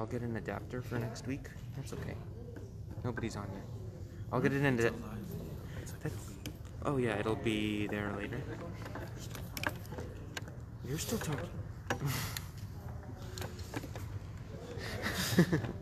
I'll 0.00 0.06
get 0.06 0.22
an 0.22 0.34
adapter 0.36 0.80
for 0.80 0.98
next 0.98 1.26
week. 1.26 1.50
That's 1.76 1.92
okay. 1.92 2.14
Nobody's 3.04 3.36
on 3.36 3.46
yet. 3.52 3.64
I'll 4.32 4.40
get 4.40 4.54
it 4.54 4.64
in. 4.64 4.94
Oh 6.86 6.96
yeah, 6.96 7.18
it'll 7.18 7.34
be 7.34 7.86
there 7.86 8.10
later. 8.16 8.40
You're 10.88 10.96
still 10.96 11.18
talking. 11.18 11.50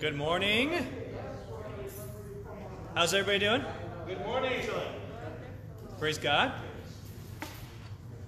Good 0.00 0.16
morning. 0.16 0.86
How's 2.94 3.12
everybody 3.12 3.38
doing? 3.38 3.62
Good 4.06 4.24
morning. 4.24 4.66
Praise 5.98 6.16
God. 6.16 6.52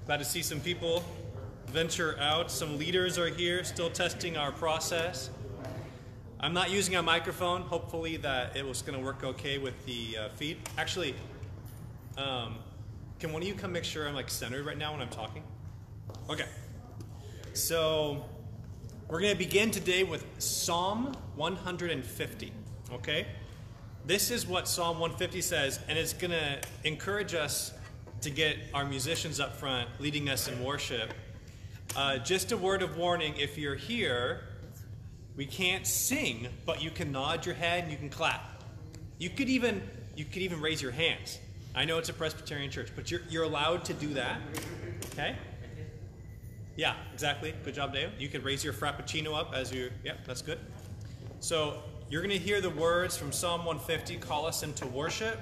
Glad 0.04 0.18
to 0.18 0.24
see 0.26 0.42
some 0.42 0.60
people 0.60 1.02
venture 1.68 2.18
out. 2.20 2.50
Some 2.50 2.76
leaders 2.76 3.16
are 3.16 3.28
here, 3.28 3.64
still 3.64 3.88
testing 3.88 4.36
our 4.36 4.52
process. 4.52 5.30
I'm 6.40 6.52
not 6.52 6.70
using 6.70 6.96
a 6.96 7.02
microphone. 7.02 7.62
Hopefully 7.62 8.18
that 8.18 8.54
it 8.54 8.66
was 8.66 8.82
going 8.82 8.98
to 8.98 9.02
work 9.02 9.24
okay 9.24 9.56
with 9.56 9.86
the 9.86 10.18
uh, 10.18 10.28
feed. 10.28 10.58
Actually, 10.76 11.14
um, 12.18 12.56
can 13.18 13.32
one 13.32 13.40
of 13.40 13.48
you 13.48 13.54
come 13.54 13.72
make 13.72 13.84
sure 13.84 14.06
I'm 14.06 14.14
like 14.14 14.28
centered 14.28 14.66
right 14.66 14.76
now 14.76 14.92
when 14.92 15.00
I'm 15.00 15.08
talking? 15.08 15.42
Okay. 16.28 16.48
So 17.54 18.26
we're 19.08 19.20
going 19.20 19.32
to 19.32 19.38
begin 19.38 19.70
today 19.70 20.04
with 20.04 20.26
Psalm 20.36 21.16
150. 21.36 22.52
Okay. 22.92 23.26
This 24.04 24.30
is 24.30 24.46
what 24.46 24.66
Psalm 24.66 24.98
150 24.98 25.40
says, 25.40 25.78
and 25.88 25.96
it's 25.96 26.12
going 26.12 26.32
to 26.32 26.58
encourage 26.84 27.34
us 27.34 27.72
to 28.20 28.30
get 28.30 28.56
our 28.74 28.84
musicians 28.84 29.40
up 29.40 29.56
front 29.56 29.88
leading 29.98 30.28
us 30.28 30.48
in 30.48 30.62
worship. 30.64 31.12
Uh, 31.94 32.18
just 32.18 32.52
a 32.52 32.56
word 32.56 32.82
of 32.82 32.96
warning 32.96 33.34
if 33.36 33.58
you're 33.58 33.74
here, 33.74 34.40
we 35.36 35.46
can't 35.46 35.86
sing, 35.86 36.48
but 36.66 36.82
you 36.82 36.90
can 36.90 37.12
nod 37.12 37.46
your 37.46 37.54
head 37.54 37.84
and 37.84 37.92
you 37.92 37.98
can 37.98 38.08
clap. 38.10 38.62
You 39.18 39.30
could 39.30 39.48
even 39.48 39.82
you 40.16 40.24
could 40.24 40.42
even 40.42 40.60
raise 40.60 40.82
your 40.82 40.90
hands. 40.90 41.38
I 41.74 41.84
know 41.84 41.98
it's 41.98 42.10
a 42.10 42.12
Presbyterian 42.12 42.70
church, 42.70 42.88
but 42.94 43.10
you're, 43.10 43.22
you're 43.30 43.44
allowed 43.44 43.84
to 43.86 43.94
do 43.94 44.12
that. 44.14 44.40
Okay? 45.12 45.36
Yeah, 46.76 46.94
exactly. 47.14 47.54
Good 47.64 47.74
job, 47.74 47.94
Dave. 47.94 48.10
You 48.18 48.28
could 48.28 48.44
raise 48.44 48.62
your 48.62 48.74
frappuccino 48.74 49.34
up 49.38 49.54
as 49.54 49.72
you. 49.72 49.90
Yep, 50.04 50.26
that's 50.26 50.42
good. 50.42 50.58
So 51.42 51.82
you're 52.08 52.22
going 52.22 52.30
to 52.30 52.38
hear 52.38 52.60
the 52.60 52.70
words 52.70 53.16
from 53.16 53.32
Psalm 53.32 53.64
150 53.64 54.16
call 54.18 54.46
us 54.46 54.62
into 54.62 54.86
worship. 54.86 55.40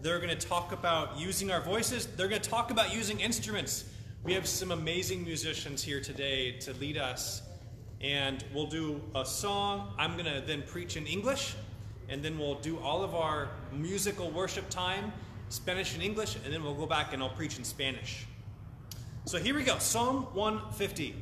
They're 0.00 0.20
going 0.20 0.30
to 0.30 0.46
talk 0.46 0.70
about 0.70 1.18
using 1.18 1.50
our 1.50 1.60
voices. 1.60 2.06
They're 2.06 2.28
going 2.28 2.40
to 2.40 2.48
talk 2.48 2.70
about 2.70 2.94
using 2.94 3.18
instruments. 3.18 3.84
We 4.22 4.32
have 4.34 4.46
some 4.46 4.70
amazing 4.70 5.24
musicians 5.24 5.82
here 5.82 6.00
today 6.00 6.52
to 6.60 6.72
lead 6.74 6.98
us. 6.98 7.42
And 8.00 8.44
we'll 8.54 8.68
do 8.68 9.02
a 9.16 9.26
song. 9.26 9.92
I'm 9.98 10.12
going 10.12 10.32
to 10.32 10.40
then 10.40 10.62
preach 10.62 10.96
in 10.96 11.04
English. 11.04 11.56
And 12.08 12.24
then 12.24 12.38
we'll 12.38 12.60
do 12.60 12.78
all 12.78 13.02
of 13.02 13.16
our 13.16 13.48
musical 13.72 14.30
worship 14.30 14.70
time, 14.70 15.12
Spanish 15.48 15.94
and 15.94 16.02
English. 16.04 16.36
And 16.44 16.54
then 16.54 16.62
we'll 16.62 16.76
go 16.76 16.86
back 16.86 17.12
and 17.12 17.20
I'll 17.20 17.28
preach 17.30 17.58
in 17.58 17.64
Spanish. 17.64 18.24
So 19.24 19.38
here 19.38 19.56
we 19.56 19.64
go. 19.64 19.78
Psalm 19.78 20.28
150 20.32 21.16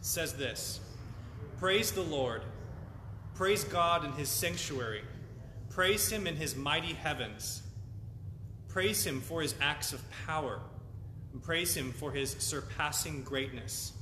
says 0.00 0.32
this 0.32 0.80
Praise 1.58 1.92
the 1.92 2.00
Lord. 2.00 2.40
Praise 3.34 3.64
God 3.64 4.04
in 4.04 4.12
his 4.12 4.28
sanctuary. 4.28 5.02
Praise 5.70 6.10
him 6.10 6.26
in 6.26 6.36
his 6.36 6.54
mighty 6.54 6.92
heavens. 6.92 7.62
Praise 8.68 9.06
him 9.06 9.20
for 9.20 9.40
his 9.40 9.54
acts 9.60 9.92
of 9.92 10.02
power. 10.26 10.60
And 11.32 11.42
praise 11.42 11.74
him 11.74 11.92
for 11.92 12.12
his 12.12 12.32
surpassing 12.38 13.22
greatness. 13.22 13.92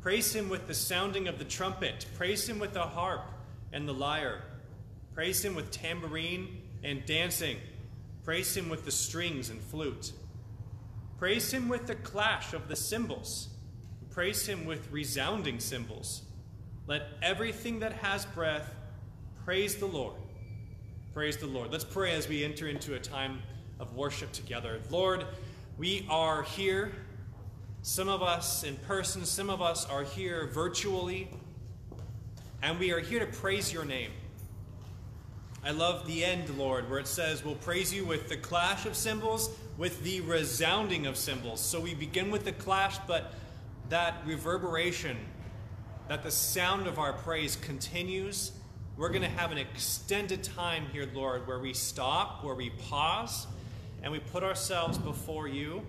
Praise 0.00 0.34
him 0.34 0.48
with 0.48 0.66
the 0.66 0.74
sounding 0.74 1.28
of 1.28 1.38
the 1.38 1.44
trumpet. 1.44 2.06
Praise 2.16 2.48
him 2.48 2.58
with 2.58 2.72
the 2.72 2.82
harp 2.82 3.30
and 3.72 3.86
the 3.86 3.94
lyre. 3.94 4.42
Praise 5.14 5.44
him 5.44 5.54
with 5.54 5.70
tambourine 5.70 6.62
and 6.82 7.04
dancing. 7.06 7.58
Praise 8.24 8.56
him 8.56 8.68
with 8.68 8.84
the 8.84 8.90
strings 8.90 9.50
and 9.50 9.60
flute. 9.60 10.12
Praise 11.18 11.52
him 11.52 11.68
with 11.68 11.86
the 11.86 11.94
clash 11.96 12.54
of 12.54 12.68
the 12.68 12.76
cymbals. 12.76 13.48
Praise 14.10 14.46
him 14.46 14.64
with 14.64 14.90
resounding 14.90 15.60
cymbals. 15.60 16.22
Let 16.90 17.06
everything 17.22 17.78
that 17.78 17.92
has 17.92 18.26
breath 18.26 18.74
praise 19.44 19.76
the 19.76 19.86
Lord. 19.86 20.16
Praise 21.14 21.36
the 21.36 21.46
Lord. 21.46 21.70
Let's 21.70 21.84
pray 21.84 22.10
as 22.14 22.28
we 22.28 22.42
enter 22.42 22.66
into 22.66 22.96
a 22.96 22.98
time 22.98 23.42
of 23.78 23.94
worship 23.94 24.32
together. 24.32 24.80
Lord, 24.90 25.24
we 25.78 26.04
are 26.10 26.42
here. 26.42 26.90
Some 27.82 28.08
of 28.08 28.24
us 28.24 28.64
in 28.64 28.74
person, 28.74 29.24
some 29.24 29.50
of 29.50 29.62
us 29.62 29.86
are 29.88 30.02
here 30.02 30.48
virtually, 30.48 31.30
and 32.60 32.76
we 32.80 32.90
are 32.90 32.98
here 32.98 33.20
to 33.20 33.38
praise 33.38 33.72
your 33.72 33.84
name. 33.84 34.10
I 35.62 35.70
love 35.70 36.08
the 36.08 36.24
end, 36.24 36.58
Lord, 36.58 36.90
where 36.90 36.98
it 36.98 37.06
says, 37.06 37.44
We'll 37.44 37.54
praise 37.54 37.94
you 37.94 38.04
with 38.04 38.28
the 38.28 38.36
clash 38.36 38.84
of 38.84 38.96
cymbals, 38.96 39.50
with 39.78 40.02
the 40.02 40.22
resounding 40.22 41.06
of 41.06 41.16
cymbals. 41.16 41.60
So 41.60 41.78
we 41.78 41.94
begin 41.94 42.32
with 42.32 42.44
the 42.44 42.52
clash, 42.52 42.98
but 43.06 43.32
that 43.90 44.16
reverberation 44.26 45.16
that 46.10 46.24
the 46.24 46.30
sound 46.30 46.88
of 46.88 46.98
our 46.98 47.12
praise 47.12 47.54
continues. 47.54 48.50
We're 48.96 49.10
going 49.10 49.22
to 49.22 49.28
have 49.28 49.52
an 49.52 49.58
extended 49.58 50.42
time 50.42 50.86
here, 50.92 51.08
Lord, 51.14 51.46
where 51.46 51.60
we 51.60 51.72
stop, 51.72 52.42
where 52.42 52.56
we 52.56 52.70
pause, 52.70 53.46
and 54.02 54.10
we 54.10 54.18
put 54.18 54.42
ourselves 54.42 54.98
before 54.98 55.46
you 55.46 55.86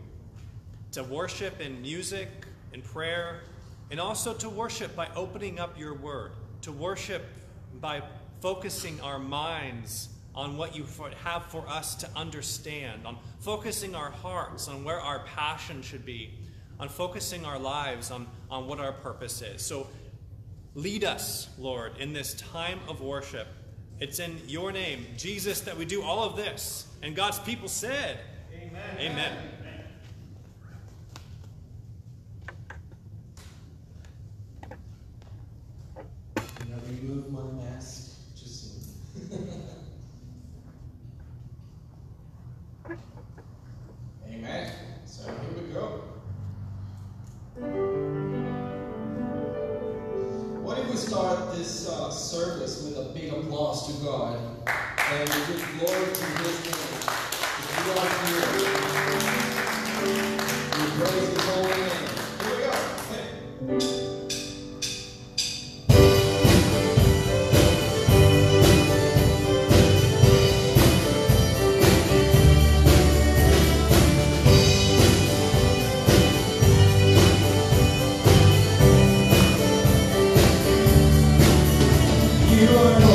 to 0.92 1.04
worship 1.04 1.60
in 1.60 1.82
music, 1.82 2.30
in 2.72 2.84
prayer, 2.84 3.42
and 3.90 4.00
also 4.00 4.32
to 4.36 4.48
worship 4.48 4.96
by 4.96 5.08
opening 5.16 5.60
up 5.60 5.80
your 5.80 5.96
word, 5.96 6.34
to 6.62 6.72
worship 6.72 7.24
by 7.80 8.04
focusing 8.42 9.02
our 9.02 9.18
minds 9.18 10.10
on 10.36 10.56
what 10.56 10.76
you 10.76 10.86
have 11.24 11.46
for 11.46 11.68
us 11.68 11.96
to 11.96 12.08
understand, 12.16 13.08
on 13.08 13.18
focusing 13.40 13.96
our 13.96 14.12
hearts 14.12 14.68
on 14.68 14.84
where 14.84 15.02
our 15.02 15.26
passion 15.36 15.82
should 15.82 16.06
be, 16.06 16.30
on 16.80 16.90
focusing 16.90 17.44
our 17.44 17.58
lives 17.58 18.12
on, 18.12 18.28
on 18.52 18.68
what 18.68 18.80
our 18.80 18.92
purpose 18.92 19.42
is. 19.42 19.64
So 19.64 19.88
Lead 20.74 21.04
us, 21.04 21.50
Lord, 21.58 21.98
in 21.98 22.14
this 22.14 22.34
time 22.36 22.80
of 22.88 23.02
worship. 23.02 23.48
It's 24.00 24.20
in 24.20 24.40
your 24.48 24.72
name, 24.72 25.06
Jesus, 25.18 25.60
that 25.62 25.78
we 25.78 25.84
do 25.84 26.02
all 26.02 26.24
of 26.24 26.38
this. 26.38 26.88
And 27.04 27.14
God's 27.16 27.40
people 27.40 27.68
said, 27.68 28.20
Amen. 28.54 28.98
Amen. 28.98 29.38
And 36.34 36.74
I 36.74 36.78
remove 36.88 37.32
my 37.32 37.44
mask 37.64 38.12
just 38.36 38.76
Amen. 44.30 44.72
We 50.92 50.98
start 50.98 51.56
this 51.56 51.88
uh, 51.88 52.12
service 52.12 52.84
with 52.84 52.98
a 52.98 53.04
big 53.14 53.32
applause 53.32 53.88
to 53.88 53.94
God 54.04 54.38
and 54.38 55.30
we 55.30 55.36
give 55.48 55.80
glory 55.80 56.14
to 56.14 56.26
His 56.26 56.66
name? 56.66 56.76
If 57.60 57.76
you 57.78 57.92
are 57.96 58.12
here, 58.28 58.50
we 60.76 60.84
praise 61.00 61.30
His 61.30 61.44
holy 61.46 61.80
name. 61.80 62.12
Here 62.42 62.56
we 62.58 62.64
go. 62.64 63.80
Hey. 63.80 64.21
You 82.62 82.68
are 82.70 83.11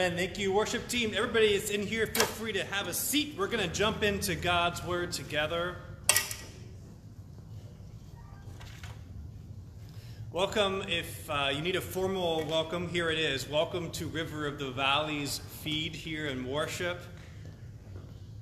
Amen. 0.00 0.16
Thank 0.16 0.38
you, 0.38 0.50
worship 0.50 0.88
team. 0.88 1.12
Everybody 1.14 1.52
is 1.52 1.68
in 1.68 1.86
here. 1.86 2.06
Feel 2.06 2.24
free 2.24 2.54
to 2.54 2.64
have 2.64 2.88
a 2.88 2.94
seat. 2.94 3.34
We're 3.36 3.48
going 3.48 3.62
to 3.62 3.68
jump 3.68 4.02
into 4.02 4.34
God's 4.34 4.82
word 4.82 5.12
together. 5.12 5.76
Welcome. 10.32 10.84
If 10.88 11.28
uh, 11.28 11.50
you 11.54 11.60
need 11.60 11.76
a 11.76 11.82
formal 11.82 12.46
welcome, 12.46 12.88
here 12.88 13.10
it 13.10 13.18
is. 13.18 13.46
Welcome 13.46 13.90
to 13.90 14.06
River 14.06 14.46
of 14.46 14.58
the 14.58 14.70
Valleys 14.70 15.42
feed 15.60 15.94
here 15.94 16.28
in 16.28 16.48
worship. 16.48 17.02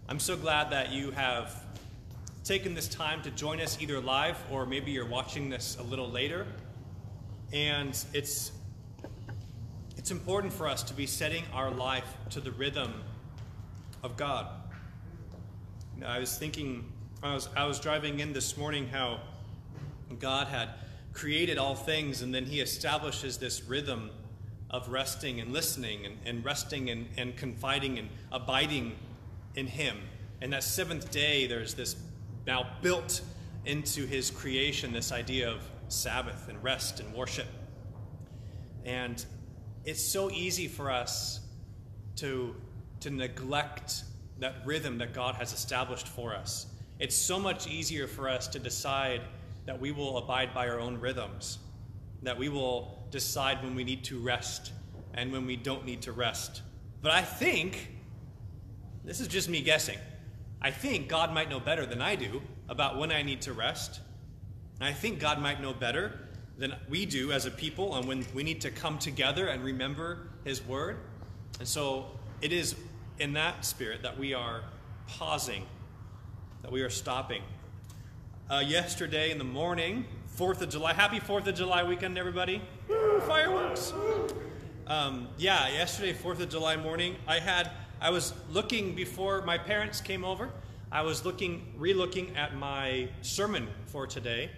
I'm 0.09 0.21
so 0.21 0.37
glad 0.37 0.71
that 0.71 0.93
you 0.93 1.11
have 1.11 1.65
taken 2.45 2.73
this 2.73 2.87
time 2.87 3.21
to 3.23 3.33
join 3.33 3.61
us 3.61 3.83
either 3.83 3.99
live 3.99 4.39
or 4.53 4.65
maybe 4.65 4.93
you're 4.93 5.07
watching 5.07 5.51
this 5.51 5.77
a 5.81 5.83
little 5.83 6.09
later. 6.09 6.47
And 7.53 8.01
it's 8.15 8.53
it's 10.09 10.13
important 10.19 10.55
for 10.55 10.67
us 10.67 10.83
to 10.85 10.95
be 10.95 11.07
setting 11.07 11.45
our 11.53 11.71
life 11.71 12.17
to 12.31 12.41
the 12.41 12.51
rhythm 12.53 12.95
of 14.03 14.17
God. 14.17 14.47
You 15.95 16.01
know, 16.01 16.07
I 16.07 16.19
was 16.19 16.39
thinking, 16.39 16.91
I 17.23 17.35
was, 17.35 17.51
I 17.55 17.67
was 17.67 17.79
driving 17.79 18.21
in 18.21 18.33
this 18.33 18.57
morning 18.57 18.89
how 18.89 19.21
God 20.19 20.47
had 20.47 20.71
created 21.13 21.59
all 21.59 21.75
things 21.75 22.23
and 22.23 22.35
then 22.35 22.47
He 22.47 22.63
establishes 22.63 23.37
this 23.37 23.63
rhythm 23.65 24.09
of 24.71 24.89
resting 24.89 25.43
and 25.43 25.53
listening 25.53 26.07
and, 26.07 26.17
and 26.25 26.43
resting 26.43 26.89
and, 26.89 27.07
and 27.19 27.37
confiding 27.37 27.99
and 27.99 28.09
abiding 28.33 28.95
in 29.57 29.67
Him. 29.67 29.99
And 30.41 30.55
that 30.55 30.65
seventh 30.65 31.11
day, 31.11 31.47
there's 31.47 31.75
this 31.75 31.97
now 32.47 32.67
built 32.81 33.21
into 33.67 34.07
His 34.07 34.31
creation 34.31 34.91
this 34.91 35.13
idea 35.13 35.51
of 35.51 35.61
Sabbath 35.89 36.49
and 36.49 36.65
rest 36.65 36.99
and 36.99 37.13
worship. 37.13 37.49
And 38.87 39.23
it's 39.85 40.03
so 40.03 40.31
easy 40.31 40.69
for 40.69 40.91
us 40.91 41.41
to, 42.17 42.55
to 43.01 43.11
neglect 43.11 44.05
that 44.39 44.57
rhythm 44.65 44.99
that 44.99 45.15
God 45.15 45.35
has 45.37 45.53
established 45.53 46.09
for 46.09 46.35
us. 46.35 46.67
It's 46.99 47.17
so 47.17 47.39
much 47.39 47.67
easier 47.67 48.07
for 48.07 48.29
us 48.29 48.49
to 48.49 48.59
decide 48.59 49.23
that 49.67 49.81
we 49.81 49.93
will 49.93 50.19
abide 50.19 50.55
by 50.55 50.69
our 50.69 50.81
own 50.81 50.99
rhythms, 51.01 51.59
that 52.23 52.39
we 52.39 52.49
will 52.49 53.07
decide 53.11 53.63
when 53.63 53.75
we 53.75 53.85
need 53.85 54.05
to 54.05 54.19
rest 54.19 54.73
and 55.15 55.33
when 55.33 55.47
we 55.47 55.57
don't 55.57 55.85
need 55.85 56.03
to 56.03 56.13
rest. 56.13 56.63
But 57.03 57.13
I 57.13 57.23
think, 57.23 57.93
this 59.05 59.21
is 59.21 59.29
just 59.29 59.49
me 59.49 59.61
guessing, 59.61 59.99
I 60.61 60.71
think 60.71 61.09
God 61.09 61.33
might 61.33 61.49
know 61.49 61.61
better 61.61 61.87
than 61.87 62.03
I 62.03 62.17
do 62.17 62.43
about 62.69 62.99
when 62.99 63.13
I 63.13 63.23
need 63.23 63.43
to 63.43 63.53
rest. 63.53 64.01
I 64.81 64.93
think 64.93 65.21
God 65.21 65.41
might 65.41 65.61
know 65.61 65.73
better 65.73 66.28
than 66.59 66.75
we 66.89 67.07
do 67.07 67.31
as 67.31 67.47
a 67.47 67.51
people 67.51 67.95
and 67.95 68.07
when 68.07 68.27
we 68.35 68.43
need 68.43 68.61
to 68.61 68.71
come 68.71 68.99
together 68.99 69.47
and 69.47 69.63
remember 69.65 70.27
his 70.45 70.63
word. 70.67 70.97
And 71.61 71.69
so 71.69 72.07
it 72.43 72.53
is 72.53 72.75
in 73.21 73.33
that 73.35 73.65
spirit 73.65 74.03
that 74.03 74.19
we 74.19 74.35
are 74.35 74.63
pausing, 75.07 75.65
that 76.63 76.73
we 76.73 76.83
are 76.83 76.91
stopping. 76.91 77.43
Uh, 78.51 78.63
yesterday 78.67 79.31
in 79.31 79.39
the 79.39 79.45
morning, 79.45 80.05
4th 80.37 80.61
of 80.61 80.69
July, 80.69 80.93
happy 80.93 81.21
4th 81.21 81.47
of 81.47 81.55
July 81.55 81.85
weekend, 81.85 82.19
everybody. 82.19 82.61
Woo, 82.89 83.21
fireworks. 83.21 83.93
Um, 84.87 85.29
yeah, 85.37 85.69
yesterday, 85.69 86.13
4th 86.13 86.41
of 86.41 86.49
July 86.49 86.77
morning, 86.77 87.17
I 87.27 87.41
had, 87.41 87.71
I 88.01 88.11
was 88.11 88.33
looking 88.51 88.95
before 88.95 89.43
my 89.43 89.59
parents 89.59 90.01
came 90.01 90.25
over, 90.25 90.51
I 90.91 91.03
was 91.03 91.25
looking, 91.25 91.75
re-looking 91.77 92.35
at 92.37 92.57
my 92.57 93.09
sermon 93.21 93.69
for 93.87 94.07
today. 94.07 94.51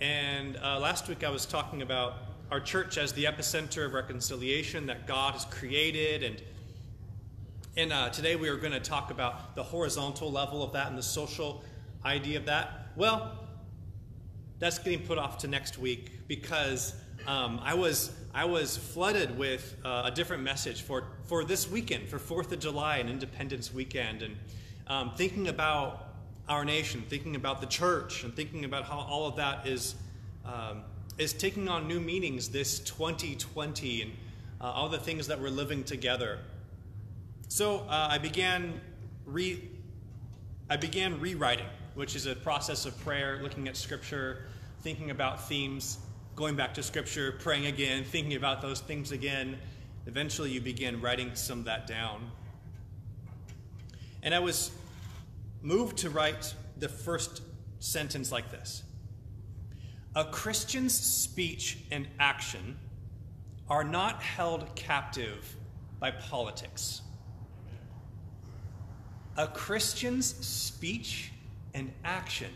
And 0.00 0.56
uh, 0.58 0.78
last 0.78 1.08
week 1.08 1.24
I 1.24 1.30
was 1.30 1.44
talking 1.44 1.82
about 1.82 2.14
our 2.52 2.60
church 2.60 2.98
as 2.98 3.12
the 3.12 3.24
epicenter 3.24 3.84
of 3.84 3.94
reconciliation 3.94 4.86
that 4.86 5.08
God 5.08 5.32
has 5.34 5.44
created. 5.46 6.22
And, 6.22 6.42
and 7.76 7.92
uh, 7.92 8.08
today 8.10 8.36
we 8.36 8.48
are 8.48 8.56
going 8.56 8.72
to 8.72 8.80
talk 8.80 9.10
about 9.10 9.56
the 9.56 9.62
horizontal 9.64 10.30
level 10.30 10.62
of 10.62 10.72
that 10.74 10.86
and 10.86 10.96
the 10.96 11.02
social 11.02 11.64
idea 12.04 12.38
of 12.38 12.46
that. 12.46 12.90
Well, 12.94 13.36
that's 14.60 14.78
getting 14.78 15.04
put 15.04 15.18
off 15.18 15.38
to 15.38 15.48
next 15.48 15.78
week 15.78 16.28
because 16.28 16.94
um, 17.26 17.60
I, 17.64 17.74
was, 17.74 18.12
I 18.32 18.44
was 18.44 18.76
flooded 18.76 19.36
with 19.36 19.74
uh, 19.84 20.02
a 20.04 20.12
different 20.12 20.44
message 20.44 20.82
for, 20.82 21.08
for 21.24 21.42
this 21.42 21.68
weekend, 21.68 22.08
for 22.08 22.20
4th 22.20 22.52
of 22.52 22.60
July 22.60 22.98
and 22.98 23.10
Independence 23.10 23.74
weekend. 23.74 24.22
And 24.22 24.36
um, 24.86 25.12
thinking 25.16 25.48
about 25.48 26.07
our 26.48 26.64
nation, 26.64 27.04
thinking 27.08 27.36
about 27.36 27.60
the 27.60 27.66
church, 27.66 28.24
and 28.24 28.34
thinking 28.34 28.64
about 28.64 28.84
how 28.84 28.98
all 28.98 29.26
of 29.26 29.36
that 29.36 29.66
is, 29.66 29.94
um, 30.44 30.82
is 31.18 31.32
taking 31.32 31.68
on 31.68 31.86
new 31.86 32.00
meanings 32.00 32.48
this 32.48 32.78
2020 32.80 34.02
and 34.02 34.12
uh, 34.60 34.64
all 34.64 34.88
the 34.88 34.98
things 34.98 35.26
that 35.26 35.40
we're 35.40 35.50
living 35.50 35.84
together. 35.84 36.38
So 37.48 37.80
uh, 37.88 38.08
I 38.10 38.18
began 38.18 38.80
re 39.24 39.62
I 40.70 40.76
began 40.76 41.18
rewriting, 41.18 41.66
which 41.94 42.14
is 42.14 42.26
a 42.26 42.34
process 42.34 42.84
of 42.84 42.98
prayer, 43.00 43.40
looking 43.42 43.68
at 43.68 43.76
scripture, 43.76 44.44
thinking 44.82 45.10
about 45.10 45.48
themes, 45.48 45.98
going 46.36 46.56
back 46.56 46.74
to 46.74 46.82
scripture, 46.82 47.32
praying 47.40 47.66
again, 47.66 48.04
thinking 48.04 48.34
about 48.34 48.60
those 48.60 48.80
things 48.80 49.10
again. 49.10 49.56
Eventually, 50.06 50.50
you 50.50 50.60
begin 50.60 51.00
writing 51.00 51.34
some 51.34 51.60
of 51.60 51.64
that 51.64 51.86
down. 51.86 52.30
And 54.22 54.34
I 54.34 54.40
was 54.40 54.72
moved 55.62 55.98
to 55.98 56.10
write 56.10 56.54
the 56.78 56.88
first 56.88 57.42
sentence 57.78 58.32
like 58.32 58.50
this 58.50 58.82
A 60.14 60.24
Christian's 60.24 60.94
speech 60.94 61.78
and 61.90 62.08
action 62.18 62.78
are 63.68 63.84
not 63.84 64.22
held 64.22 64.74
captive 64.74 65.56
by 66.00 66.10
politics. 66.10 67.02
A 69.36 69.46
Christian's 69.46 70.34
speech 70.44 71.32
and 71.74 71.92
action 72.04 72.50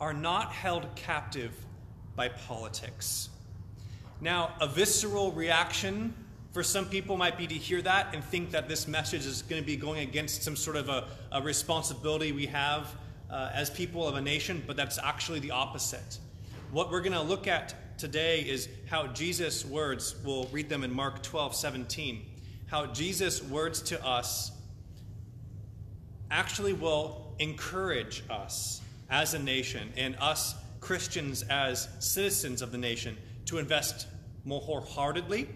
are 0.00 0.14
not 0.14 0.52
held 0.52 0.94
captive 0.96 1.52
by 2.16 2.28
politics. 2.28 3.28
Now, 4.20 4.54
a 4.60 4.66
visceral 4.66 5.30
reaction 5.32 6.14
for 6.58 6.64
some 6.64 6.86
people 6.86 7.16
might 7.16 7.38
be 7.38 7.46
to 7.46 7.54
hear 7.54 7.80
that 7.80 8.12
and 8.12 8.24
think 8.24 8.50
that 8.50 8.68
this 8.68 8.88
message 8.88 9.24
is 9.24 9.42
going 9.42 9.62
to 9.62 9.64
be 9.64 9.76
going 9.76 10.00
against 10.00 10.42
some 10.42 10.56
sort 10.56 10.74
of 10.74 10.88
a, 10.88 11.06
a 11.30 11.40
responsibility 11.40 12.32
we 12.32 12.46
have 12.46 12.96
uh, 13.30 13.48
as 13.54 13.70
people 13.70 14.08
of 14.08 14.16
a 14.16 14.20
nation, 14.20 14.60
but 14.66 14.74
that's 14.74 14.98
actually 14.98 15.38
the 15.38 15.52
opposite. 15.52 16.18
What 16.72 16.90
we're 16.90 17.00
going 17.00 17.12
to 17.12 17.22
look 17.22 17.46
at 17.46 17.96
today 17.96 18.40
is 18.40 18.68
how 18.86 19.06
Jesus' 19.06 19.64
words, 19.64 20.16
we'll 20.24 20.46
read 20.46 20.68
them 20.68 20.82
in 20.82 20.92
Mark 20.92 21.22
12, 21.22 21.54
17, 21.54 22.26
how 22.66 22.86
Jesus' 22.86 23.40
words 23.40 23.80
to 23.82 24.04
us 24.04 24.50
actually 26.28 26.72
will 26.72 27.36
encourage 27.38 28.24
us 28.28 28.80
as 29.10 29.32
a 29.32 29.38
nation 29.38 29.92
and 29.96 30.16
us 30.16 30.56
Christians 30.80 31.44
as 31.44 31.86
citizens 32.00 32.62
of 32.62 32.72
the 32.72 32.78
nation 32.78 33.16
to 33.44 33.58
invest 33.58 34.08
more 34.44 34.60
wholeheartedly, 34.60 35.46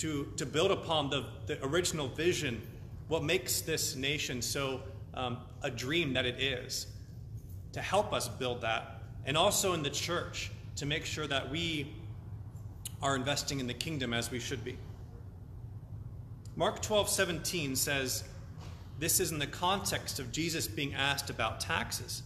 to, 0.00 0.32
to 0.38 0.46
build 0.46 0.70
upon 0.70 1.10
the, 1.10 1.26
the 1.46 1.62
original 1.62 2.08
vision, 2.08 2.62
what 3.08 3.22
makes 3.22 3.60
this 3.60 3.96
nation 3.96 4.40
so 4.40 4.80
um, 5.12 5.36
a 5.62 5.70
dream 5.70 6.14
that 6.14 6.24
it 6.24 6.40
is, 6.40 6.86
to 7.72 7.82
help 7.82 8.14
us 8.14 8.26
build 8.26 8.62
that, 8.62 9.02
and 9.26 9.36
also 9.36 9.74
in 9.74 9.82
the 9.82 9.90
church 9.90 10.50
to 10.76 10.86
make 10.86 11.04
sure 11.04 11.26
that 11.26 11.50
we 11.50 11.92
are 13.02 13.14
investing 13.14 13.60
in 13.60 13.66
the 13.66 13.74
kingdom 13.74 14.14
as 14.14 14.30
we 14.30 14.40
should 14.40 14.64
be. 14.64 14.78
Mark 16.56 16.80
12, 16.80 17.10
17 17.10 17.76
says, 17.76 18.24
This 18.98 19.20
is 19.20 19.32
in 19.32 19.38
the 19.38 19.46
context 19.46 20.18
of 20.18 20.32
Jesus 20.32 20.66
being 20.66 20.94
asked 20.94 21.28
about 21.28 21.60
taxes. 21.60 22.22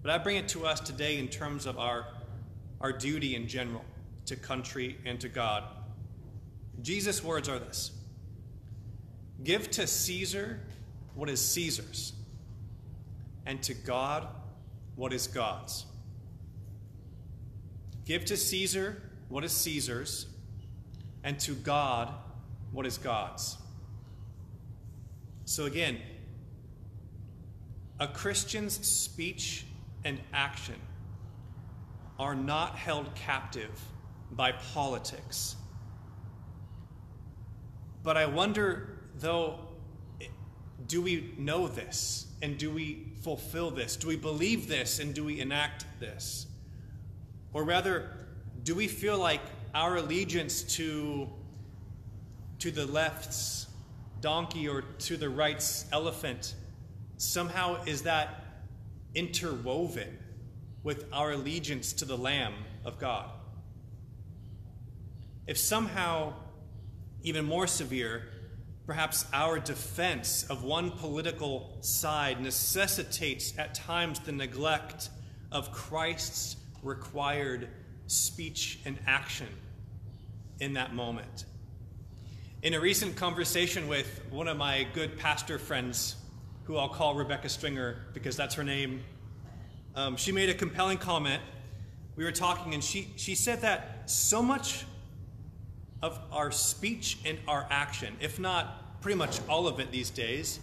But 0.00 0.10
I 0.10 0.16
bring 0.16 0.36
it 0.36 0.48
to 0.48 0.64
us 0.64 0.80
today 0.80 1.18
in 1.18 1.28
terms 1.28 1.66
of 1.66 1.78
our, 1.78 2.06
our 2.80 2.92
duty 2.92 3.36
in 3.36 3.46
general 3.46 3.84
to 4.24 4.36
country 4.36 4.96
and 5.04 5.20
to 5.20 5.28
God. 5.28 5.64
Jesus' 6.80 7.22
words 7.22 7.48
are 7.48 7.58
this 7.58 7.92
Give 9.42 9.70
to 9.72 9.86
Caesar 9.86 10.60
what 11.14 11.28
is 11.28 11.40
Caesar's, 11.40 12.12
and 13.44 13.62
to 13.62 13.74
God 13.74 14.26
what 14.96 15.12
is 15.12 15.26
God's. 15.26 15.84
Give 18.04 18.24
to 18.24 18.36
Caesar 18.36 19.02
what 19.28 19.44
is 19.44 19.52
Caesar's, 19.52 20.26
and 21.22 21.38
to 21.40 21.52
God 21.54 22.12
what 22.72 22.86
is 22.86 22.98
God's. 22.98 23.58
So 25.44 25.66
again, 25.66 25.98
a 28.00 28.08
Christian's 28.08 28.84
speech 28.86 29.66
and 30.04 30.18
action 30.32 30.76
are 32.18 32.34
not 32.34 32.76
held 32.76 33.14
captive 33.14 33.80
by 34.30 34.52
politics. 34.52 35.56
But 38.02 38.16
I 38.16 38.26
wonder, 38.26 38.98
though, 39.18 39.58
do 40.86 41.02
we 41.02 41.34
know 41.38 41.68
this? 41.68 42.26
And 42.42 42.58
do 42.58 42.70
we 42.70 43.12
fulfill 43.22 43.70
this? 43.70 43.96
Do 43.96 44.08
we 44.08 44.16
believe 44.16 44.66
this? 44.66 44.98
And 44.98 45.14
do 45.14 45.24
we 45.24 45.40
enact 45.40 45.84
this? 46.00 46.46
Or 47.52 47.64
rather, 47.64 48.10
do 48.64 48.74
we 48.74 48.88
feel 48.88 49.18
like 49.18 49.42
our 49.74 49.96
allegiance 49.96 50.62
to, 50.62 51.28
to 52.58 52.70
the 52.70 52.86
left's 52.86 53.68
donkey 54.20 54.68
or 54.68 54.82
to 54.82 55.16
the 55.16 55.28
right's 55.28 55.86
elephant 55.92 56.54
somehow 57.16 57.82
is 57.84 58.02
that 58.02 58.44
interwoven 59.14 60.18
with 60.82 61.04
our 61.12 61.32
allegiance 61.32 61.92
to 61.92 62.04
the 62.04 62.16
Lamb 62.16 62.54
of 62.84 62.98
God? 62.98 63.30
If 65.46 65.58
somehow, 65.58 66.34
even 67.22 67.44
more 67.44 67.66
severe, 67.66 68.24
perhaps 68.86 69.26
our 69.32 69.58
defense 69.58 70.44
of 70.44 70.64
one 70.64 70.90
political 70.90 71.76
side 71.80 72.40
necessitates 72.40 73.56
at 73.58 73.74
times 73.74 74.18
the 74.20 74.32
neglect 74.32 75.10
of 75.50 75.70
Christ's 75.72 76.56
required 76.82 77.68
speech 78.06 78.80
and 78.84 78.98
action 79.06 79.46
in 80.60 80.74
that 80.74 80.94
moment. 80.94 81.44
In 82.62 82.74
a 82.74 82.80
recent 82.80 83.16
conversation 83.16 83.88
with 83.88 84.20
one 84.30 84.48
of 84.48 84.56
my 84.56 84.86
good 84.92 85.18
pastor 85.18 85.58
friends, 85.58 86.16
who 86.64 86.76
I'll 86.76 86.88
call 86.88 87.14
Rebecca 87.14 87.48
Stringer 87.48 87.96
because 88.14 88.36
that's 88.36 88.54
her 88.54 88.64
name, 88.64 89.02
um, 89.94 90.16
she 90.16 90.32
made 90.32 90.48
a 90.48 90.54
compelling 90.54 90.98
comment. 90.98 91.42
We 92.16 92.24
were 92.24 92.32
talking, 92.32 92.74
and 92.74 92.82
she, 92.82 93.08
she 93.16 93.34
said 93.34 93.62
that 93.62 94.10
so 94.10 94.42
much 94.42 94.84
of 96.02 96.18
our 96.32 96.50
speech 96.50 97.18
and 97.24 97.38
our 97.46 97.66
action, 97.70 98.16
if 98.20 98.38
not 98.38 99.00
pretty 99.00 99.16
much 99.16 99.40
all 99.48 99.66
of 99.66 99.78
it 99.80 99.90
these 99.90 100.10
days, 100.10 100.60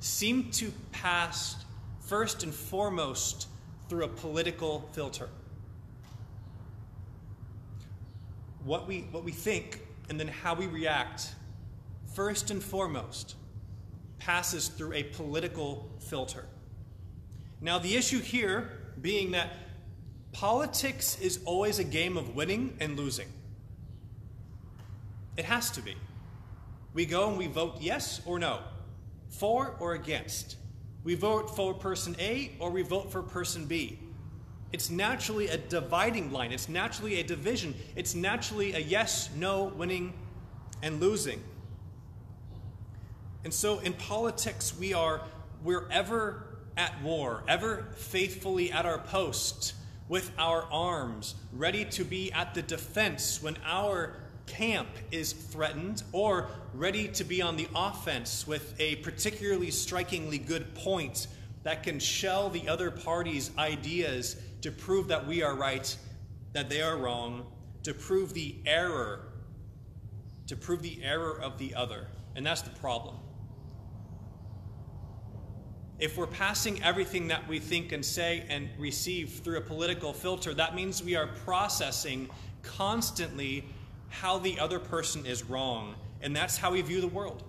seem 0.00 0.50
to 0.52 0.72
pass 0.92 1.64
first 2.00 2.42
and 2.42 2.54
foremost 2.54 3.48
through 3.88 4.04
a 4.04 4.08
political 4.08 4.88
filter. 4.92 5.28
What 8.64 8.86
we, 8.86 9.00
what 9.10 9.24
we 9.24 9.32
think 9.32 9.80
and 10.08 10.18
then 10.18 10.28
how 10.28 10.54
we 10.54 10.66
react, 10.66 11.34
first 12.14 12.50
and 12.50 12.62
foremost, 12.62 13.36
passes 14.18 14.68
through 14.68 14.92
a 14.92 15.02
political 15.02 15.88
filter. 15.98 16.46
Now, 17.60 17.78
the 17.78 17.96
issue 17.96 18.20
here 18.20 18.70
being 19.00 19.32
that 19.32 19.52
politics 20.32 21.18
is 21.20 21.40
always 21.44 21.78
a 21.78 21.84
game 21.84 22.16
of 22.16 22.34
winning 22.34 22.76
and 22.80 22.96
losing. 22.96 23.28
It 25.36 25.44
has 25.44 25.70
to 25.72 25.82
be. 25.82 25.94
We 26.94 27.04
go 27.04 27.28
and 27.28 27.36
we 27.36 27.46
vote 27.46 27.76
yes 27.80 28.22
or 28.24 28.38
no, 28.38 28.60
for 29.28 29.76
or 29.80 29.94
against. 29.94 30.56
We 31.04 31.14
vote 31.14 31.54
for 31.54 31.74
person 31.74 32.16
A 32.18 32.52
or 32.58 32.70
we 32.70 32.82
vote 32.82 33.12
for 33.12 33.22
person 33.22 33.66
B. 33.66 33.98
It's 34.72 34.90
naturally 34.90 35.48
a 35.48 35.56
dividing 35.56 36.32
line. 36.32 36.52
It's 36.52 36.68
naturally 36.68 37.20
a 37.20 37.22
division. 37.22 37.74
It's 37.94 38.14
naturally 38.14 38.72
a 38.74 38.78
yes, 38.78 39.30
no, 39.36 39.64
winning, 39.64 40.12
and 40.82 41.00
losing. 41.00 41.42
And 43.44 43.54
so 43.54 43.78
in 43.78 43.92
politics, 43.92 44.76
we 44.76 44.92
are, 44.92 45.22
we're 45.62 45.88
ever 45.90 46.58
at 46.76 47.00
war, 47.02 47.44
ever 47.46 47.86
faithfully 47.96 48.72
at 48.72 48.84
our 48.84 48.98
post 48.98 49.74
with 50.08 50.30
our 50.38 50.62
arms, 50.72 51.36
ready 51.52 51.84
to 51.84 52.04
be 52.04 52.32
at 52.32 52.54
the 52.54 52.62
defense 52.62 53.42
when 53.42 53.56
our 53.64 54.16
camp 54.46 54.88
is 55.10 55.32
threatened, 55.32 56.02
or 56.12 56.48
ready 56.74 57.08
to 57.08 57.24
be 57.24 57.42
on 57.42 57.56
the 57.56 57.68
offense 57.74 58.46
with 58.46 58.74
a 58.78 58.96
particularly 58.96 59.70
strikingly 59.70 60.38
good 60.38 60.74
point 60.74 61.26
that 61.62 61.82
can 61.82 61.98
shell 61.98 62.48
the 62.48 62.68
other 62.68 62.90
party's 62.90 63.50
ideas 63.58 64.36
to 64.62 64.70
prove 64.70 65.08
that 65.08 65.26
we 65.26 65.42
are 65.42 65.56
right, 65.56 65.96
that 66.52 66.68
they 66.68 66.80
are 66.80 66.96
wrong, 66.96 67.46
to 67.82 67.92
prove 67.92 68.34
the 68.34 68.56
error, 68.66 69.32
to 70.46 70.56
prove 70.56 70.82
the 70.82 70.98
error 71.02 71.40
of 71.40 71.58
the 71.58 71.74
other. 71.74 72.06
And 72.34 72.46
that's 72.46 72.62
the 72.62 72.70
problem. 72.70 73.16
If 75.98 76.18
we're 76.18 76.26
passing 76.26 76.82
everything 76.82 77.28
that 77.28 77.48
we 77.48 77.58
think 77.58 77.92
and 77.92 78.04
say 78.04 78.44
and 78.50 78.68
receive 78.78 79.40
through 79.42 79.56
a 79.56 79.62
political 79.62 80.12
filter, 80.12 80.52
that 80.52 80.74
means 80.74 81.02
we 81.02 81.16
are 81.16 81.26
processing 81.26 82.28
constantly 82.62 83.64
how 84.08 84.38
the 84.38 84.58
other 84.58 84.78
person 84.78 85.26
is 85.26 85.44
wrong. 85.44 85.94
And 86.22 86.34
that's 86.34 86.56
how 86.56 86.72
we 86.72 86.82
view 86.82 87.00
the 87.00 87.08
world. 87.08 87.42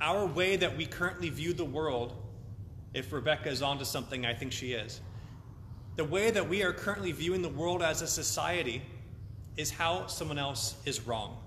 Our 0.00 0.26
way 0.26 0.56
that 0.56 0.76
we 0.76 0.86
currently 0.86 1.30
view 1.30 1.52
the 1.52 1.64
world, 1.64 2.14
if 2.92 3.12
Rebecca 3.12 3.48
is 3.48 3.62
onto 3.62 3.84
something, 3.84 4.26
I 4.26 4.34
think 4.34 4.52
she 4.52 4.72
is. 4.72 5.00
The 5.96 6.04
way 6.04 6.30
that 6.30 6.48
we 6.48 6.62
are 6.62 6.72
currently 6.72 7.12
viewing 7.12 7.42
the 7.42 7.48
world 7.48 7.82
as 7.82 8.02
a 8.02 8.06
society 8.06 8.82
is 9.56 9.70
how 9.70 10.06
someone 10.08 10.38
else 10.38 10.74
is 10.84 11.06
wrong. 11.06 11.38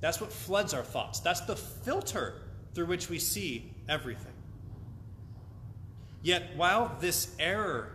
That's 0.00 0.20
what 0.20 0.30
floods 0.30 0.74
our 0.74 0.82
thoughts. 0.82 1.20
That's 1.20 1.40
the 1.40 1.56
filter 1.56 2.42
through 2.74 2.86
which 2.86 3.08
we 3.08 3.18
see 3.18 3.72
everything. 3.88 4.32
Yet, 6.22 6.56
while 6.56 6.96
this 7.00 7.34
error 7.38 7.92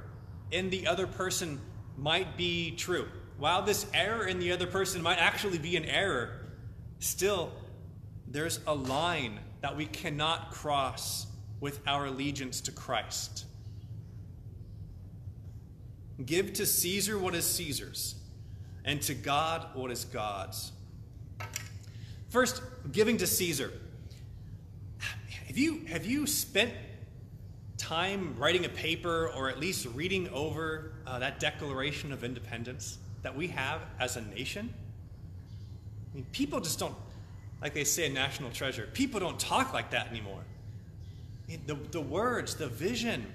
in 0.50 0.70
the 0.70 0.88
other 0.88 1.06
person 1.06 1.60
might 1.98 2.38
be 2.38 2.72
true, 2.72 3.08
while 3.42 3.64
this 3.64 3.88
error 3.92 4.28
in 4.28 4.38
the 4.38 4.52
other 4.52 4.68
person 4.68 5.02
might 5.02 5.18
actually 5.18 5.58
be 5.58 5.76
an 5.76 5.84
error, 5.84 6.30
still, 7.00 7.52
there's 8.28 8.60
a 8.68 8.76
line 8.76 9.40
that 9.62 9.76
we 9.76 9.88
cannot 9.88 10.52
cross 10.52 11.26
with 11.60 11.80
our 11.88 12.06
allegiance 12.06 12.62
to 12.62 12.72
Christ. 12.72 13.46
Give 16.24 16.54
to 16.54 16.68
Caesar 16.68 17.18
what 17.18 17.34
is 17.34 17.44
Caesar's, 17.48 18.14
and 18.86 19.02
to 19.02 19.16
God 19.16 19.70
what 19.74 19.90
is 19.90 20.06
God's. 20.06 20.72
First, 22.30 22.62
giving 22.92 23.18
to 23.18 23.26
Caesar. 23.26 23.74
Have 25.48 25.58
you, 25.58 25.84
have 25.88 26.06
you 26.06 26.28
spent 26.28 26.74
time 27.80 28.36
writing 28.38 28.66
a 28.66 28.70
paper 28.70 29.30
or 29.30 29.50
at 29.50 29.60
least 29.60 29.88
reading 29.96 30.30
over 30.30 30.94
uh, 31.08 31.18
that 31.18 31.40
Declaration 31.40 32.12
of 32.12 32.24
Independence 32.24 33.00
that 33.24 33.36
we 33.36 33.48
have 33.48 33.82
as 34.00 34.18
a 34.18 34.22
nation? 34.22 34.74
I 36.12 36.16
mean, 36.16 36.26
people 36.32 36.60
just 36.60 36.80
don't, 36.80 36.96
like 37.62 37.74
they 37.74 37.84
say, 37.84 38.08
a 38.08 38.10
national 38.10 38.52
treasure. 38.52 38.90
People 38.94 39.20
don't 39.20 39.40
talk 39.40 39.74
like 39.74 39.92
that 39.92 40.08
anymore. 40.10 40.42
I 41.48 41.52
mean, 41.52 41.62
the, 41.66 41.76
the 41.92 42.02
words, 42.02 42.56
the 42.56 42.68
vision. 42.68 43.26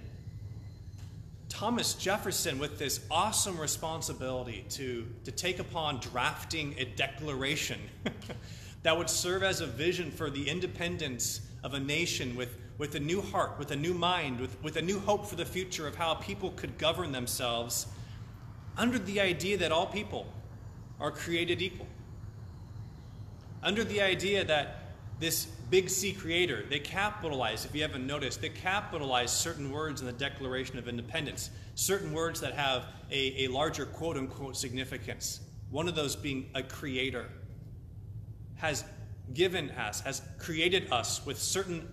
Thomas 1.48 1.94
Jefferson, 1.94 2.58
with 2.58 2.78
this 2.78 3.00
awesome 3.10 3.58
responsibility 3.58 4.66
to, 4.70 5.06
to 5.24 5.30
take 5.30 5.58
upon 5.58 6.00
drafting 6.00 6.74
a 6.76 6.84
declaration 6.84 7.80
that 8.82 8.96
would 8.96 9.08
serve 9.08 9.42
as 9.42 9.60
a 9.60 9.66
vision 9.66 10.10
for 10.10 10.28
the 10.28 10.48
independence 10.48 11.40
of 11.62 11.74
a 11.74 11.80
nation 11.80 12.36
with, 12.36 12.56
with 12.78 12.94
a 12.94 13.00
new 13.00 13.22
heart, 13.22 13.58
with 13.58 13.70
a 13.70 13.76
new 13.76 13.94
mind, 13.94 14.38
with, 14.38 14.62
with 14.62 14.76
a 14.76 14.82
new 14.82 14.98
hope 15.00 15.26
for 15.26 15.36
the 15.36 15.46
future 15.46 15.86
of 15.86 15.94
how 15.94 16.14
people 16.14 16.50
could 16.50 16.76
govern 16.78 17.10
themselves 17.10 17.86
under 18.76 18.98
the 18.98 19.20
idea 19.20 19.56
that 19.58 19.72
all 19.72 19.86
people 19.86 20.26
are 21.00 21.10
created 21.10 21.62
equal. 21.62 21.86
Under 23.62 23.84
the 23.84 24.00
idea 24.00 24.44
that 24.44 24.82
this 25.18 25.46
big 25.70 25.88
C 25.88 26.12
creator, 26.12 26.64
they 26.68 26.78
capitalize, 26.78 27.64
if 27.64 27.74
you 27.74 27.82
haven't 27.82 28.06
noticed, 28.06 28.40
they 28.40 28.50
capitalize 28.50 29.32
certain 29.32 29.70
words 29.70 30.00
in 30.00 30.06
the 30.06 30.12
Declaration 30.12 30.78
of 30.78 30.88
Independence, 30.88 31.50
certain 31.74 32.12
words 32.12 32.40
that 32.40 32.54
have 32.54 32.86
a, 33.10 33.44
a 33.44 33.48
larger 33.48 33.86
quote 33.86 34.16
unquote 34.16 34.56
significance. 34.56 35.40
One 35.70 35.88
of 35.88 35.94
those 35.94 36.14
being 36.14 36.50
a 36.54 36.62
creator 36.62 37.26
has 38.56 38.84
given 39.32 39.70
us, 39.70 40.00
has 40.00 40.22
created 40.38 40.92
us 40.92 41.24
with 41.26 41.38
certain 41.38 41.88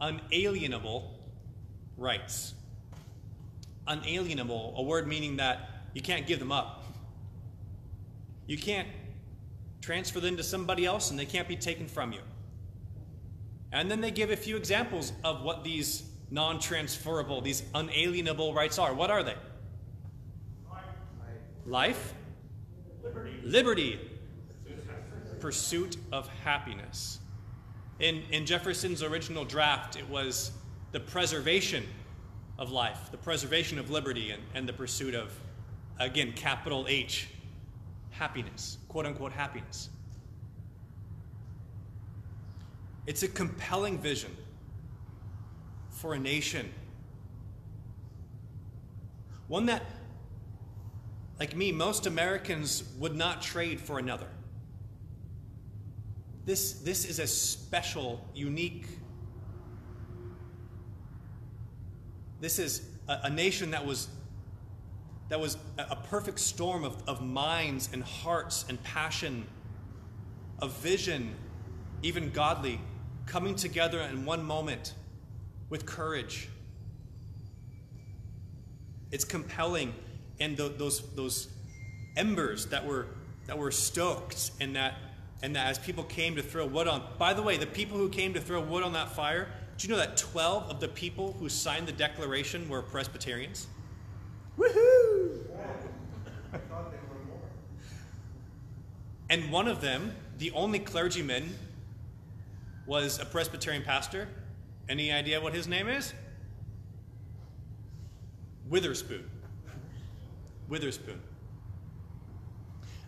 unalienable 0.00 1.18
rights. 1.96 2.54
Unalienable, 3.86 4.74
a 4.76 4.82
word 4.82 5.06
meaning 5.06 5.36
that 5.36 5.70
you 5.94 6.02
can't 6.02 6.26
give 6.26 6.38
them 6.38 6.52
up. 6.52 6.84
You 8.46 8.56
can't 8.56 8.88
transfer 9.80 10.20
them 10.20 10.36
to 10.36 10.42
somebody 10.42 10.86
else 10.86 11.10
and 11.10 11.18
they 11.18 11.26
can't 11.26 11.48
be 11.48 11.56
taken 11.56 11.86
from 11.86 12.12
you. 12.12 12.20
And 13.72 13.90
then 13.90 14.00
they 14.00 14.10
give 14.10 14.30
a 14.30 14.36
few 14.36 14.56
examples 14.56 15.12
of 15.24 15.42
what 15.42 15.64
these 15.64 16.04
non 16.30 16.58
transferable, 16.58 17.40
these 17.40 17.62
unalienable 17.74 18.54
rights 18.54 18.78
are. 18.78 18.94
What 18.94 19.10
are 19.10 19.22
they? 19.22 19.36
Life, 21.64 22.14
liberty, 23.02 23.40
liberty. 23.44 24.00
pursuit 25.40 25.96
of 26.10 26.28
happiness. 26.44 27.20
In, 28.00 28.22
in 28.30 28.46
Jefferson's 28.46 29.02
original 29.02 29.44
draft, 29.44 29.96
it 29.96 30.08
was 30.08 30.50
the 30.90 31.00
preservation 31.00 31.84
of 32.58 32.70
life, 32.70 33.10
the 33.10 33.16
preservation 33.16 33.78
of 33.78 33.90
liberty, 33.90 34.30
and, 34.30 34.42
and 34.54 34.68
the 34.68 34.72
pursuit 34.72 35.14
of, 35.14 35.32
again, 35.98 36.32
capital 36.32 36.86
H, 36.88 37.28
happiness, 38.10 38.78
quote 38.88 39.06
unquote 39.06 39.32
happiness. 39.32 39.88
It's 43.06 43.22
a 43.22 43.28
compelling 43.28 43.98
vision 43.98 44.36
for 45.90 46.14
a 46.14 46.18
nation. 46.18 46.72
One 49.48 49.66
that, 49.66 49.84
like 51.38 51.56
me, 51.56 51.72
most 51.72 52.06
Americans 52.06 52.84
would 52.98 53.16
not 53.16 53.42
trade 53.42 53.80
for 53.80 53.98
another. 53.98 54.28
This, 56.44 56.72
this 56.74 57.04
is 57.04 57.18
a 57.18 57.26
special, 57.26 58.26
unique. 58.34 58.86
This 62.42 62.58
is 62.58 62.82
a, 63.08 63.20
a 63.22 63.30
nation 63.30 63.70
that 63.70 63.86
was 63.86 64.08
that 65.28 65.40
was 65.40 65.56
a 65.78 65.96
perfect 65.96 66.38
storm 66.38 66.84
of, 66.84 67.02
of 67.08 67.22
minds 67.22 67.88
and 67.92 68.02
hearts 68.02 68.66
and 68.68 68.82
passion, 68.82 69.46
of 70.58 70.76
vision, 70.78 71.34
even 72.02 72.28
godly, 72.30 72.78
coming 73.24 73.54
together 73.54 74.00
in 74.00 74.26
one 74.26 74.44
moment 74.44 74.92
with 75.70 75.86
courage. 75.86 76.50
It's 79.10 79.24
compelling, 79.24 79.94
and 80.38 80.54
the, 80.54 80.68
those, 80.68 81.00
those 81.14 81.48
embers 82.14 82.66
that 82.66 82.84
were, 82.84 83.06
that 83.46 83.56
were 83.56 83.70
stoked, 83.70 84.50
and 84.60 84.76
that, 84.76 84.96
and 85.42 85.56
that 85.56 85.68
as 85.68 85.78
people 85.78 86.04
came 86.04 86.36
to 86.36 86.42
throw 86.42 86.66
wood 86.66 86.88
on. 86.88 87.02
By 87.16 87.32
the 87.32 87.42
way, 87.42 87.56
the 87.56 87.66
people 87.66 87.96
who 87.96 88.10
came 88.10 88.34
to 88.34 88.40
throw 88.40 88.60
wood 88.60 88.82
on 88.82 88.92
that 88.92 89.12
fire, 89.12 89.48
do 89.82 89.88
you 89.88 89.94
know 89.94 89.98
that 89.98 90.16
12 90.16 90.70
of 90.70 90.78
the 90.78 90.86
people 90.86 91.32
who 91.40 91.48
signed 91.48 91.88
the 91.88 91.92
Declaration 91.92 92.68
were 92.68 92.82
Presbyterians? 92.82 93.66
Woohoo! 94.56 95.40
And 99.28 99.50
one 99.50 99.66
of 99.66 99.80
them, 99.80 100.14
the 100.38 100.52
only 100.52 100.78
clergyman, 100.78 101.58
was 102.86 103.18
a 103.18 103.24
Presbyterian 103.24 103.82
pastor. 103.82 104.28
Any 104.88 105.10
idea 105.10 105.40
what 105.40 105.52
his 105.52 105.66
name 105.66 105.88
is? 105.88 106.12
Witherspoon. 108.68 109.28
Witherspoon. 110.68 111.20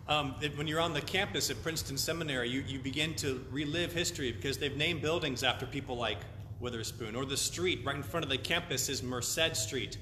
Um, 0.08 0.34
it, 0.40 0.58
when 0.58 0.66
you're 0.66 0.80
on 0.80 0.92
the 0.92 1.02
campus 1.02 1.50
at 1.50 1.62
Princeton 1.62 1.96
Seminary, 1.96 2.48
you, 2.48 2.64
you 2.66 2.80
begin 2.80 3.14
to 3.16 3.44
relive 3.52 3.92
history 3.92 4.32
because 4.32 4.58
they've 4.58 4.76
named 4.76 5.02
buildings 5.02 5.44
after 5.44 5.66
people 5.66 5.96
like 5.96 6.18
Witherspoon. 6.64 7.14
Or 7.14 7.24
the 7.24 7.37
street 7.37 7.83
right 7.85 7.94
in 7.94 8.03
front 8.03 8.24
of 8.24 8.31
the 8.31 8.38
campus 8.38 8.88
is 8.88 9.05
Merced 9.05 9.55
Street 9.55 9.98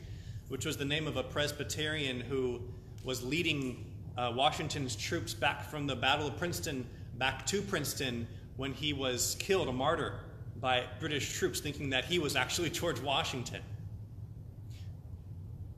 which 0.53 0.67
was 0.67 0.77
the 0.77 0.85
name 0.85 1.07
of 1.07 1.17
a 1.17 1.23
Presbyterian 1.23 2.21
who 2.21 2.61
was 3.05 3.25
leading 3.25 3.91
uh, 4.19 4.31
Washington's 4.37 4.95
troops 4.95 5.33
back 5.33 5.65
from 5.65 5.87
the 5.87 5.97
Battle 5.97 6.27
of 6.27 6.37
Princeton 6.37 6.87
back 7.17 7.47
to 7.47 7.63
Princeton 7.63 8.29
when 8.59 8.75
he 8.75 8.93
was 8.93 9.35
killed, 9.39 9.69
a 9.69 9.73
martyr, 9.73 10.21
by 10.61 10.85
British 11.01 11.33
troops, 11.39 11.61
thinking 11.61 11.89
that 11.89 12.05
he 12.05 12.19
was 12.19 12.37
actually 12.37 12.69
George 12.69 13.01
Washington. 13.01 13.63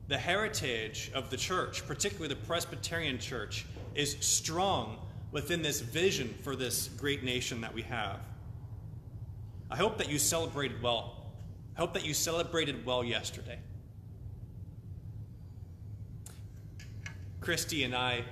The 0.09 0.17
heritage 0.17 1.09
of 1.15 1.29
the 1.29 1.37
church, 1.37 1.87
particularly 1.87 2.27
the 2.27 2.45
Presbyterian 2.45 3.17
church, 3.17 3.65
is 3.95 4.17
strong 4.19 4.97
within 5.31 5.61
this 5.61 5.79
vision 5.79 6.35
for 6.43 6.57
this 6.57 6.89
great 6.97 7.23
nation 7.23 7.61
that 7.61 7.73
we 7.73 7.83
have. 7.83 8.19
I 9.69 9.77
hope 9.77 9.97
that 9.97 10.09
you 10.09 10.19
celebrated 10.19 10.81
well. 10.81 11.25
I 11.75 11.79
hope 11.79 11.93
that 11.93 12.05
you 12.05 12.13
celebrated 12.13 12.85
well 12.85 13.03
yesterday. 13.03 13.59
Christy 17.41 17.83
and 17.83 17.95
I 17.95 18.23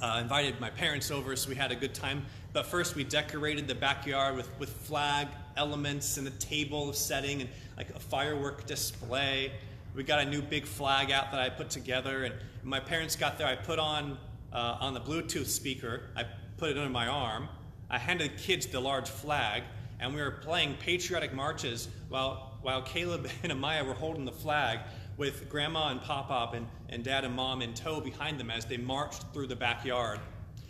uh, 0.00 0.18
invited 0.20 0.60
my 0.60 0.70
parents 0.70 1.10
over, 1.10 1.36
so 1.36 1.48
we 1.48 1.54
had 1.54 1.70
a 1.70 1.76
good 1.76 1.94
time. 1.94 2.24
But 2.52 2.66
first, 2.66 2.96
we 2.96 3.04
decorated 3.04 3.68
the 3.68 3.74
backyard 3.74 4.36
with, 4.36 4.48
with 4.58 4.70
flag 4.70 5.28
elements 5.56 6.16
and 6.16 6.26
a 6.26 6.30
table 6.32 6.92
setting 6.92 7.40
and 7.40 7.50
like 7.76 7.90
a 7.90 8.00
firework 8.00 8.66
display. 8.66 9.52
We 9.94 10.02
got 10.02 10.20
a 10.20 10.24
new 10.24 10.42
big 10.42 10.64
flag 10.64 11.10
out 11.10 11.30
that 11.32 11.40
I 11.40 11.50
put 11.50 11.70
together, 11.70 12.24
and 12.24 12.34
my 12.62 12.80
parents 12.80 13.16
got 13.16 13.38
there. 13.38 13.46
I 13.46 13.54
put 13.54 13.78
on 13.78 14.18
uh, 14.52 14.76
on 14.80 14.94
the 14.94 15.00
Bluetooth 15.00 15.46
speaker. 15.46 16.02
I 16.16 16.24
put 16.56 16.70
it 16.70 16.78
under 16.78 16.90
my 16.90 17.06
arm. 17.06 17.48
I 17.92 17.98
handed 17.98 18.32
the 18.32 18.36
kids 18.36 18.66
the 18.66 18.80
large 18.80 19.08
flag, 19.08 19.62
and 20.00 20.12
we 20.12 20.20
were 20.20 20.32
playing 20.32 20.74
patriotic 20.80 21.32
marches 21.32 21.88
while 22.08 22.52
while 22.62 22.82
Caleb 22.82 23.28
and 23.42 23.52
Amaya 23.52 23.84
were 23.84 23.94
holding 23.94 24.24
the 24.24 24.32
flag 24.32 24.80
with 25.16 25.48
grandma 25.48 25.88
and 25.88 26.00
pop 26.00 26.54
and, 26.54 26.66
and 26.88 27.04
dad 27.04 27.24
and 27.24 27.34
mom 27.34 27.60
in 27.60 27.74
tow 27.74 28.00
behind 28.00 28.40
them 28.40 28.50
as 28.50 28.64
they 28.64 28.76
marched 28.76 29.24
through 29.32 29.46
the 29.46 29.56
backyard. 29.56 30.18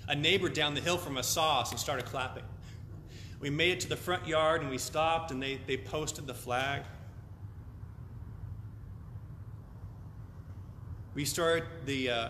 A 0.08 0.14
neighbor 0.14 0.48
down 0.48 0.74
the 0.74 0.80
hill 0.80 0.98
from 0.98 1.16
us 1.16 1.28
saw 1.28 1.60
us 1.60 1.70
and 1.70 1.78
started 1.78 2.06
clapping. 2.06 2.42
We 3.38 3.50
made 3.50 3.72
it 3.72 3.80
to 3.80 3.88
the 3.88 3.96
front 3.96 4.26
yard 4.26 4.62
and 4.62 4.70
we 4.70 4.78
stopped 4.78 5.30
and 5.30 5.40
they, 5.40 5.60
they 5.66 5.76
posted 5.76 6.26
the 6.26 6.34
flag. 6.34 6.82
We 11.14 11.24
started 11.24 11.64
the 11.86 12.10
uh, 12.10 12.28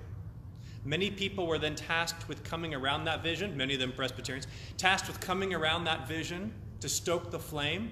Many 0.84 1.10
people 1.10 1.46
were 1.46 1.58
then 1.58 1.74
tasked 1.74 2.28
with 2.28 2.44
coming 2.44 2.74
around 2.74 3.04
that 3.04 3.22
vision, 3.22 3.56
many 3.56 3.74
of 3.74 3.80
them 3.80 3.92
Presbyterians, 3.92 4.46
tasked 4.76 5.08
with 5.08 5.18
coming 5.20 5.54
around 5.54 5.84
that 5.84 6.06
vision 6.06 6.52
to 6.80 6.88
stoke 6.88 7.30
the 7.30 7.38
flame. 7.38 7.90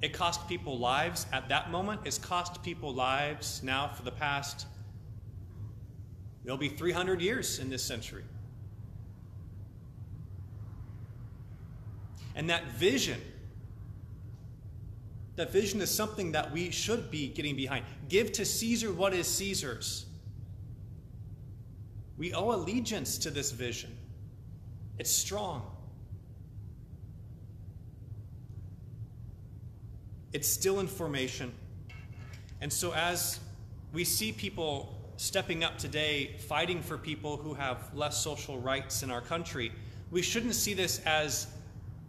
It 0.00 0.14
cost 0.14 0.48
people 0.48 0.78
lives 0.78 1.26
at 1.32 1.48
that 1.50 1.70
moment. 1.70 2.00
It's 2.04 2.16
cost 2.16 2.62
people 2.62 2.94
lives 2.94 3.62
now 3.62 3.88
for 3.88 4.02
the 4.02 4.10
past, 4.10 4.66
there'll 6.42 6.56
be 6.56 6.68
300 6.68 7.20
years 7.20 7.58
in 7.58 7.68
this 7.68 7.82
century. 7.82 8.24
And 12.34 12.48
that 12.50 12.64
vision, 12.72 13.20
that 15.36 15.50
vision 15.50 15.80
is 15.80 15.90
something 15.90 16.32
that 16.32 16.52
we 16.52 16.70
should 16.70 17.10
be 17.10 17.28
getting 17.28 17.56
behind. 17.56 17.84
Give 18.08 18.30
to 18.32 18.44
Caesar 18.44 18.92
what 18.92 19.14
is 19.14 19.26
Caesar's. 19.26 20.06
We 22.16 22.32
owe 22.32 22.52
allegiance 22.52 23.18
to 23.18 23.30
this 23.30 23.50
vision. 23.50 23.96
It's 24.98 25.10
strong. 25.10 25.62
It's 30.32 30.48
still 30.48 30.80
in 30.80 30.86
formation. 30.86 31.52
And 32.60 32.72
so, 32.72 32.92
as 32.92 33.40
we 33.92 34.04
see 34.04 34.32
people 34.32 34.94
stepping 35.16 35.64
up 35.64 35.78
today, 35.78 36.36
fighting 36.48 36.80
for 36.82 36.96
people 36.96 37.36
who 37.36 37.54
have 37.54 37.94
less 37.94 38.22
social 38.22 38.58
rights 38.58 39.02
in 39.02 39.10
our 39.10 39.20
country, 39.20 39.72
we 40.10 40.22
shouldn't 40.22 40.54
see 40.54 40.74
this 40.74 41.00
as, 41.06 41.48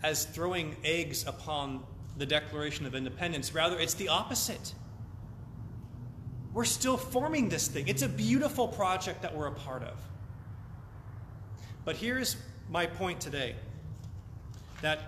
as 0.04 0.26
throwing 0.26 0.76
eggs 0.84 1.26
upon 1.28 1.84
the 2.18 2.26
Declaration 2.26 2.86
of 2.86 2.96
Independence. 2.96 3.54
Rather, 3.54 3.78
it's 3.78 3.94
the 3.94 4.08
opposite. 4.08 4.74
We're 6.54 6.66
still 6.66 6.98
forming 6.98 7.50
this 7.50 7.68
thing. 7.68 7.88
It's 7.88 8.02
a 8.02 8.10
beautiful 8.10 8.68
project 8.68 9.22
that 9.22 9.36
we're 9.36 9.48
a 9.48 9.52
part 9.52 9.84
of. 9.84 9.98
But 11.84 11.96
here's 11.96 12.38
my 12.70 12.86
point 12.86 13.20
today 13.20 13.56
that 14.82 15.00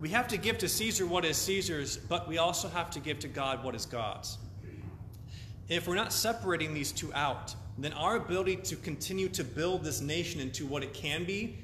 we 0.00 0.08
have 0.10 0.28
to 0.28 0.36
give 0.36 0.58
to 0.58 0.68
Caesar 0.68 1.06
what 1.06 1.24
is 1.24 1.36
Caesar's, 1.36 1.96
but 1.96 2.28
we 2.28 2.38
also 2.38 2.68
have 2.68 2.90
to 2.90 3.00
give 3.00 3.18
to 3.20 3.28
God 3.28 3.62
what 3.62 3.74
is 3.74 3.86
God's. 3.86 4.38
If 5.68 5.88
we're 5.88 5.94
not 5.94 6.12
separating 6.12 6.74
these 6.74 6.92
two 6.92 7.12
out, 7.14 7.54
then 7.78 7.92
our 7.94 8.16
ability 8.16 8.56
to 8.56 8.76
continue 8.76 9.28
to 9.30 9.42
build 9.42 9.82
this 9.82 10.00
nation 10.00 10.40
into 10.40 10.66
what 10.66 10.82
it 10.82 10.92
can 10.92 11.24
be 11.24 11.58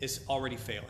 is 0.00 0.20
already 0.28 0.56
failing. 0.56 0.88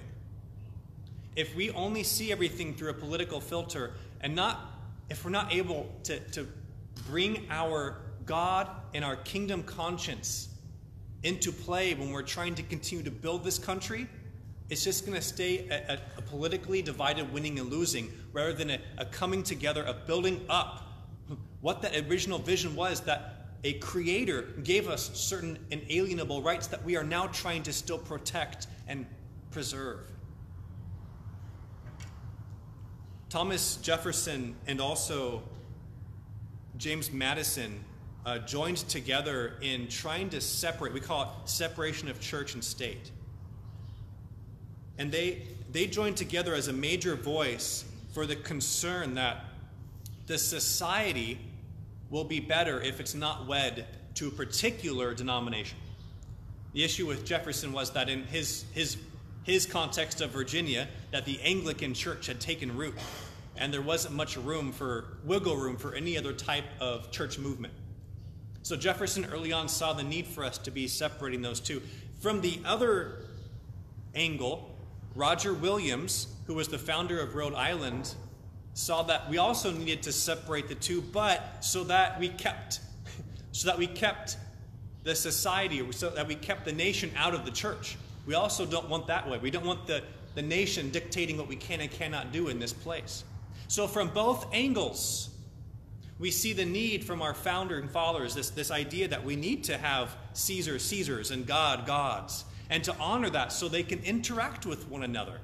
If 1.36 1.54
we 1.54 1.70
only 1.70 2.02
see 2.02 2.30
everything 2.30 2.74
through 2.74 2.90
a 2.90 2.94
political 2.94 3.40
filter 3.40 3.92
and 4.20 4.34
not, 4.34 4.72
if 5.10 5.24
we're 5.24 5.30
not 5.30 5.52
able 5.52 5.90
to, 6.04 6.20
to 6.30 6.46
bring 7.08 7.46
our 7.50 7.96
God 8.24 8.68
and 8.94 9.04
our 9.04 9.16
kingdom 9.16 9.62
conscience 9.62 10.48
into 11.22 11.50
play 11.50 11.94
when 11.94 12.10
we're 12.10 12.22
trying 12.22 12.54
to 12.54 12.62
continue 12.62 13.04
to 13.04 13.10
build 13.10 13.44
this 13.44 13.58
country, 13.58 14.06
it's 14.70 14.84
just 14.84 15.04
going 15.04 15.16
to 15.16 15.22
stay 15.22 15.68
a, 15.68 15.98
a, 16.18 16.22
politically 16.22 16.80
divided 16.80 17.30
winning 17.32 17.58
and 17.58 17.70
losing 17.70 18.10
rather 18.32 18.52
than 18.52 18.70
a, 18.70 18.78
a 18.98 19.04
coming 19.04 19.42
together, 19.42 19.82
of 19.82 20.06
building 20.06 20.44
up 20.48 20.82
what 21.60 21.82
that 21.82 21.96
original 22.08 22.38
vision 22.38 22.76
was 22.76 23.00
that 23.00 23.46
a 23.64 23.74
creator 23.74 24.42
gave 24.62 24.88
us 24.88 25.10
certain 25.14 25.58
inalienable 25.70 26.42
rights 26.42 26.66
that 26.66 26.84
we 26.84 26.96
are 26.96 27.04
now 27.04 27.26
trying 27.28 27.62
to 27.62 27.72
still 27.72 27.98
protect 27.98 28.66
and 28.88 29.06
preserve. 29.50 30.00
Thomas 33.34 33.78
Jefferson 33.82 34.54
and 34.68 34.80
also 34.80 35.42
James 36.76 37.10
Madison 37.10 37.82
uh, 38.24 38.38
joined 38.38 38.76
together 38.76 39.54
in 39.60 39.88
trying 39.88 40.30
to 40.30 40.40
separate, 40.40 40.92
we 40.92 41.00
call 41.00 41.22
it 41.22 41.48
separation 41.50 42.08
of 42.08 42.20
church 42.20 42.54
and 42.54 42.62
state. 42.62 43.10
And 44.98 45.10
they, 45.10 45.42
they 45.72 45.88
joined 45.88 46.16
together 46.16 46.54
as 46.54 46.68
a 46.68 46.72
major 46.72 47.16
voice 47.16 47.84
for 48.12 48.24
the 48.24 48.36
concern 48.36 49.16
that 49.16 49.46
the 50.28 50.38
society 50.38 51.40
will 52.10 52.22
be 52.22 52.38
better 52.38 52.80
if 52.82 53.00
it's 53.00 53.16
not 53.16 53.48
wed 53.48 53.84
to 54.14 54.28
a 54.28 54.30
particular 54.30 55.12
denomination. 55.12 55.78
The 56.72 56.84
issue 56.84 57.08
with 57.08 57.24
Jefferson 57.24 57.72
was 57.72 57.90
that 57.94 58.08
in 58.08 58.22
his, 58.26 58.64
his, 58.74 58.96
his 59.42 59.66
context 59.66 60.20
of 60.20 60.30
Virginia, 60.30 60.86
that 61.10 61.24
the 61.24 61.40
Anglican 61.42 61.94
church 61.94 62.28
had 62.28 62.40
taken 62.40 62.76
root, 62.76 62.94
and 63.56 63.72
there 63.72 63.82
wasn't 63.82 64.14
much 64.14 64.36
room 64.36 64.72
for 64.72 65.18
wiggle 65.24 65.56
room 65.56 65.76
for 65.76 65.94
any 65.94 66.18
other 66.18 66.32
type 66.32 66.64
of 66.80 67.10
church 67.10 67.38
movement. 67.38 67.72
So 68.62 68.76
Jefferson 68.76 69.26
early 69.26 69.52
on 69.52 69.68
saw 69.68 69.92
the 69.92 70.02
need 70.02 70.26
for 70.26 70.44
us 70.44 70.58
to 70.58 70.70
be 70.70 70.88
separating 70.88 71.42
those 71.42 71.60
two. 71.60 71.82
From 72.20 72.40
the 72.40 72.58
other 72.64 73.26
angle, 74.14 74.74
Roger 75.14 75.52
Williams, 75.52 76.28
who 76.46 76.54
was 76.54 76.68
the 76.68 76.78
founder 76.78 77.20
of 77.20 77.34
Rhode 77.34 77.54
Island, 77.54 78.14
saw 78.72 79.02
that 79.04 79.28
we 79.30 79.38
also 79.38 79.70
needed 79.70 80.02
to 80.04 80.12
separate 80.12 80.68
the 80.68 80.74
two, 80.74 81.00
but 81.00 81.64
so 81.64 81.84
that 81.84 82.18
we 82.18 82.28
kept 82.28 82.80
so 83.52 83.68
that 83.68 83.78
we 83.78 83.86
kept 83.86 84.36
the 85.04 85.14
society, 85.14 85.86
so 85.92 86.10
that 86.10 86.26
we 86.26 86.34
kept 86.34 86.64
the 86.64 86.72
nation 86.72 87.10
out 87.16 87.34
of 87.34 87.44
the 87.44 87.50
church. 87.50 87.96
We 88.26 88.34
also 88.34 88.64
don't 88.64 88.88
want 88.88 89.06
that 89.08 89.28
way. 89.28 89.38
We 89.38 89.50
don't 89.50 89.66
want 89.66 89.86
the, 89.86 90.02
the 90.34 90.42
nation 90.42 90.90
dictating 90.90 91.36
what 91.36 91.46
we 91.46 91.56
can 91.56 91.80
and 91.80 91.90
cannot 91.90 92.32
do 92.32 92.48
in 92.48 92.58
this 92.58 92.72
place. 92.72 93.22
So 93.68 93.86
from 93.86 94.08
both 94.08 94.46
angles, 94.52 95.30
we 96.18 96.30
see 96.30 96.52
the 96.52 96.64
need 96.64 97.04
from 97.04 97.22
our 97.22 97.34
founder 97.34 97.78
and 97.78 97.90
fathers, 97.90 98.34
this, 98.34 98.50
this 98.50 98.70
idea 98.70 99.08
that 99.08 99.24
we 99.24 99.36
need 99.36 99.64
to 99.64 99.76
have 99.76 100.16
Caesar, 100.32 100.78
Caesars, 100.78 101.30
and 101.30 101.46
God, 101.46 101.86
gods, 101.86 102.44
and 102.70 102.84
to 102.84 102.94
honor 102.98 103.30
that 103.30 103.52
so 103.52 103.68
they 103.68 103.82
can 103.82 104.00
interact 104.04 104.64
with 104.64 104.88
one 104.88 105.02
another. 105.02 105.40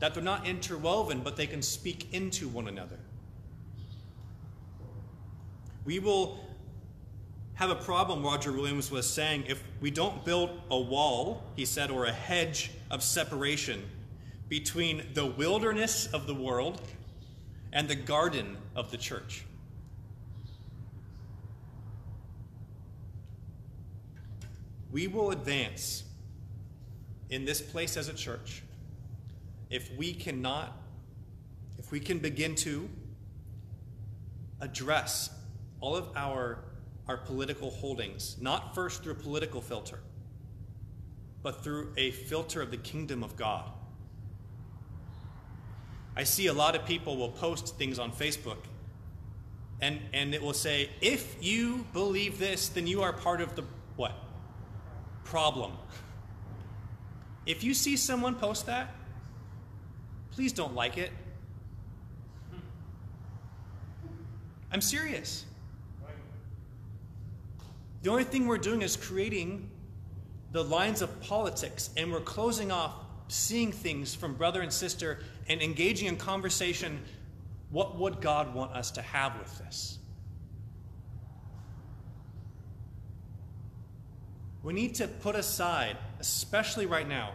That 0.00 0.14
they're 0.14 0.22
not 0.22 0.46
interwoven, 0.46 1.20
but 1.20 1.36
they 1.36 1.46
can 1.46 1.62
speak 1.62 2.12
into 2.12 2.48
one 2.48 2.68
another. 2.68 2.98
We 5.84 5.98
will 5.98 6.40
have 7.54 7.70
a 7.70 7.76
problem, 7.76 8.24
Roger 8.24 8.52
Williams 8.52 8.90
was 8.90 9.08
saying, 9.08 9.44
if 9.46 9.62
we 9.80 9.90
don't 9.90 10.24
build 10.24 10.50
a 10.70 10.80
wall, 10.80 11.44
he 11.54 11.64
said, 11.64 11.90
or 11.90 12.06
a 12.06 12.12
hedge 12.12 12.72
of 12.90 13.02
separation 13.02 13.82
between 14.48 15.02
the 15.14 15.26
wilderness 15.26 16.06
of 16.06 16.26
the 16.26 16.34
world 16.34 16.80
and 17.72 17.88
the 17.88 17.94
garden 17.94 18.56
of 18.76 18.90
the 18.90 18.96
church. 18.96 19.44
We 24.90 25.08
will 25.08 25.32
advance 25.32 26.04
in 27.30 27.44
this 27.44 27.60
place 27.60 27.96
as 27.96 28.08
a 28.08 28.14
church 28.14 28.62
if 29.70 29.90
we 29.96 30.14
cannot, 30.14 30.76
if 31.78 31.90
we 31.90 31.98
can 31.98 32.18
begin 32.18 32.54
to 32.54 32.88
address 34.60 35.30
all 35.80 35.96
of 35.96 36.08
our, 36.14 36.60
our 37.08 37.16
political 37.16 37.70
holdings, 37.70 38.36
not 38.40 38.74
first 38.74 39.02
through 39.02 39.12
a 39.12 39.16
political 39.16 39.60
filter, 39.60 39.98
but 41.42 41.64
through 41.64 41.92
a 41.96 42.12
filter 42.12 42.62
of 42.62 42.70
the 42.70 42.76
kingdom 42.76 43.24
of 43.24 43.36
God. 43.36 43.70
I 46.16 46.24
see 46.24 46.46
a 46.46 46.52
lot 46.52 46.76
of 46.76 46.84
people 46.84 47.16
will 47.16 47.30
post 47.30 47.76
things 47.76 47.98
on 47.98 48.12
Facebook 48.12 48.58
and, 49.80 50.00
and 50.12 50.34
it 50.34 50.42
will 50.42 50.54
say, 50.54 50.90
if 51.00 51.36
you 51.42 51.84
believe 51.92 52.38
this, 52.38 52.68
then 52.68 52.86
you 52.86 53.02
are 53.02 53.12
part 53.12 53.40
of 53.40 53.54
the 53.56 53.64
what? 53.96 54.12
Problem. 55.24 55.72
If 57.44 57.62
you 57.62 57.74
see 57.74 57.96
someone 57.96 58.36
post 58.36 58.66
that, 58.66 58.94
please 60.30 60.52
don't 60.52 60.74
like 60.74 60.96
it. 60.96 61.10
I'm 64.72 64.80
serious. 64.80 65.44
The 68.02 68.10
only 68.10 68.24
thing 68.24 68.46
we're 68.46 68.58
doing 68.58 68.82
is 68.82 68.96
creating 68.96 69.70
the 70.52 70.62
lines 70.62 71.02
of 71.02 71.20
politics, 71.20 71.90
and 71.96 72.12
we're 72.12 72.20
closing 72.20 72.70
off 72.70 72.94
seeing 73.28 73.72
things 73.72 74.14
from 74.14 74.34
brother 74.34 74.60
and 74.62 74.72
sister 74.72 75.20
and 75.48 75.62
engaging 75.62 76.08
in 76.08 76.16
conversation. 76.16 77.00
What 77.70 77.98
would 77.98 78.20
God 78.20 78.54
want 78.54 78.72
us 78.72 78.90
to 78.92 79.02
have 79.02 79.38
with 79.38 79.58
this? 79.58 79.98
We 84.62 84.72
need 84.72 84.94
to 84.96 85.08
put 85.08 85.34
aside, 85.36 85.98
especially 86.20 86.86
right 86.86 87.06
now, 87.06 87.32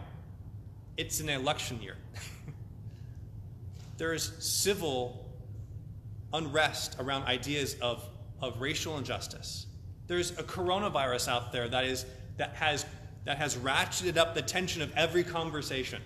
it's 0.96 1.20
an 1.20 1.28
election 1.28 1.80
year. 1.80 1.96
There's 3.98 4.32
civil 4.44 5.30
unrest 6.32 6.96
around 6.98 7.24
ideas 7.24 7.76
of, 7.80 8.04
of 8.40 8.60
racial 8.60 8.98
injustice. 8.98 9.66
There's 10.08 10.32
a 10.32 10.42
coronavirus 10.42 11.28
out 11.28 11.52
there 11.52 11.68
that, 11.68 11.84
is, 11.84 12.04
that, 12.36 12.54
has, 12.56 12.84
that 13.24 13.38
has 13.38 13.56
ratcheted 13.56 14.16
up 14.16 14.34
the 14.34 14.42
tension 14.42 14.82
of 14.82 14.92
every 14.96 15.22
conversation. 15.22 16.02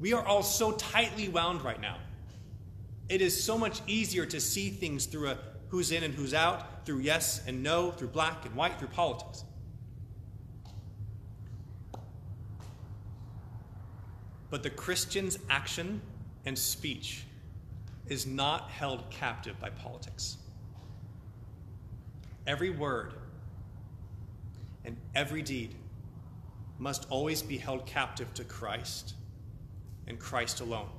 We 0.00 0.14
are 0.14 0.24
all 0.26 0.42
so 0.42 0.72
tightly 0.72 1.28
wound 1.28 1.62
right 1.62 1.80
now. 1.80 1.98
It 3.10 3.20
is 3.20 3.42
so 3.42 3.58
much 3.58 3.82
easier 3.86 4.24
to 4.24 4.40
see 4.40 4.70
things 4.70 5.04
through 5.04 5.28
a 5.28 5.38
who's 5.68 5.92
in 5.92 6.02
and 6.02 6.12
who's 6.12 6.34
out, 6.34 6.84
through 6.84 6.98
yes 6.98 7.42
and 7.46 7.62
no, 7.62 7.92
through 7.92 8.08
black 8.08 8.44
and 8.44 8.54
white, 8.56 8.78
through 8.78 8.88
politics. 8.88 9.44
But 14.50 14.64
the 14.64 14.70
Christian's 14.70 15.38
action 15.48 16.00
and 16.44 16.58
speech 16.58 17.24
is 18.08 18.26
not 18.26 18.68
held 18.70 19.08
captive 19.10 19.60
by 19.60 19.70
politics. 19.70 20.38
Every 22.48 22.70
word 22.70 23.14
and 24.84 24.96
every 25.14 25.42
deed 25.42 25.76
must 26.78 27.06
always 27.10 27.42
be 27.42 27.58
held 27.58 27.86
captive 27.86 28.34
to 28.34 28.42
Christ 28.42 29.14
and 30.10 30.18
Christ 30.18 30.60
alone. 30.60 30.90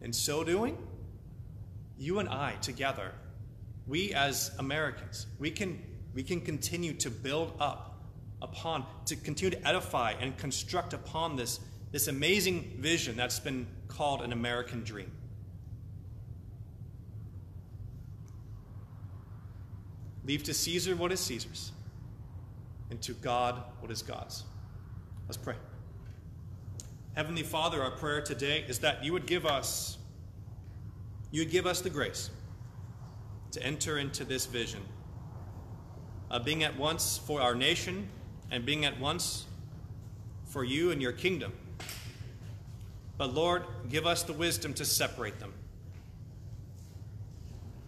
In 0.00 0.12
so 0.12 0.42
doing, 0.42 0.76
you 1.96 2.18
and 2.18 2.28
I 2.28 2.54
together, 2.60 3.12
we 3.86 4.12
as 4.14 4.50
Americans, 4.58 5.26
we 5.38 5.50
can, 5.50 5.80
we 6.14 6.22
can 6.24 6.40
continue 6.40 6.94
to 6.94 7.10
build 7.10 7.52
up 7.60 8.02
upon, 8.42 8.84
to 9.06 9.14
continue 9.14 9.56
to 9.56 9.68
edify 9.68 10.14
and 10.20 10.36
construct 10.36 10.92
upon 10.94 11.36
this, 11.36 11.60
this 11.92 12.08
amazing 12.08 12.78
vision 12.78 13.16
that's 13.16 13.38
been 13.38 13.66
called 13.88 14.22
an 14.22 14.32
American 14.32 14.82
dream. 14.82 15.12
Leave 20.24 20.42
to 20.44 20.54
Caesar 20.54 20.96
what 20.96 21.12
is 21.12 21.20
Caesar's, 21.20 21.72
and 22.90 23.00
to 23.02 23.12
God 23.14 23.62
what 23.80 23.90
is 23.90 24.02
God's. 24.02 24.44
Let's 25.26 25.38
pray. 25.38 25.54
Heavenly 27.18 27.42
Father, 27.42 27.82
our 27.82 27.90
prayer 27.90 28.20
today 28.20 28.64
is 28.68 28.78
that 28.78 29.02
you 29.02 29.12
would 29.12 29.26
give 29.26 29.44
us 29.44 29.98
you 31.32 31.40
would 31.40 31.50
give 31.50 31.66
us 31.66 31.80
the 31.80 31.90
grace 31.90 32.30
to 33.50 33.60
enter 33.60 33.98
into 33.98 34.24
this 34.24 34.46
vision 34.46 34.82
of 36.30 36.44
being 36.44 36.62
at 36.62 36.78
once 36.78 37.18
for 37.18 37.40
our 37.40 37.56
nation 37.56 38.08
and 38.52 38.64
being 38.64 38.84
at 38.84 39.00
once 39.00 39.46
for 40.44 40.62
you 40.62 40.92
and 40.92 41.02
your 41.02 41.10
kingdom. 41.10 41.52
But 43.16 43.34
Lord, 43.34 43.64
give 43.88 44.06
us 44.06 44.22
the 44.22 44.32
wisdom 44.32 44.72
to 44.74 44.84
separate 44.84 45.40
them. 45.40 45.54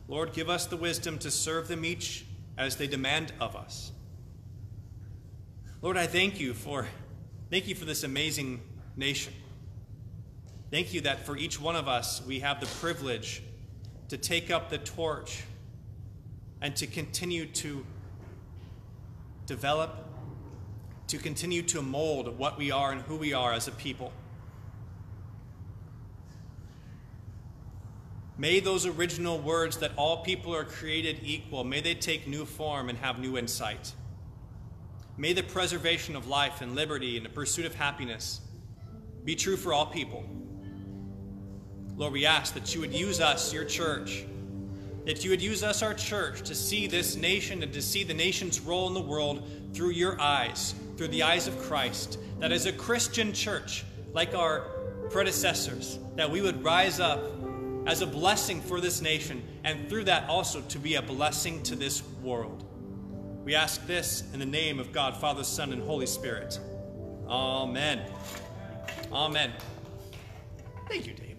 Lord, 0.09 0.33
give 0.33 0.51
us 0.51 0.67
the 0.67 0.77
wisdom 0.77 1.21
to 1.21 1.31
serve 1.31 1.69
them 1.69 1.85
each 1.85 2.25
as 2.59 2.75
they 2.75 2.89
demand 2.89 3.33
of 3.39 3.55
us. 3.55 3.93
Lord, 5.83 5.97
I 5.97 6.09
thank 6.09 6.41
you 6.41 6.53
for 6.53 6.89
thank 7.49 7.69
you 7.69 7.77
for 7.77 7.85
this 7.85 8.03
amazing 8.03 8.63
nation. 8.97 9.33
Thank 10.71 10.95
you 10.95 11.01
that 11.03 11.27
for 11.27 11.37
each 11.37 11.61
one 11.61 11.77
of 11.77 11.89
us 11.89 12.23
we 12.27 12.41
have 12.41 12.61
the 12.61 12.67
privilege 12.67 13.43
to 14.09 14.17
take 14.17 14.51
up 14.51 14.71
the 14.71 14.79
torch 14.79 15.45
and 16.61 16.77
to 16.77 16.87
continue 16.87 17.47
to 17.47 17.85
develop, 19.47 20.07
to 21.09 21.19
continue 21.19 21.63
to 21.63 21.83
mold 21.83 22.39
what 22.39 22.59
we 22.59 22.71
are 22.71 22.93
and 22.93 23.03
who 23.03 23.17
we 23.17 23.33
are 23.33 23.53
as 23.53 23.67
a 23.67 23.73
people. 23.73 24.13
May 28.39 28.61
those 28.61 28.87
original 28.87 29.39
words 29.39 29.79
that 29.79 29.93
all 29.97 30.23
people 30.23 30.55
are 30.55 30.65
created 30.65 31.21
equal, 31.23 31.63
may 31.63 31.81
they 31.81 31.95
take 31.95 32.27
new 32.27 32.45
form 32.45 32.89
and 32.89 32.97
have 32.99 33.19
new 33.19 33.37
insight. 33.37 33.93
May 35.19 35.35
the 35.35 35.43
preservation 35.43 36.17
of 36.17 36.27
life 36.27 36.63
and 36.63 36.75
liberty 36.75 37.17
and 37.17 37.27
the 37.27 37.31
pursuit 37.31 37.67
of 37.67 37.75
happiness 37.75 38.41
be 39.25 39.35
true 39.35 39.57
for 39.57 39.73
all 39.73 39.87
people. 39.87 40.25
Lord, 41.97 42.13
we 42.13 42.25
ask 42.25 42.55
that 42.55 42.75
you 42.75 42.81
would 42.81 42.95
use 42.95 43.21
us, 43.21 43.53
your 43.53 43.65
church, 43.65 44.25
that 45.05 45.25
you 45.25 45.31
would 45.31 45.43
use 45.43 45.63
us, 45.63 45.83
our 45.83 45.95
church, 45.95 46.43
to 46.43 46.55
see 46.55 46.87
this 46.87 47.17
nation 47.17 47.63
and 47.63 47.73
to 47.73 47.83
see 47.83 48.05
the 48.05 48.15
nation's 48.15 48.61
role 48.61 48.87
in 48.87 48.95
the 48.95 49.01
world 49.01 49.47
through 49.75 49.91
your 49.91 50.21
eyes, 50.21 50.75
through 50.97 51.09
the 51.09 51.23
eyes 51.23 51.47
of 51.47 51.59
Christ. 51.59 52.19
That 52.39 52.53
as 52.53 52.67
a 52.67 52.73
Christian 52.73 53.33
church, 53.33 53.85
like 54.13 54.35
our 54.35 54.61
predecessors, 55.11 55.99
that 56.17 56.31
we 56.31 56.41
would 56.41 56.65
rise 56.65 57.01
up 57.01 57.23
as 57.87 58.03
a 58.03 58.07
blessing 58.07 58.61
for 58.61 58.81
this 58.81 59.01
nation, 59.01 59.43
and 59.65 59.89
through 59.89 60.05
that 60.05 60.29
also 60.29 60.61
to 60.63 60.79
be 60.79 60.95
a 60.95 61.03
blessing 61.03 61.63
to 61.65 61.75
this 61.75 62.03
world. 62.23 62.65
We 63.45 63.55
ask 63.55 63.87
this 63.87 64.23
in 64.33 64.39
the 64.39 64.47
name 64.47 64.79
of 64.79 64.93
God, 64.93 65.17
Father, 65.17 65.45
Son, 65.45 65.73
and 65.73 65.83
Holy 65.83 66.07
Spirit. 66.07 66.59
Amen. 67.27 68.01
Amen. 69.13 69.53
Thank 70.89 71.07
you, 71.07 71.15
David. 71.15 71.37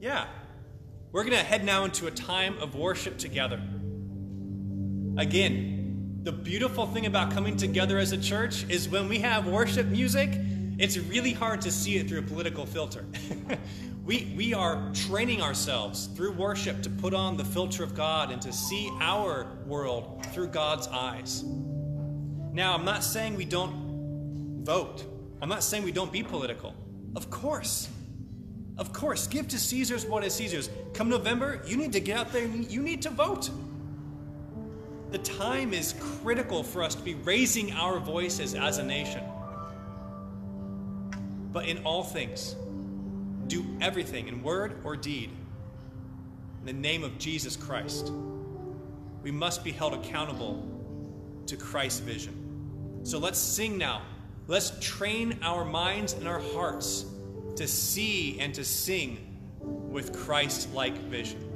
Yeah. 0.00 0.26
We're 1.12 1.24
going 1.24 1.36
to 1.36 1.44
head 1.44 1.64
now 1.64 1.84
into 1.84 2.06
a 2.06 2.10
time 2.10 2.58
of 2.58 2.74
worship 2.74 3.18
together. 3.18 3.62
Again, 5.18 6.20
the 6.22 6.32
beautiful 6.32 6.86
thing 6.86 7.04
about 7.04 7.32
coming 7.32 7.56
together 7.56 7.98
as 7.98 8.12
a 8.12 8.18
church 8.18 8.64
is 8.70 8.88
when 8.88 9.08
we 9.08 9.18
have 9.18 9.46
worship 9.46 9.86
music, 9.88 10.30
it's 10.78 10.96
really 10.96 11.32
hard 11.32 11.60
to 11.62 11.70
see 11.70 11.98
it 11.98 12.08
through 12.08 12.20
a 12.20 12.22
political 12.22 12.64
filter. 12.64 13.04
we, 14.04 14.32
we 14.34 14.54
are 14.54 14.90
training 14.94 15.42
ourselves 15.42 16.06
through 16.06 16.32
worship 16.32 16.82
to 16.82 16.88
put 16.88 17.12
on 17.12 17.36
the 17.36 17.44
filter 17.44 17.84
of 17.84 17.94
God 17.94 18.30
and 18.30 18.40
to 18.40 18.52
see 18.52 18.90
our 19.00 19.58
world 19.66 20.24
through 20.32 20.48
God's 20.48 20.88
eyes. 20.88 21.44
Now, 21.44 22.74
I'm 22.74 22.86
not 22.86 23.04
saying 23.04 23.36
we 23.36 23.44
don't 23.44 24.62
vote, 24.64 25.04
I'm 25.42 25.48
not 25.48 25.64
saying 25.64 25.82
we 25.82 25.90
don't 25.90 26.12
be 26.12 26.22
political. 26.22 26.72
Of 27.16 27.28
course. 27.28 27.88
Of 28.78 28.92
course, 28.92 29.26
give 29.26 29.48
to 29.48 29.58
Caesar's 29.58 30.06
what 30.06 30.24
is 30.24 30.32
Caesar's. 30.34 30.70
Come 30.94 31.08
November, 31.08 31.60
you 31.66 31.76
need 31.76 31.92
to 31.92 32.00
get 32.00 32.16
out 32.16 32.32
there 32.32 32.44
and 32.44 32.70
you 32.70 32.80
need 32.80 33.02
to 33.02 33.10
vote. 33.10 33.50
The 35.10 35.18
time 35.18 35.74
is 35.74 35.94
critical 36.22 36.62
for 36.62 36.82
us 36.82 36.94
to 36.94 37.02
be 37.02 37.14
raising 37.14 37.72
our 37.72 37.98
voices 37.98 38.54
as 38.54 38.78
a 38.78 38.84
nation. 38.84 39.22
But 41.52 41.66
in 41.66 41.78
all 41.84 42.04
things, 42.04 42.54
do 43.48 43.66
everything 43.80 44.28
in 44.28 44.42
word 44.42 44.80
or 44.84 44.96
deed 44.96 45.30
in 46.60 46.66
the 46.66 46.72
name 46.72 47.02
of 47.02 47.18
Jesus 47.18 47.56
Christ. 47.56 48.12
We 49.22 49.32
must 49.32 49.64
be 49.64 49.72
held 49.72 49.92
accountable 49.92 50.64
to 51.46 51.56
Christ's 51.56 52.00
vision. 52.00 53.00
So 53.02 53.18
let's 53.18 53.40
sing 53.40 53.76
now. 53.76 54.02
Let's 54.48 54.72
train 54.80 55.38
our 55.42 55.64
minds 55.64 56.14
and 56.14 56.26
our 56.26 56.40
hearts 56.40 57.06
to 57.56 57.68
see 57.68 58.40
and 58.40 58.52
to 58.54 58.64
sing 58.64 59.18
with 59.60 60.12
Christ 60.12 60.72
like 60.74 60.96
vision. 61.02 61.48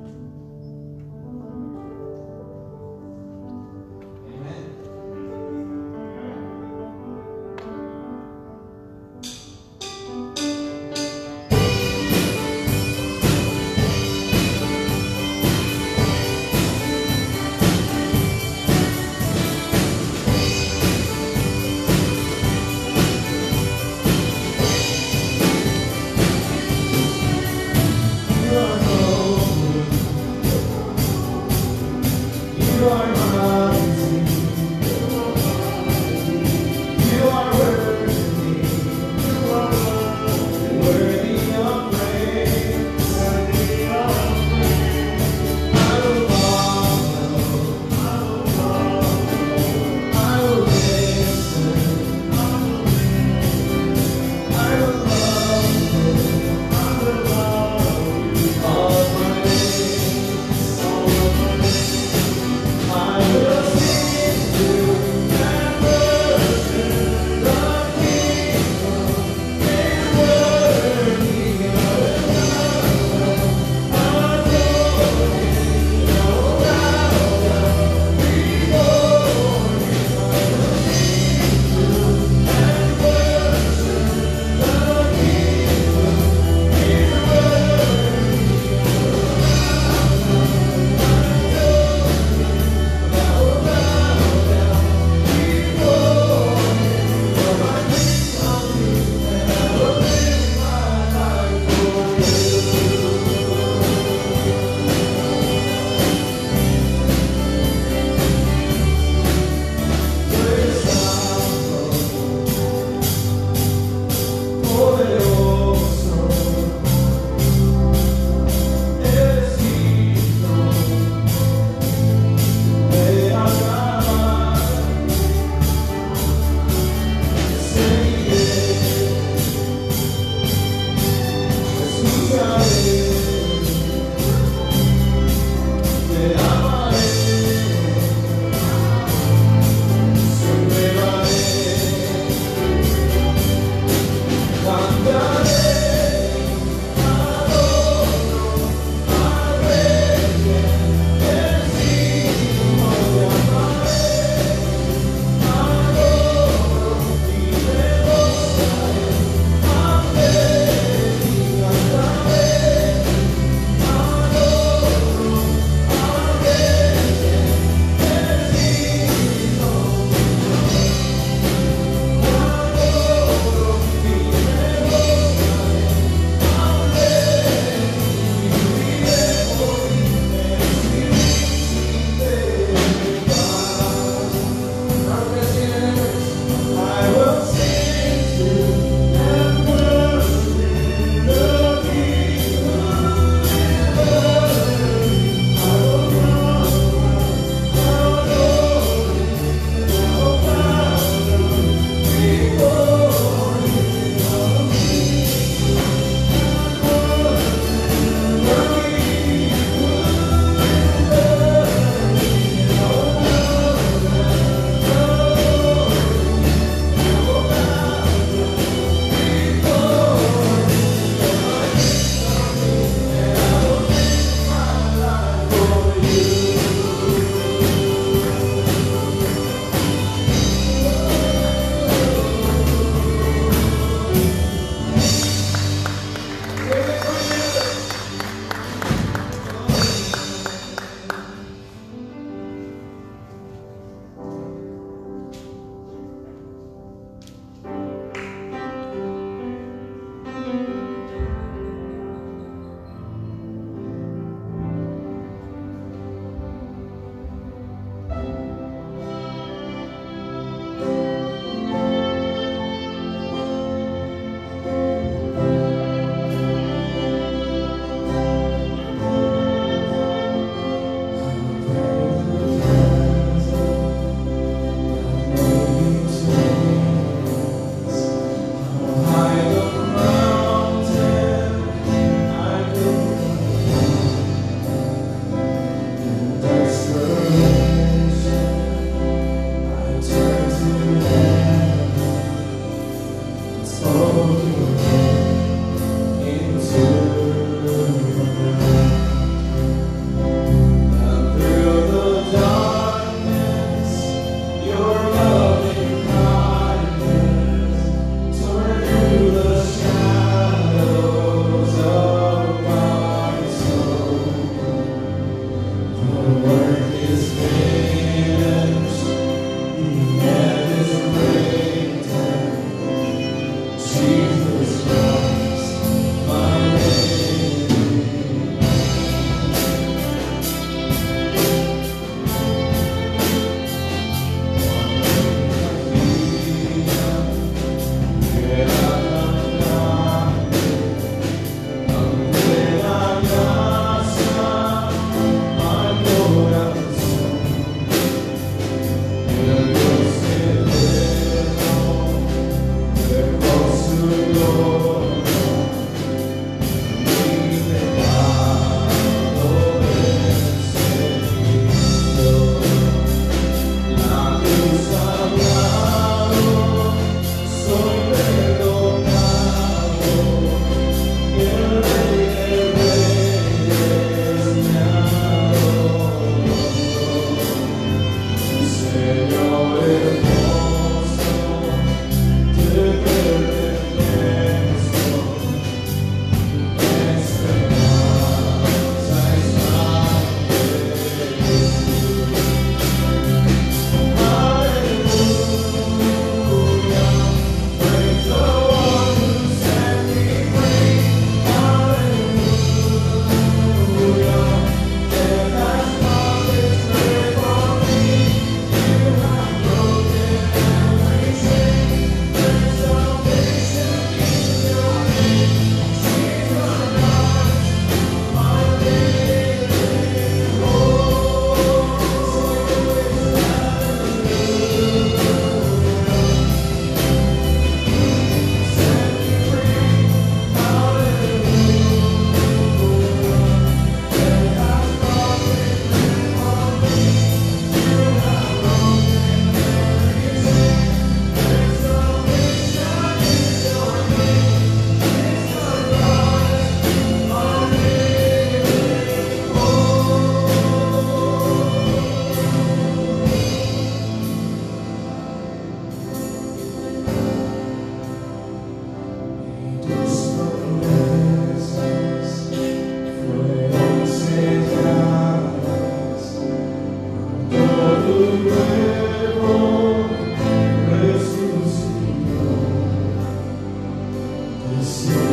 see. 474.86 475.25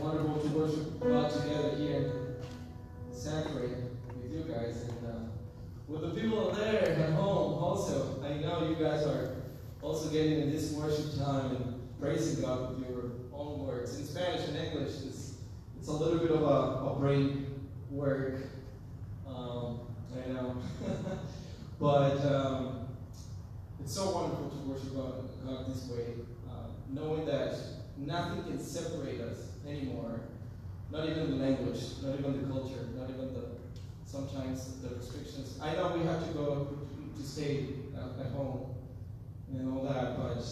wonderful 0.00 0.40
to 0.40 0.48
worship 0.48 1.00
God 1.00 1.30
together 1.30 1.76
here 1.76 1.96
in 1.96 3.14
Sacre 3.14 3.90
with 4.16 4.32
you 4.32 4.44
guys 4.50 4.84
and 4.84 5.06
uh, 5.06 5.18
with 5.88 6.00
the 6.00 6.18
people 6.18 6.52
there 6.52 6.88
at 6.88 7.12
home 7.12 7.62
also. 7.62 8.22
I 8.24 8.40
know 8.40 8.66
you 8.66 8.76
guys 8.82 9.06
are 9.06 9.42
also 9.82 10.08
getting 10.08 10.40
in 10.40 10.50
this 10.50 10.72
worship 10.72 11.18
time 11.18 11.56
and 11.56 12.00
praising 12.00 12.42
God 12.42 12.78
with 12.78 12.88
your 12.88 13.10
own 13.30 13.66
words. 13.66 13.98
In 13.98 14.06
Spanish 14.06 14.48
and 14.48 14.56
English, 14.56 14.94
it's, 15.06 15.34
it's 15.78 15.88
a 15.88 15.92
little 15.92 16.18
bit 16.18 16.30
of 16.30 16.42
a, 16.44 16.46
a 16.46 16.96
break 16.98 17.32
work. 17.90 18.38
Um, 19.28 19.80
I 20.16 20.32
know. 20.32 20.56
but 21.78 22.24
um, 22.24 22.88
it's 23.80 23.94
so 23.94 24.10
wonderful 24.12 24.48
to 24.48 24.56
worship 24.66 24.96
God, 24.96 25.28
God 25.46 25.66
this 25.74 25.90
way, 25.90 26.14
uh, 26.48 26.68
knowing 26.88 27.26
that 27.26 27.54
nothing 27.98 28.44
can 28.44 28.58
separate 28.58 29.20
us 29.20 29.49
anymore. 29.66 30.20
Not 30.90 31.08
even 31.08 31.38
the 31.38 31.44
language, 31.44 31.80
not 32.02 32.18
even 32.18 32.42
the 32.42 32.52
culture, 32.52 32.88
not 32.96 33.08
even 33.10 33.32
the 33.32 33.44
sometimes 34.04 34.74
the 34.82 34.96
restrictions. 34.96 35.56
I 35.62 35.74
know 35.74 35.96
we 35.96 36.04
have 36.04 36.26
to 36.26 36.34
go 36.34 36.78
to 37.16 37.22
stay 37.22 37.68
at, 37.94 38.26
at 38.26 38.32
home 38.32 38.74
and 39.52 39.72
all 39.72 39.84
that, 39.84 40.16
but 40.18 40.42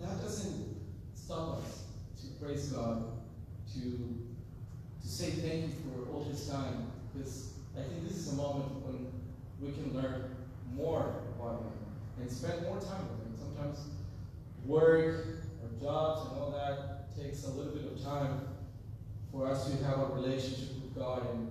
that 0.00 0.22
doesn't 0.22 0.76
stop 1.14 1.58
us 1.58 1.84
to 2.20 2.44
praise 2.44 2.68
God, 2.68 3.04
to 3.74 3.80
to 5.00 5.08
say 5.08 5.30
thank 5.30 5.62
you 5.62 5.72
for 5.82 6.12
all 6.12 6.24
this 6.24 6.48
time, 6.48 6.92
because 7.12 7.54
I 7.76 7.82
think 7.82 8.06
this 8.06 8.16
is 8.16 8.32
a 8.32 8.36
moment 8.36 8.70
when 8.86 9.10
we 9.60 9.72
can 9.72 9.92
learn 9.92 10.36
more 10.72 11.16
about 11.36 11.62
Him 11.62 11.72
and 12.20 12.30
spend 12.30 12.62
more 12.62 12.78
time 12.78 13.08
with 13.08 13.26
Him. 13.26 13.34
Sometimes 13.36 13.78
work 14.64 15.26
or 15.62 15.80
jobs 15.80 16.30
and 16.30 16.40
all 16.40 16.50
that 16.52 16.97
takes 17.22 17.44
a 17.44 17.50
little 17.50 17.72
bit 17.72 17.92
of 17.92 18.02
time 18.02 18.40
for 19.32 19.50
us 19.50 19.70
to 19.70 19.84
have 19.84 19.98
a 19.98 20.06
relationship 20.14 20.74
with 20.82 20.94
God 20.94 21.26
and 21.34 21.50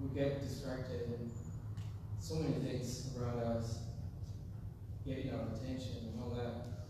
we 0.00 0.18
get 0.18 0.42
distracted 0.42 1.02
and 1.06 1.30
so 2.18 2.36
many 2.36 2.54
things 2.54 3.10
around 3.18 3.38
us 3.40 3.78
getting 5.06 5.30
our 5.30 5.46
attention 5.54 6.12
and 6.12 6.22
all 6.22 6.30
that. 6.30 6.86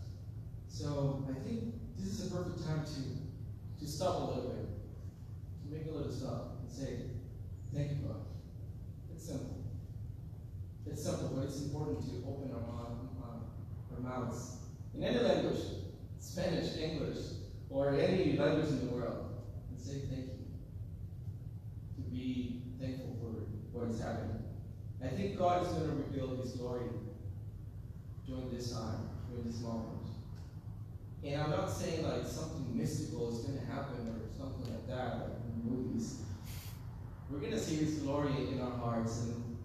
So 0.67 1.25
I 1.29 1.47
think 1.47 1.73
this 1.97 2.19
is 2.19 2.31
a 2.31 2.35
perfect 2.35 2.65
time 2.65 2.83
to 2.85 3.81
to 3.83 3.91
stop 3.91 4.21
a 4.21 4.25
little 4.25 4.49
bit, 4.51 4.67
to 5.63 5.75
make 5.75 5.87
a 5.87 5.97
little 5.97 6.11
stop 6.11 6.59
and 6.61 6.69
say, 6.71 6.99
"Thank 7.73 7.91
you, 7.91 7.97
God." 8.07 8.21
It's 9.11 9.25
simple. 9.25 9.63
It's 10.85 11.03
simple, 11.03 11.31
but 11.35 11.45
it's 11.45 11.61
important 11.63 11.99
to 12.05 12.27
open 12.27 12.51
our 12.53 12.87
uh, 13.23 13.95
our 13.95 13.99
mouths 14.01 14.57
in 14.93 15.03
any 15.03 15.19
language, 15.19 15.59
Spanish, 16.19 16.77
English, 16.77 17.17
or 17.71 17.95
any 17.95 18.37
language 18.37 18.67
in 18.67 18.87
the 18.87 18.93
world, 18.93 19.25
and 19.69 19.79
say 19.79 19.99
thank 20.09 20.25
you. 20.25 20.45
To 21.95 22.01
be 22.11 22.61
thankful 22.79 23.15
for 23.19 23.79
what 23.79 23.89
is 23.89 24.01
happening. 24.01 24.43
I 25.03 25.07
think 25.07 25.37
God 25.37 25.65
is 25.65 25.69
going 25.69 25.89
to 25.89 25.95
reveal 25.95 26.35
His 26.35 26.51
glory 26.51 26.89
during 28.27 28.51
this 28.51 28.71
time, 28.71 29.09
during 29.29 29.45
this 29.49 29.61
moment. 29.61 30.07
And 31.23 31.41
I'm 31.41 31.51
not 31.51 31.69
saying 31.69 32.03
like 32.03 32.25
something 32.25 32.65
mystical 32.75 33.29
is 33.29 33.45
going 33.45 33.59
to 33.59 33.65
happen 33.65 34.07
or 34.07 34.19
something 34.37 34.73
like 34.73 34.87
that, 34.87 35.19
like 35.19 35.37
in 35.47 35.71
movies. 35.71 36.21
We're 37.29 37.39
going 37.39 37.53
to 37.53 37.59
see 37.59 37.77
His 37.77 37.99
glory 37.99 38.33
in 38.51 38.59
our 38.59 38.77
hearts 38.77 39.21
and 39.21 39.57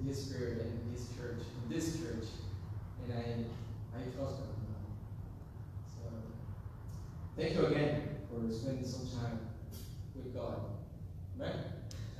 in 0.00 0.06
His 0.06 0.24
Spirit 0.24 0.62
and 0.62 0.80
in 0.82 0.92
His 0.92 1.08
church, 1.16 1.40
in 1.62 1.74
this 1.74 1.98
church. 1.98 2.26
And 3.04 3.12
I, 3.12 3.98
I 3.98 4.02
trust 4.16 4.38
Him. 4.40 4.57
Thank 7.38 7.54
you 7.54 7.66
again 7.66 8.02
for 8.28 8.52
spending 8.52 8.84
some 8.84 9.06
time 9.06 9.38
with 10.12 10.34
God. 10.34 10.58
Amen. 11.38 11.54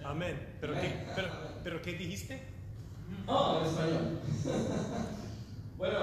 Amén. 0.05 0.37
¿Pero 0.61 0.75
qué, 0.75 0.93
pero, 1.17 1.29
pero 1.65 1.83
qué 1.83 1.95
dijiste? 1.95 2.41
Oh, 3.27 3.61
en 3.61 3.67
español. 3.67 4.21
bueno, 5.79 5.99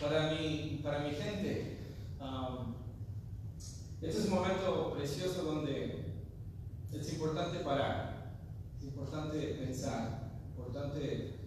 para 0.00 0.32
mi, 0.32 0.80
para 0.82 0.98
mi 0.98 1.12
gente, 1.12 1.78
um, 2.20 2.74
este 4.02 4.20
es 4.20 4.26
un 4.26 4.34
momento 4.34 4.92
precioso 4.94 5.44
donde 5.44 6.04
es 6.92 7.12
importante 7.12 7.60
parar, 7.60 8.34
es 8.76 8.86
importante 8.86 9.38
pensar, 9.54 10.32
importante 10.48 11.38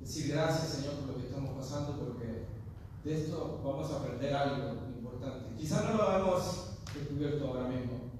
decir 0.00 0.32
gracias 0.32 0.68
Señor 0.68 0.94
por 0.96 1.14
lo 1.14 1.20
que 1.20 1.28
estamos 1.28 1.56
pasando, 1.56 1.96
porque 1.96 2.46
de 3.04 3.22
esto 3.22 3.62
vamos 3.64 3.88
a 3.92 3.98
aprender 3.98 4.34
algo 4.34 4.86
Quizás 5.56 5.84
no 5.84 5.96
lo 5.96 6.16
hemos 6.18 6.78
descubierto 6.94 7.48
ahora 7.48 7.68
mismo, 7.68 8.10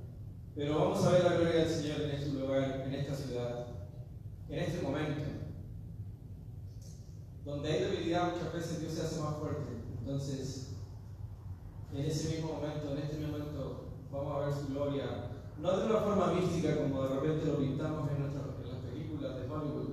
pero 0.54 0.78
vamos 0.78 1.04
a 1.04 1.10
ver 1.10 1.24
la 1.24 1.34
gloria 1.34 1.60
del 1.60 1.68
Señor 1.68 2.00
en 2.00 2.10
este 2.10 2.30
lugar, 2.30 2.82
en 2.86 2.94
esta 2.94 3.14
ciudad, 3.14 3.66
en 4.48 4.58
este 4.58 4.82
momento. 4.82 5.22
Donde 7.44 7.70
hay 7.70 7.80
debilidad 7.80 8.32
muchas 8.32 8.52
veces 8.52 8.80
Dios 8.80 8.92
se 8.94 9.02
hace 9.02 9.20
más 9.20 9.36
fuerte. 9.36 9.72
Entonces, 10.00 10.72
en 11.94 12.04
ese 12.04 12.36
mismo 12.36 12.54
momento, 12.54 12.92
en 12.92 12.98
este 12.98 13.18
momento, 13.18 13.84
vamos 14.10 14.34
a 14.34 14.46
ver 14.46 14.54
su 14.54 14.72
gloria. 14.72 15.30
No 15.60 15.76
de 15.76 15.86
una 15.86 16.00
forma 16.00 16.32
mística 16.32 16.76
como 16.76 17.02
de 17.02 17.14
repente 17.14 17.46
lo 17.46 17.58
pintamos 17.58 18.10
en, 18.10 18.16
en 18.16 18.72
las 18.72 18.84
películas 18.90 19.36
de 19.36 19.48
Hollywood. 19.48 19.86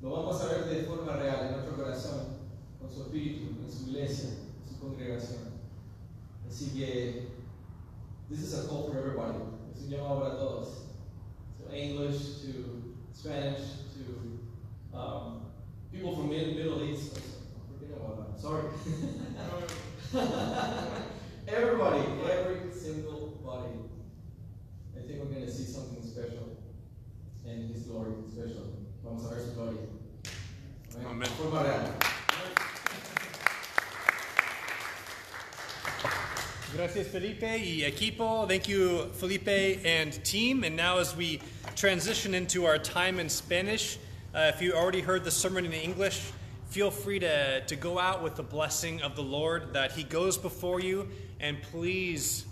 Lo 0.00 0.10
vamos 0.10 0.40
a 0.40 0.46
ver 0.46 0.64
de 0.66 0.84
forma 0.84 1.16
real, 1.16 1.46
en 1.46 1.52
nuestro 1.52 1.76
corazón, 1.76 2.20
con 2.80 2.88
su 2.88 3.02
espíritu, 3.02 3.60
en 3.64 3.72
su 3.72 3.90
iglesia, 3.90 4.30
en 4.62 4.68
su 4.68 4.80
congregación. 4.80 5.47
Así 6.58 6.70
que, 6.74 7.28
this 8.28 8.40
is 8.42 8.64
a 8.64 8.66
call 8.66 8.90
for 8.90 8.98
everybody. 8.98 9.38
Es 9.72 9.82
un 9.84 9.90
llamado 9.90 10.18
para 10.22 10.36
todos. 10.40 10.68
So 11.56 11.72
English 11.72 12.40
to 12.42 12.94
Spanish 13.12 13.60
to 13.94 14.98
um, 14.98 15.42
people 15.92 16.16
from 16.16 16.30
Mid- 16.30 16.56
Middle 16.56 16.82
East. 16.82 17.12
Forget 17.78 17.96
about 17.96 18.34
that. 18.34 18.40
Sorry. 18.40 18.64
Everybody, 21.46 22.00
every 22.28 22.72
single 22.72 23.38
body. 23.44 23.78
I 24.96 25.06
think 25.06 25.20
we're 25.20 25.30
going 25.32 25.46
to 25.46 25.52
see 25.52 25.62
something 25.62 26.02
special 26.02 26.56
in 27.46 27.68
His 27.68 27.82
glory, 27.84 28.14
special. 28.32 28.66
Vamos 29.04 29.26
a 29.26 29.28
ver 29.36 29.40
su 29.44 29.52
gloria. 29.54 29.86
Amén. 31.08 31.28
Forma 31.38 31.62
Gracias, 36.76 37.06
Felipe 37.06 37.42
y 37.42 37.82
equipo. 37.82 38.46
Thank 38.46 38.68
you, 38.68 39.06
Felipe 39.14 39.80
and 39.86 40.12
team. 40.22 40.64
And 40.64 40.76
now, 40.76 40.98
as 40.98 41.16
we 41.16 41.40
transition 41.74 42.34
into 42.34 42.66
our 42.66 42.76
time 42.76 43.18
in 43.18 43.30
Spanish, 43.30 43.98
uh, 44.34 44.52
if 44.54 44.60
you 44.60 44.74
already 44.74 45.00
heard 45.00 45.24
the 45.24 45.30
sermon 45.30 45.64
in 45.64 45.72
English, 45.72 46.30
feel 46.68 46.90
free 46.90 47.18
to, 47.20 47.62
to 47.62 47.74
go 47.74 47.98
out 47.98 48.22
with 48.22 48.36
the 48.36 48.42
blessing 48.42 49.00
of 49.00 49.16
the 49.16 49.22
Lord, 49.22 49.72
that 49.72 49.92
He 49.92 50.04
goes 50.04 50.36
before 50.36 50.78
you. 50.78 51.08
And 51.40 51.60
please, 51.62 52.44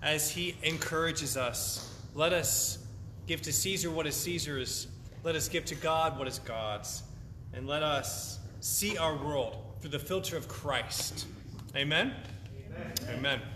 as 0.00 0.30
He 0.30 0.56
encourages 0.62 1.36
us, 1.36 1.92
let 2.14 2.32
us 2.32 2.78
give 3.26 3.42
to 3.42 3.52
Caesar 3.52 3.90
what 3.90 4.06
is 4.06 4.14
Caesar's, 4.14 4.86
let 5.24 5.34
us 5.34 5.48
give 5.48 5.64
to 5.64 5.74
God 5.74 6.16
what 6.16 6.28
is 6.28 6.38
God's, 6.38 7.02
and 7.52 7.66
let 7.66 7.82
us 7.82 8.38
see 8.60 8.96
our 8.96 9.16
world 9.16 9.58
through 9.80 9.90
the 9.90 9.98
filter 9.98 10.36
of 10.36 10.46
Christ. 10.46 11.26
Amen. 11.74 12.14
Amén. 13.08 13.55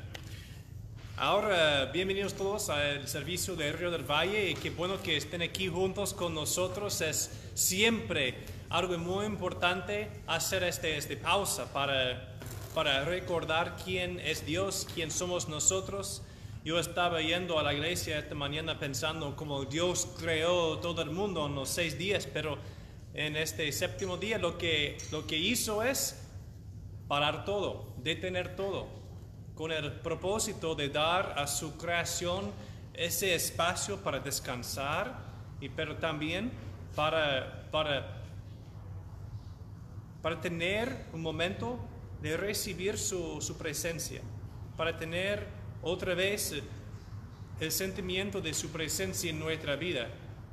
Ahora, 1.22 1.84
bienvenidos 1.92 2.32
todos 2.32 2.70
al 2.70 3.06
servicio 3.06 3.54
de 3.54 3.70
Río 3.72 3.90
del 3.90 4.10
Valle 4.10 4.48
y 4.48 4.54
qué 4.54 4.70
bueno 4.70 5.02
que 5.02 5.18
estén 5.18 5.42
aquí 5.42 5.68
juntos 5.68 6.14
con 6.14 6.34
nosotros. 6.34 7.02
Es 7.02 7.30
siempre 7.52 8.36
algo 8.70 8.96
muy 8.96 9.26
importante 9.26 10.08
hacer 10.26 10.62
este, 10.62 10.96
este 10.96 11.18
pausa 11.18 11.70
para, 11.74 12.38
para 12.74 13.04
recordar 13.04 13.76
quién 13.84 14.18
es 14.18 14.46
Dios, 14.46 14.88
quién 14.94 15.10
somos 15.10 15.46
nosotros. 15.46 16.22
Yo 16.64 16.78
estaba 16.78 17.20
yendo 17.20 17.58
a 17.58 17.62
la 17.62 17.74
iglesia 17.74 18.18
esta 18.18 18.34
mañana 18.34 18.78
pensando 18.78 19.36
cómo 19.36 19.66
Dios 19.66 20.08
creó 20.18 20.78
todo 20.78 21.02
el 21.02 21.10
mundo 21.10 21.44
en 21.44 21.54
los 21.54 21.68
seis 21.68 21.98
días, 21.98 22.26
pero 22.32 22.56
en 23.12 23.36
este 23.36 23.70
séptimo 23.72 24.16
día 24.16 24.38
lo 24.38 24.56
que, 24.56 24.96
lo 25.12 25.26
que 25.26 25.36
hizo 25.36 25.82
es 25.82 26.26
parar 27.08 27.44
todo, 27.44 27.92
detener 27.98 28.56
todo, 28.56 28.99
con 29.60 29.72
el 29.72 29.92
propósito 29.92 30.74
de 30.74 30.88
dar 30.88 31.34
a 31.36 31.46
su 31.46 31.76
creación 31.76 32.50
ese 32.94 33.34
espacio 33.34 33.98
para 33.98 34.18
descansar, 34.18 35.14
y, 35.60 35.68
pero 35.68 35.96
también 35.96 36.50
para, 36.96 37.68
para, 37.70 38.22
para 40.22 40.40
tener 40.40 41.04
un 41.12 41.20
momento 41.20 41.78
de 42.22 42.38
recibir 42.38 42.96
su, 42.96 43.42
su 43.42 43.58
presencia, 43.58 44.22
para 44.78 44.96
tener 44.96 45.46
otra 45.82 46.14
vez 46.14 46.54
el 47.60 47.70
sentimiento 47.70 48.40
de 48.40 48.54
su 48.54 48.70
presencia 48.70 49.28
en 49.28 49.38
nuestra 49.38 49.76
vida. 49.76 50.08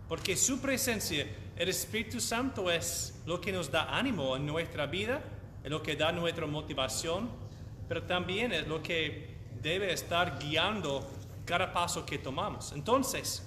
Porque 0.09 0.35
su 0.35 0.59
presencia, 0.59 1.25
el 1.55 1.69
Espíritu 1.69 2.19
Santo 2.19 2.69
es 2.69 3.21
lo 3.25 3.39
que 3.39 3.53
nos 3.53 3.71
da 3.71 3.97
ánimo 3.97 4.35
en 4.35 4.45
nuestra 4.45 4.85
vida, 4.85 5.21
es 5.63 5.71
lo 5.71 5.81
que 5.81 5.95
da 5.95 6.11
nuestra 6.11 6.45
motivación, 6.45 7.46
pero 7.87 8.03
también 8.03 8.51
es 8.51 8.67
lo 8.67 8.81
que 8.83 9.35
debe 9.61 9.93
estar 9.93 10.39
guiando 10.39 11.07
cada 11.45 11.71
paso 11.71 12.05
que 12.05 12.17
tomamos. 12.17 12.71
Entonces, 12.73 13.43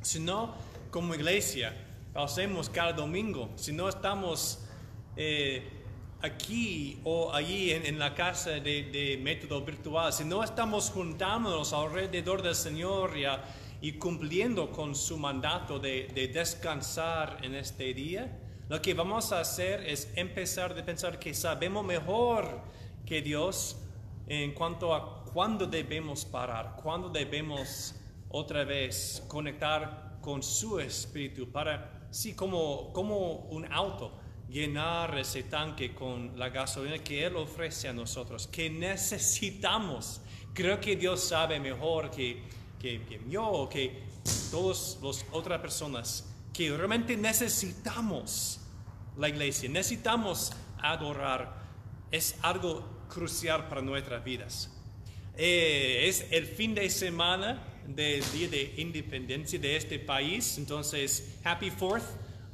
si 0.00 0.20
no, 0.20 0.54
como 0.90 1.14
iglesia, 1.14 1.74
hacemos 2.14 2.68
cada 2.68 2.92
domingo, 2.92 3.50
si 3.56 3.72
no 3.72 3.88
estamos 3.88 4.64
eh, 5.16 5.68
aquí 6.22 7.00
o 7.04 7.32
allí 7.32 7.70
en, 7.72 7.98
la 7.98 8.14
casa 8.14 8.50
de, 8.50 8.84
de, 8.84 9.18
método 9.22 9.62
virtual, 9.62 10.12
si 10.12 10.24
no 10.24 10.42
estamos 10.42 10.90
juntándonos 10.90 11.72
alrededor 11.72 12.42
del 12.42 12.54
Señor 12.54 13.16
y, 13.16 13.24
y 13.86 13.92
cumpliendo 13.92 14.70
con 14.70 14.94
su 14.94 15.18
mandato 15.18 15.78
de, 15.78 16.08
de, 16.14 16.28
descansar 16.28 17.38
en 17.42 17.54
este 17.54 17.94
día, 17.94 18.38
lo 18.68 18.80
que 18.80 18.94
vamos 18.94 19.32
a 19.32 19.40
hacer 19.40 19.84
es 19.86 20.12
empezar 20.14 20.78
a 20.78 20.84
pensar 20.84 21.18
que 21.18 21.34
sabemos 21.34 21.84
mejor 21.84 22.60
que 23.10 23.22
Dios 23.22 23.76
en 24.28 24.54
cuanto 24.54 24.94
a 24.94 25.24
cuándo 25.24 25.66
debemos 25.66 26.24
parar, 26.24 26.76
cuándo 26.80 27.08
debemos 27.08 27.96
otra 28.28 28.62
vez 28.62 29.24
conectar 29.26 30.18
con 30.20 30.44
su 30.44 30.78
espíritu 30.78 31.50
para, 31.50 32.06
sí, 32.12 32.36
como, 32.36 32.92
como 32.92 33.48
un 33.50 33.66
auto, 33.72 34.12
llenar 34.48 35.18
ese 35.18 35.42
tanque 35.42 35.92
con 35.92 36.38
la 36.38 36.50
gasolina 36.50 36.98
que 36.98 37.26
Él 37.26 37.34
ofrece 37.34 37.88
a 37.88 37.92
nosotros, 37.92 38.46
que 38.46 38.70
necesitamos. 38.70 40.20
Creo 40.54 40.80
que 40.80 40.94
Dios 40.94 41.20
sabe 41.20 41.58
mejor 41.58 42.12
que, 42.12 42.44
que, 42.78 43.02
que 43.06 43.20
yo 43.28 43.68
que 43.68 44.04
todas 44.52 45.00
las 45.02 45.26
otras 45.32 45.60
personas 45.60 46.32
que 46.52 46.70
realmente 46.76 47.16
necesitamos 47.16 48.60
la 49.16 49.28
iglesia, 49.28 49.68
necesitamos 49.68 50.52
adorar. 50.80 51.58
Es 52.12 52.36
algo 52.42 52.99
crucial 53.10 53.68
para 53.68 53.82
nuestras 53.82 54.24
vidas. 54.24 54.70
Eh, 55.36 56.06
es 56.08 56.26
el 56.30 56.46
fin 56.46 56.74
de 56.74 56.88
semana 56.88 57.62
del 57.86 58.22
Día 58.32 58.48
de 58.48 58.74
Independencia 58.78 59.58
de 59.58 59.76
este 59.76 59.98
país. 59.98 60.56
Entonces, 60.56 61.38
Happy 61.44 61.70
Fourth 61.70 62.04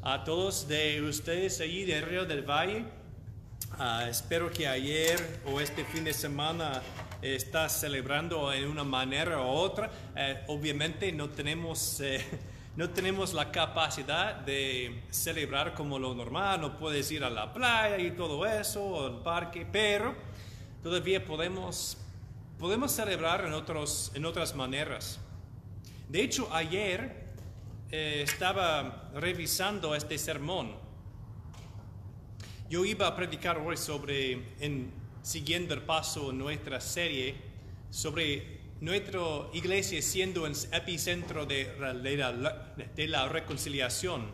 a 0.03 0.25
todos 0.25 0.69
de 0.69 1.03
ustedes 1.03 1.61
allí 1.61 1.85
de 1.85 2.01
Río 2.01 2.25
del 2.25 2.43
Valle. 2.43 2.85
Uh, 3.79 4.09
espero 4.09 4.51
que 4.51 4.67
ayer 4.67 5.41
o 5.45 5.61
este 5.61 5.85
fin 5.85 6.05
de 6.05 6.15
semana 6.15 6.81
está 7.21 7.69
celebrando 7.69 8.53
en 8.53 8.69
una 8.69 8.85
manera 8.85 9.41
u 9.41 9.47
otra. 9.47 9.91
Eh, 10.15 10.45
obviamente 10.47 11.11
no 11.13 11.29
tenemos, 11.31 12.01
eh, 12.01 12.25
no 12.77 12.89
tenemos 12.91 13.35
la 13.35 13.51
capacidad 13.51 14.37
de 14.37 15.03
celebrar 15.11 15.75
como 15.75 15.99
lo 15.99 16.15
normal. 16.15 16.61
No 16.61 16.79
puedes 16.79 17.11
ir 17.11 17.25
a 17.25 17.31
la 17.31 17.53
playa 17.53 17.99
y 17.99 18.13
todo 18.13 18.47
eso, 18.47 18.85
o 18.85 19.07
al 19.07 19.23
parque, 19.23 19.67
pero 19.71 20.15
todavía 20.87 21.25
podemos, 21.25 21.97
podemos 22.61 22.93
celebrar 22.93 23.45
en, 23.45 23.55
otros, 23.55 24.13
en 24.15 24.25
otras 24.25 24.55
maneras. 24.55 25.19
De 26.09 26.23
hecho, 26.23 26.49
ayer 26.53 27.27
eh, 27.91 28.23
estaba 28.23 29.11
revisando 29.13 29.97
este 29.97 30.17
sermón. 30.17 30.77
Yo 32.71 32.85
iba 32.85 33.09
a 33.09 33.17
predicar 33.17 33.59
hoy 33.59 33.77
sobre, 33.77 34.55
en, 34.61 34.93
siguiendo 35.23 35.75
el 35.75 35.83
paso 35.83 36.31
en 36.31 36.39
nuestra 36.39 36.81
serie, 36.81 37.35
sobre 37.91 38.61
nuestra 38.81 39.21
iglesia 39.55 40.01
siendo 40.01 40.47
el 40.47 40.55
epicentro 40.71 41.47
de, 41.47 41.65
de, 42.01 42.17
la, 42.17 42.77
de 42.95 43.09
la 43.09 43.29
reconciliación. 43.29 44.31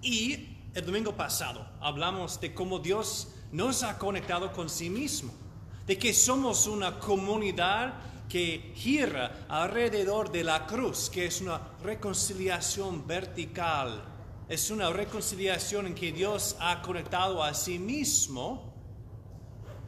Y 0.00 0.48
el 0.74 0.86
domingo 0.86 1.14
pasado 1.14 1.68
hablamos 1.78 2.40
de 2.40 2.54
cómo 2.54 2.78
Dios 2.78 3.34
nos 3.52 3.82
ha 3.82 3.98
conectado 3.98 4.50
con 4.50 4.70
sí 4.70 4.88
mismo, 4.88 5.43
de 5.86 5.98
que 5.98 6.14
somos 6.14 6.66
una 6.66 6.98
comunidad 6.98 7.94
que 8.28 8.72
gira 8.74 9.46
alrededor 9.48 10.30
de 10.30 10.44
la 10.44 10.66
cruz, 10.66 11.10
que 11.10 11.26
es 11.26 11.40
una 11.40 11.60
reconciliación 11.82 13.06
vertical. 13.06 14.02
Es 14.48 14.70
una 14.70 14.90
reconciliación 14.90 15.86
en 15.86 15.94
que 15.94 16.12
Dios 16.12 16.56
ha 16.60 16.82
conectado 16.82 17.42
a 17.42 17.54
sí 17.54 17.78
mismo 17.78 18.74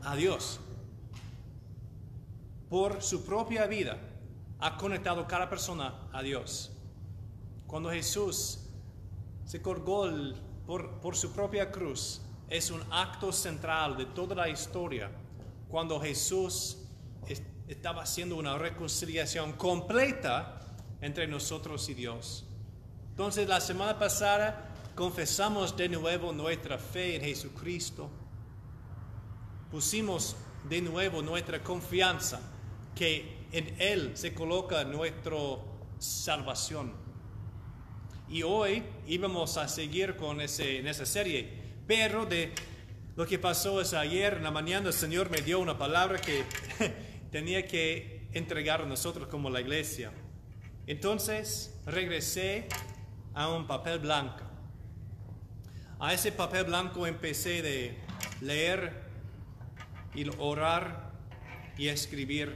a 0.02 0.14
Dios. 0.16 0.60
Por 2.68 3.02
su 3.02 3.24
propia 3.24 3.66
vida 3.66 3.98
ha 4.58 4.76
conectado 4.76 5.26
cada 5.26 5.48
persona 5.48 6.08
a 6.12 6.22
Dios. 6.22 6.72
Cuando 7.66 7.90
Jesús 7.90 8.60
se 9.44 9.60
colgó 9.60 10.08
por, 10.66 11.00
por 11.00 11.16
su 11.16 11.32
propia 11.32 11.70
cruz, 11.70 12.22
es 12.48 12.70
un 12.70 12.82
acto 12.90 13.32
central 13.32 13.96
de 13.96 14.06
toda 14.06 14.34
la 14.34 14.48
historia. 14.48 15.10
Cuando 15.68 16.00
Jesús 16.00 16.78
estaba 17.68 18.02
haciendo 18.02 18.36
una 18.36 18.56
reconciliación 18.58 19.52
completa 19.54 20.60
entre 21.00 21.26
nosotros 21.26 21.88
y 21.88 21.94
Dios. 21.94 22.44
Entonces 23.10 23.48
la 23.48 23.60
semana 23.60 23.98
pasada 23.98 24.72
confesamos 24.94 25.76
de 25.76 25.88
nuevo 25.88 26.32
nuestra 26.32 26.78
fe 26.78 27.16
en 27.16 27.22
Jesucristo. 27.22 28.08
Pusimos 29.70 30.36
de 30.68 30.80
nuevo 30.80 31.22
nuestra 31.22 31.62
confianza 31.62 32.40
que 32.94 33.46
en 33.52 33.74
Él 33.80 34.16
se 34.16 34.32
coloca 34.32 34.84
nuestra 34.84 35.36
salvación. 35.98 36.92
Y 38.28 38.42
hoy 38.42 38.82
íbamos 39.06 39.56
a 39.56 39.68
seguir 39.68 40.16
con 40.16 40.40
ese, 40.40 40.88
esa 40.88 41.06
serie, 41.06 41.48
pero 41.86 42.26
de 42.26 42.52
lo 43.16 43.26
que 43.26 43.38
pasó 43.38 43.80
es 43.80 43.94
ayer 43.94 44.34
en 44.34 44.42
la 44.42 44.50
mañana 44.50 44.88
el 44.88 44.92
Señor 44.92 45.30
me 45.30 45.40
dio 45.40 45.58
una 45.58 45.78
palabra 45.78 46.20
que 46.20 46.44
tenía 47.32 47.66
que 47.66 48.28
entregar 48.32 48.82
a 48.82 48.86
nosotros 48.86 49.28
como 49.28 49.48
la 49.48 49.62
iglesia. 49.62 50.12
Entonces 50.86 51.80
regresé 51.86 52.68
a 53.32 53.48
un 53.48 53.66
papel 53.66 54.00
blanco. 54.00 54.42
A 55.98 56.12
ese 56.12 56.30
papel 56.30 56.64
blanco 56.64 57.06
empecé 57.06 57.62
de 57.62 57.96
leer 58.42 59.02
y 60.14 60.28
orar 60.38 61.10
y 61.78 61.88
escribir. 61.88 62.54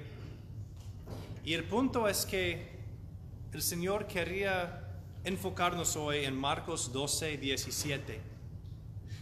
Y 1.42 1.54
el 1.54 1.64
punto 1.64 2.06
es 2.06 2.26
que 2.26 2.78
el 3.54 3.62
Señor 3.62 4.06
quería 4.06 4.84
enfocarnos 5.24 5.96
hoy 5.96 6.26
en 6.26 6.36
Marcos 6.36 6.92
12, 6.92 7.38
17. 7.38 8.20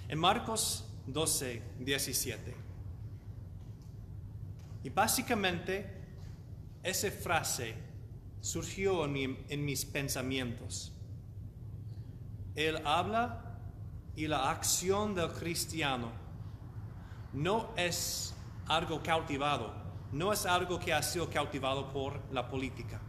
En 0.08 0.18
Marcos 0.18 0.87
12, 1.12 1.62
17. 1.80 2.54
Y 4.84 4.90
básicamente 4.90 5.90
esa 6.82 7.10
frase 7.10 7.74
surgió 8.40 9.04
en, 9.04 9.44
en, 9.48 9.64
mis 9.64 9.84
pensamientos. 9.84 10.92
Él 12.54 12.80
habla 12.84 13.58
y 14.14 14.26
la 14.26 14.50
acción 14.50 15.14
del 15.14 15.30
cristiano 15.32 16.10
no 17.32 17.70
es 17.76 18.34
algo 18.66 19.02
cautivado, 19.02 19.72
no 20.12 20.32
es 20.32 20.46
algo 20.46 20.78
que 20.78 20.92
ha 20.92 21.02
sido 21.02 21.28
cautivado 21.30 21.90
por 21.92 22.20
la 22.32 22.48
política. 22.48 23.00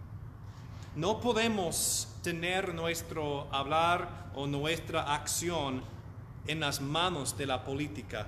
No 0.96 1.20
podemos 1.20 2.08
tener 2.24 2.74
nuestro 2.74 3.48
hablar 3.54 4.32
o 4.36 4.48
nuestra 4.48 5.14
acción 5.14 5.84
en 6.50 6.60
las 6.60 6.82
manos 6.82 7.38
de 7.38 7.46
la 7.46 7.64
política 7.64 8.28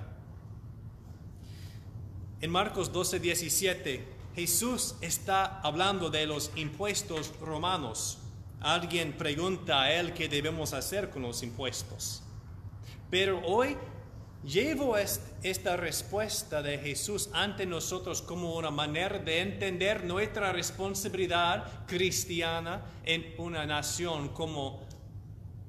en 2.42 2.50
Marcos 2.50 2.92
12, 2.92 3.20
17, 3.20 4.04
Jesús 4.34 4.96
está 5.00 5.60
hablando 5.60 6.10
de 6.10 6.26
los 6.26 6.50
impuestos 6.56 7.30
romanos. 7.40 8.18
Alguien 8.60 9.12
pregunta 9.12 9.82
a 9.82 9.92
él 9.92 10.12
qué 10.12 10.28
debemos 10.28 10.72
hacer 10.72 11.08
con 11.08 11.22
los 11.22 11.44
impuestos. 11.44 12.24
Pero 13.08 13.40
hoy 13.46 13.76
llevo 14.44 14.96
esta 14.96 15.76
respuesta 15.76 16.62
de 16.62 16.78
Jesús 16.78 17.30
ante 17.32 17.64
nosotros 17.64 18.22
como 18.22 18.56
una 18.56 18.72
manera 18.72 19.20
de 19.20 19.38
entender 19.38 20.02
nuestra 20.02 20.52
responsabilidad 20.52 21.86
cristiana 21.86 22.82
en 23.04 23.36
una 23.38 23.64
nación 23.66 24.30
como 24.30 24.80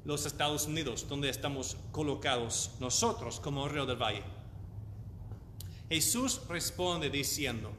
los 0.06 0.26
Estados 0.26 0.68
Unidos, 0.68 1.08
donde 1.08 1.30
estamos 1.30 1.78
colocados 1.92 2.72
nosotros 2.80 3.40
como 3.40 3.68
Río 3.68 3.86
del 3.86 4.02
Valle. 4.02 4.24
Jesús 5.90 6.42
responde 6.48 7.10
diciendo, 7.10 7.72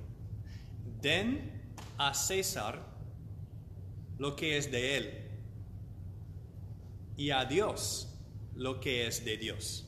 den 1.00 1.74
a 1.98 2.14
César 2.14 2.80
lo 4.18 4.36
que 4.36 4.56
es 4.56 4.70
de 4.70 4.96
él 4.96 5.30
y 7.16 7.30
a 7.30 7.44
Dios 7.44 8.08
lo 8.54 8.80
que 8.80 9.06
es 9.06 9.24
de 9.24 9.36
Dios. 9.36 9.86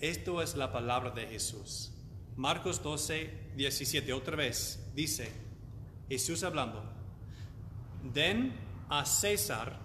Esto 0.00 0.42
es 0.42 0.54
la 0.56 0.70
palabra 0.70 1.10
de 1.10 1.26
Jesús. 1.26 1.92
Marcos 2.36 2.82
12, 2.82 3.52
17, 3.56 4.12
otra 4.12 4.36
vez 4.36 4.90
dice, 4.94 5.28
Jesús 6.08 6.44
hablando, 6.44 6.84
den 8.14 8.67
a 8.88 9.04
César 9.04 9.78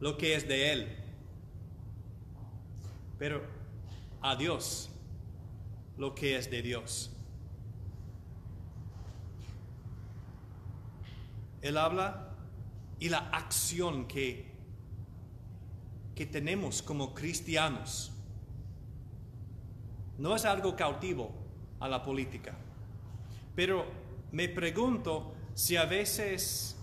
lo 0.00 0.16
que 0.16 0.34
es 0.34 0.46
de 0.46 0.72
él. 0.72 0.96
Pero 3.18 3.42
a 4.20 4.36
Dios 4.36 4.90
lo 5.96 6.14
que 6.14 6.36
es 6.36 6.50
de 6.50 6.62
Dios. 6.62 7.10
Él 11.60 11.76
habla 11.76 12.36
y 13.00 13.08
la 13.08 13.30
acción 13.30 14.06
que, 14.06 14.52
que 16.14 16.26
tenemos 16.26 16.82
como 16.82 17.14
cristianos. 17.14 18.12
No 20.18 20.34
es 20.36 20.44
algo 20.44 20.76
cautivo 20.76 21.32
a 21.80 21.88
la 21.88 22.02
política, 22.02 22.56
pero 23.54 23.86
me 24.32 24.48
pregunto 24.48 25.34
si 25.54 25.76
a 25.76 25.84
veces 25.84 26.77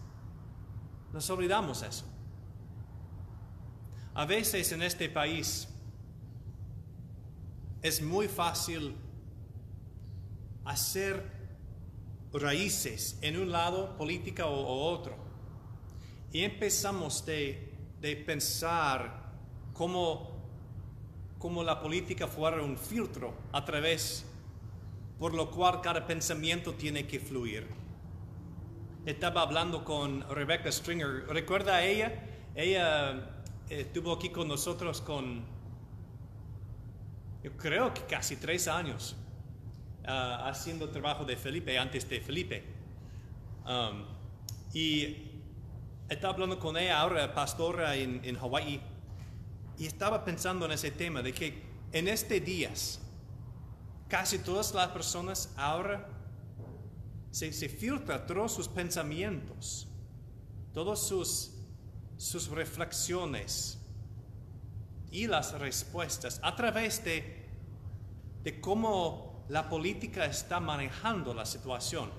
nos 1.16 1.30
olvidamos 1.30 1.82
eso. 1.82 2.04
A 4.14 4.26
veces 4.26 4.70
en 4.74 4.82
este 4.82 5.08
país 5.08 5.66
es 7.82 8.02
muy 8.02 8.28
fácil 8.28 8.94
hacer 10.66 11.24
raíces 12.34 13.18
en 13.22 13.40
un 13.40 13.50
lado 13.50 13.96
política 13.98 14.46
o, 14.48 14.92
otro. 14.92 15.16
Y 16.34 16.44
empezamos 16.44 17.26
de, 17.26 17.74
de 18.02 18.18
pensar 18.18 19.32
cómo, 19.72 20.32
cómo 21.40 21.64
la 21.64 21.80
política 21.80 22.28
fuera 22.28 22.62
un 22.62 22.78
filtro 22.78 23.34
a 23.54 23.64
través 23.64 24.26
por 25.18 25.34
lo 25.34 25.50
cual 25.50 25.80
cada 25.80 26.06
pensamiento 26.06 26.74
tiene 26.74 27.08
que 27.08 27.22
fluir. 27.22 27.85
Estaba 29.06 29.44
hablando 29.44 29.86
con 29.86 30.28
Rebecca 30.30 30.72
Stringer. 30.72 31.28
¿Recuerda 31.28 31.76
a 31.76 31.86
ella? 31.86 32.12
Ella 32.56 33.12
eh, 33.70 33.82
estuvo 33.82 34.12
aquí 34.12 34.30
con 34.30 34.48
nosotros 34.48 35.00
con, 35.00 35.46
yo 37.44 37.56
creo 37.56 37.94
que 37.94 38.02
casi 38.06 38.36
tres 38.38 38.68
años, 38.68 39.16
uh, 40.08 40.48
haciendo 40.48 40.90
trabajo 40.90 41.24
de 41.24 41.38
Felipe 41.38 41.78
antes 41.78 42.10
de 42.10 42.20
Felipe. 42.20 42.64
Um, 43.68 44.06
y 44.74 45.30
estaba 46.10 46.34
hablando 46.34 46.58
con 46.58 46.76
ella 46.76 47.00
ahora, 47.00 47.32
pastora 47.32 47.96
en, 47.96 48.22
en 48.24 48.36
Hawái, 48.36 48.82
y 49.78 49.86
estaba 49.86 50.26
pensando 50.26 50.66
en 50.66 50.72
ese 50.72 50.90
tema 50.90 51.22
de 51.22 51.32
que 51.32 51.62
en 51.92 52.08
este 52.08 52.40
días, 52.40 53.00
casi 54.08 54.40
todas 54.40 54.74
las 54.74 54.88
personas 54.88 55.54
ahora 55.58 56.10
se, 57.36 57.52
se 57.52 57.68
filtra 57.68 58.26
todos 58.26 58.54
sus 58.54 58.70
pensamientos, 58.70 59.90
todas 60.74 61.06
sus, 61.06 61.52
sus 62.16 62.48
reflexiones 62.48 63.78
y 65.12 65.28
las 65.28 65.52
respuestas 65.60 66.40
a 66.42 66.56
través 66.56 67.04
de, 67.04 67.46
de 68.42 68.62
cómo 68.62 69.46
la 69.50 69.68
política 69.68 70.26
está 70.26 70.62
manejando 70.62 71.34
la 71.34 71.46
situación. 71.46 72.10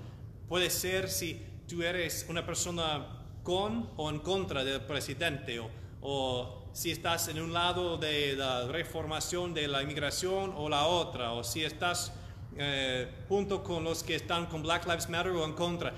Puede 0.47 0.69
ser 0.69 1.09
si 1.09 1.43
tú 1.67 1.81
eres 1.81 2.27
una 2.29 2.45
persona 2.45 3.39
con 3.41 3.89
o 3.97 4.11
en 4.11 4.19
contra 4.19 4.63
del 4.63 4.81
presidente 4.81 5.59
o, 5.59 5.71
o 5.99 6.69
si 6.73 6.91
estás 6.91 7.27
en 7.27 7.41
un 7.41 7.53
lado 7.53 7.97
de 7.97 8.35
la 8.35 8.67
reformación 8.67 9.55
de 9.55 9.67
la 9.67 9.81
inmigración 9.81 10.53
o 10.55 10.69
la 10.69 10.85
otra, 10.85 11.31
o 11.31 11.43
si 11.43 11.63
estás 11.63 12.13
eh, 12.57 13.25
junto 13.29 13.63
con 13.63 13.83
los 13.83 14.03
que 14.03 14.15
están 14.15 14.47
con 14.47 14.63
Black 14.63 14.85
Lives 14.85 15.09
Matter 15.09 15.31
o 15.31 15.45
en 15.45 15.53
contra. 15.53 15.93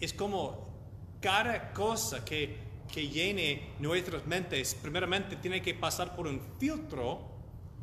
Es 0.00 0.12
como 0.12 0.68
cada 1.20 1.72
cosa 1.72 2.24
que, 2.24 2.58
que 2.92 3.08
llene 3.08 3.74
nuestras 3.78 4.26
mentes, 4.26 4.74
primeramente 4.74 5.36
tiene 5.36 5.62
que 5.62 5.74
pasar 5.74 6.14
por 6.14 6.26
un 6.26 6.40
filtro 6.58 7.20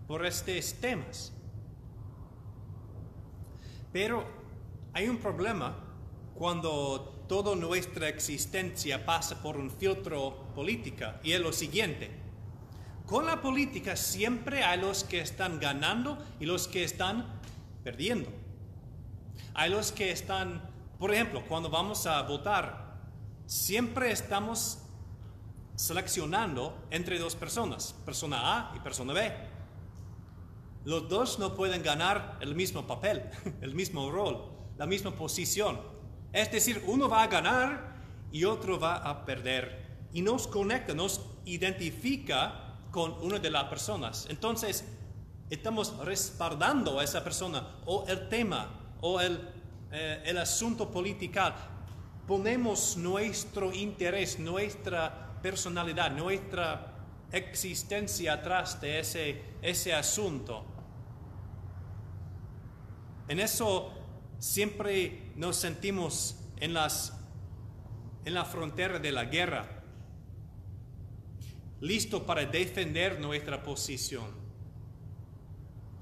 por 0.07 0.25
estos 0.25 0.73
temas. 0.75 1.33
Pero 3.91 4.25
hay 4.93 5.07
un 5.07 5.17
problema 5.17 5.75
cuando 6.35 7.25
toda 7.27 7.55
nuestra 7.55 8.09
existencia 8.09 9.05
pasa 9.05 9.41
por 9.41 9.55
un 9.55 9.71
filtro 9.71 10.47
política 10.53 11.19
y 11.23 11.31
es 11.31 11.39
lo 11.39 11.53
siguiente. 11.53 12.11
Con 13.05 13.25
la 13.25 13.41
política 13.41 13.95
siempre 13.95 14.63
hay 14.63 14.79
los 14.79 15.03
que 15.03 15.19
están 15.19 15.59
ganando 15.59 16.17
y 16.39 16.45
los 16.45 16.67
que 16.67 16.83
están 16.83 17.40
perdiendo. 17.83 18.29
Hay 19.53 19.69
los 19.69 19.91
que 19.91 20.11
están, 20.11 20.61
por 20.99 21.13
ejemplo, 21.13 21.43
cuando 21.47 21.69
vamos 21.69 22.05
a 22.05 22.21
votar, 22.23 22.99
siempre 23.45 24.11
estamos 24.11 24.79
seleccionando 25.75 26.77
entre 26.91 27.17
dos 27.19 27.35
personas, 27.35 27.93
persona 28.05 28.71
A 28.71 28.75
y 28.75 28.79
persona 28.79 29.13
B. 29.13 29.33
Los 30.85 31.09
dos 31.09 31.37
no 31.39 31.55
pueden 31.55 31.83
ganar 31.83 32.37
el 32.41 32.55
mismo 32.55 32.87
papel, 32.87 33.23
el 33.61 33.73
mismo 33.73 34.09
rol, 34.11 34.51
la 34.77 34.85
misma 34.85 35.11
posición. 35.11 35.79
Es 36.33 36.51
decir, 36.51 36.83
uno 36.87 37.09
va 37.09 37.23
a 37.23 37.27
ganar 37.27 37.95
y 38.31 38.45
otro 38.45 38.79
va 38.79 38.97
a 38.97 39.25
perder. 39.25 40.07
Y 40.13 40.21
nos 40.21 40.47
conecta, 40.47 40.93
nos 40.93 41.21
identifica 41.45 42.77
con 42.91 43.13
una 43.21 43.39
de 43.39 43.49
las 43.49 43.65
personas. 43.65 44.27
Entonces, 44.29 44.85
estamos 45.51 45.97
respaldando 46.05 46.97
a 46.97 47.03
esa 47.03 47.23
persona 47.23 47.75
o 47.85 48.05
el 48.07 48.29
tema 48.29 48.95
o 49.01 49.19
el, 49.19 49.37
eh, 49.91 50.23
el 50.25 50.37
asunto 50.37 50.89
político. 50.89 51.41
Ponemos 52.25 52.95
nuestro 52.95 53.73
interés, 53.73 54.39
nuestra 54.39 55.39
personalidad, 55.41 56.11
nuestra 56.11 56.93
existencia 57.33 58.33
atrás 58.33 58.79
de 58.79 58.99
ese, 58.99 59.41
ese 59.61 59.93
asunto. 59.93 60.65
En 63.27 63.39
eso 63.41 63.91
siempre 64.39 65.33
nos 65.35 65.57
sentimos 65.57 66.37
en, 66.61 66.73
las, 66.73 67.13
en 68.23 68.33
la 68.33 68.45
frontera 68.45 68.99
de 68.99 69.11
la 69.11 69.25
guerra, 69.25 69.83
listo 71.81 72.25
para 72.25 72.45
defender 72.45 73.19
nuestra 73.19 73.61
posición. 73.61 74.40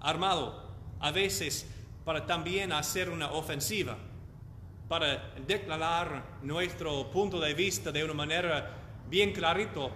Armado, 0.01 0.69
a 0.99 1.11
veces 1.11 1.67
para 2.05 2.25
también 2.25 2.71
hacer 2.71 3.09
una 3.09 3.31
ofensiva, 3.31 3.97
para 4.87 5.31
declarar 5.45 6.39
nuestro 6.41 7.11
punto 7.11 7.39
de 7.39 7.53
vista 7.53 7.91
de 7.91 8.03
una 8.03 8.13
manera 8.13 8.77
bien 9.07 9.31
clarito, 9.31 9.91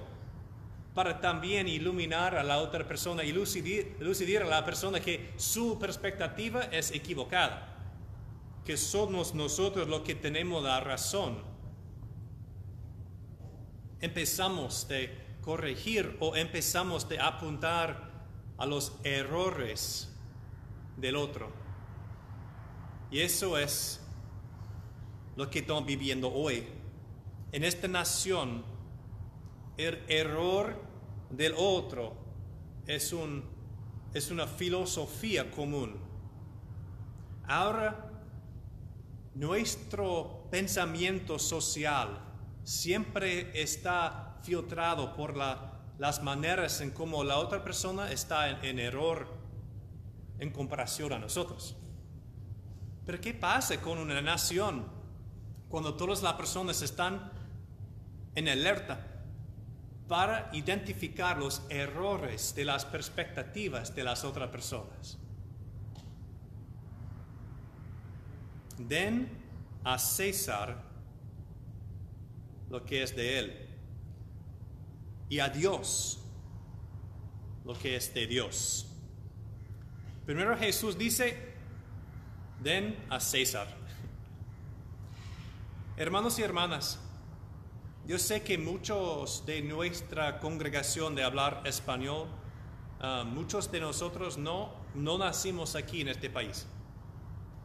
para 0.93 1.19
también 1.19 1.67
iluminar 1.67 2.35
a 2.35 2.43
la 2.43 2.59
otra 2.59 2.87
persona 2.87 3.23
y 3.23 3.31
lucidir, 3.31 4.41
a 4.43 4.45
la 4.45 4.63
persona 4.63 4.99
que 4.99 5.33
su 5.37 5.79
perspectiva 5.79 6.65
es 6.65 6.91
equivocada, 6.91 7.75
que 8.63 8.77
somos 8.77 9.33
nosotros 9.33 9.87
los 9.87 10.01
que 10.01 10.13
tenemos 10.13 10.63
la 10.63 10.79
razón. 10.79 11.41
Empezamos 14.01 14.87
de 14.87 15.17
corregir 15.41 16.15
o 16.19 16.35
empezamos 16.35 17.09
de 17.09 17.19
apuntar 17.19 18.12
a 18.63 18.65
los 18.65 18.93
errores 19.03 20.07
del 20.95 21.17
otro. 21.17 21.51
Y 23.11 23.19
eso 23.19 23.57
es 23.57 23.99
lo 25.35 25.49
que 25.49 25.59
estamos 25.59 25.85
viviendo 25.85 26.31
hoy. 26.31 26.65
En 27.51 27.65
esta 27.65 27.89
nación, 27.89 28.63
el 29.75 30.01
error 30.07 30.81
del 31.29 31.53
otro 31.57 32.13
es, 32.87 33.11
un, 33.11 33.43
es 34.13 34.31
una 34.31 34.47
filosofía 34.47 35.51
común. 35.51 35.97
Ahora, 37.45 38.13
nuestro 39.35 40.47
pensamiento 40.49 41.37
social 41.37 42.17
siempre 42.63 43.61
está 43.61 44.39
filtrado 44.41 45.13
por 45.13 45.35
las 45.97 46.23
maneras 46.23 46.81
en 46.81 46.91
cómo 46.91 47.23
la 47.23 47.37
otra 47.37 47.63
persona 47.63 48.11
está 48.11 48.49
en, 48.49 48.79
error 48.79 49.27
en 50.39 50.51
comparación 50.51 51.13
a 51.13 51.19
nosotros. 51.19 51.75
Pero 53.05 53.21
¿qué 53.21 53.33
pasa 53.33 53.79
con 53.79 53.97
una 53.97 54.21
nación 54.21 54.85
cuando 55.69 55.95
todas 55.95 56.23
las 56.23 56.33
personas 56.33 56.81
están 56.81 57.31
en 58.35 58.47
alerta 58.47 59.07
para 60.07 60.49
identificar 60.53 61.37
los 61.37 61.61
errores 61.69 62.55
de 62.55 62.65
las 62.65 62.85
perspectivas 62.85 63.93
de 63.95 64.03
las 64.03 64.23
otras 64.23 64.49
personas? 64.49 65.17
Den 68.77 69.29
a 69.83 69.99
César 69.99 70.81
lo 72.69 72.83
que 72.83 73.03
es 73.03 73.15
de 73.15 73.39
él 73.39 73.72
y 75.33 75.39
a 75.39 75.49
Dios 75.49 76.19
lo 77.65 77.73
que 77.73 77.95
es 77.95 78.13
de 78.13 78.27
Dios. 78.27 78.85
Primero 80.27 80.55
Jesús 80.55 80.95
dice, 80.95 81.55
den 82.59 82.95
a 83.09 83.19
César. 83.19 83.67
Hermanos 85.97 86.37
y 86.37 86.43
hermanas, 86.43 86.99
yo 88.05 88.19
sé 88.19 88.43
que 88.43 88.59
muchos 88.59 89.43
de 89.47 89.63
nuestra 89.63 90.39
congregación 90.39 91.15
de 91.15 91.23
hablar 91.23 91.63
español, 91.65 92.27
ah, 92.99 93.23
muchos 93.25 93.71
de 93.71 93.79
nosotros 93.79 94.37
no, 94.37 94.71
no 94.93 95.17
nacimos 95.17 95.75
aquí 95.75 96.01
en 96.01 96.09
este 96.09 96.29
país. 96.29 96.67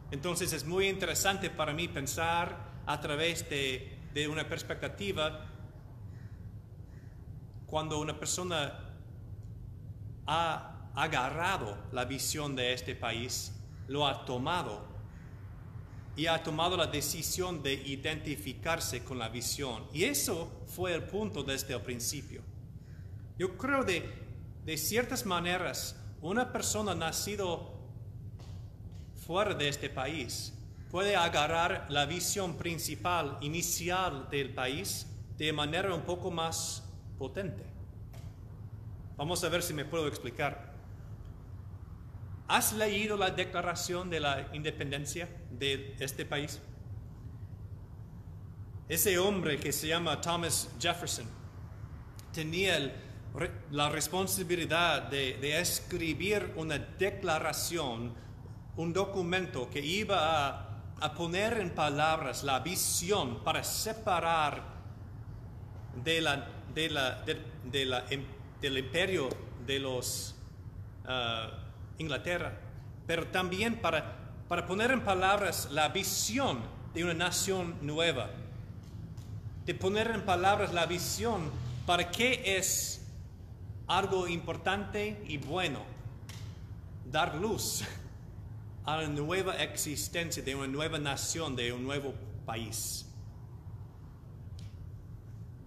Entonces 0.09 0.53
es 0.53 0.65
muy 0.65 0.87
interesante 0.87 1.51
para 1.51 1.73
mí 1.73 1.87
pensar 1.87 2.81
a 2.87 2.99
través 2.99 3.47
de, 3.47 3.95
de 4.15 4.27
una 4.27 4.49
perspectiva 4.49 5.48
cuando 7.69 7.99
una 7.99 8.17
persona 8.19 8.79
ha 10.25 10.91
agarrado 10.95 11.77
la 11.91 12.05
visión 12.05 12.55
de 12.55 12.73
este 12.73 12.95
país, 12.95 13.53
lo 13.87 14.07
ha 14.07 14.25
tomado 14.25 14.87
y 16.15 16.27
ha 16.27 16.43
tomado 16.43 16.75
la 16.75 16.87
decisión 16.87 17.63
de 17.63 17.73
identificarse 17.73 19.03
con 19.03 19.17
la 19.17 19.29
visión. 19.29 19.85
Y 19.93 20.03
eso 20.03 20.51
fue 20.67 20.93
el 20.93 21.03
punto 21.03 21.43
desde 21.43 21.73
el 21.73 21.81
principio. 21.81 22.41
Yo 23.37 23.57
creo 23.57 23.83
de, 23.83 24.03
de 24.65 24.77
ciertas 24.77 25.25
maneras, 25.25 25.95
una 26.21 26.51
persona 26.51 26.93
nacido 26.93 27.73
fuera 29.25 29.53
de 29.53 29.69
este 29.69 29.89
país 29.89 30.53
puede 30.91 31.15
agarrar 31.15 31.85
la 31.89 32.05
visión 32.05 32.57
principal, 32.57 33.37
inicial 33.41 34.27
del 34.29 34.53
país 34.53 35.05
de 35.37 35.53
manera 35.53 35.93
un 35.93 36.01
poco 36.01 36.31
más 36.31 36.88
potente. 37.19 37.63
Vamos 39.17 39.43
a 39.43 39.49
ver 39.49 39.61
si 39.61 39.73
me 39.73 39.83
puedo 39.83 40.07
explicar. 40.07 40.73
¿Has 42.47 42.73
leído 42.73 43.17
la 43.17 43.29
declaración 43.29 44.09
de 44.09 44.21
la 44.21 44.47
independencia 44.53 45.27
de 45.51 45.93
este 45.99 46.25
país? 46.25 46.61
Ese 48.87 49.19
hombre 49.19 49.59
que 49.59 49.71
se 49.71 49.87
llama 49.87 50.19
Thomas 50.19 50.69
Jefferson 50.79 51.27
tenía 52.33 52.91
la 53.71 53.89
responsabilidad 53.89 55.03
de, 55.03 55.37
de, 55.39 55.59
escribir 55.59 56.53
una 56.55 56.79
declaración, 56.79 58.13
un 58.77 58.93
documento 58.93 59.69
que 59.69 59.81
iba 59.81 60.47
a, 60.47 60.81
a 61.01 61.13
poner 61.13 61.59
en 61.59 61.69
palabras 61.71 62.43
la 62.43 62.61
visión 62.61 63.43
para 63.43 63.63
separar 63.63 64.63
de 66.03 66.21
la, 66.21 66.58
la, 66.75 67.23
del 68.61 68.77
imperio 68.77 69.29
de 69.65 69.79
los 69.79 70.35
uh, 71.05 71.49
Inglaterra, 71.97 72.57
pero 73.05 73.27
también 73.27 73.75
para, 73.81 74.15
para 74.47 74.65
poner 74.65 74.91
en 74.91 75.01
palabras 75.01 75.69
la 75.71 75.89
visión 75.89 76.59
de 76.93 77.03
una 77.03 77.13
nación 77.13 77.75
nueva, 77.81 78.29
de 79.65 79.75
poner 79.75 80.11
en 80.11 80.25
palabras 80.25 80.73
la 80.73 80.85
visión 80.85 81.51
para 81.85 82.09
qué 82.09 82.57
es 82.57 83.05
algo 83.87 84.27
importante 84.27 85.23
y 85.27 85.37
bueno, 85.37 85.79
dar 87.11 87.35
luz 87.35 87.83
a 88.85 88.97
la 88.97 89.07
nueva 89.07 89.61
existencia 89.61 90.43
de 90.43 90.55
una 90.55 90.67
nueva 90.67 90.99
nación, 90.99 91.55
de 91.55 91.73
un 91.73 91.83
nuevo 91.83 92.13
país. 92.45 93.08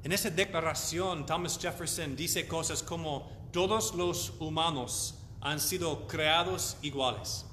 En 0.05 0.11
esa 0.11 0.31
declaración, 0.31 1.27
Thomas 1.27 1.59
Jefferson 1.61 2.17
dice 2.17 2.49
cosas 2.49 2.83
como 2.83 3.31
todos 3.53 3.95
los 3.95 4.33
humanos 4.41 5.15
han 5.41 5.61
sido 5.61 6.07
creados 6.09 6.77
iguales. 6.83 7.47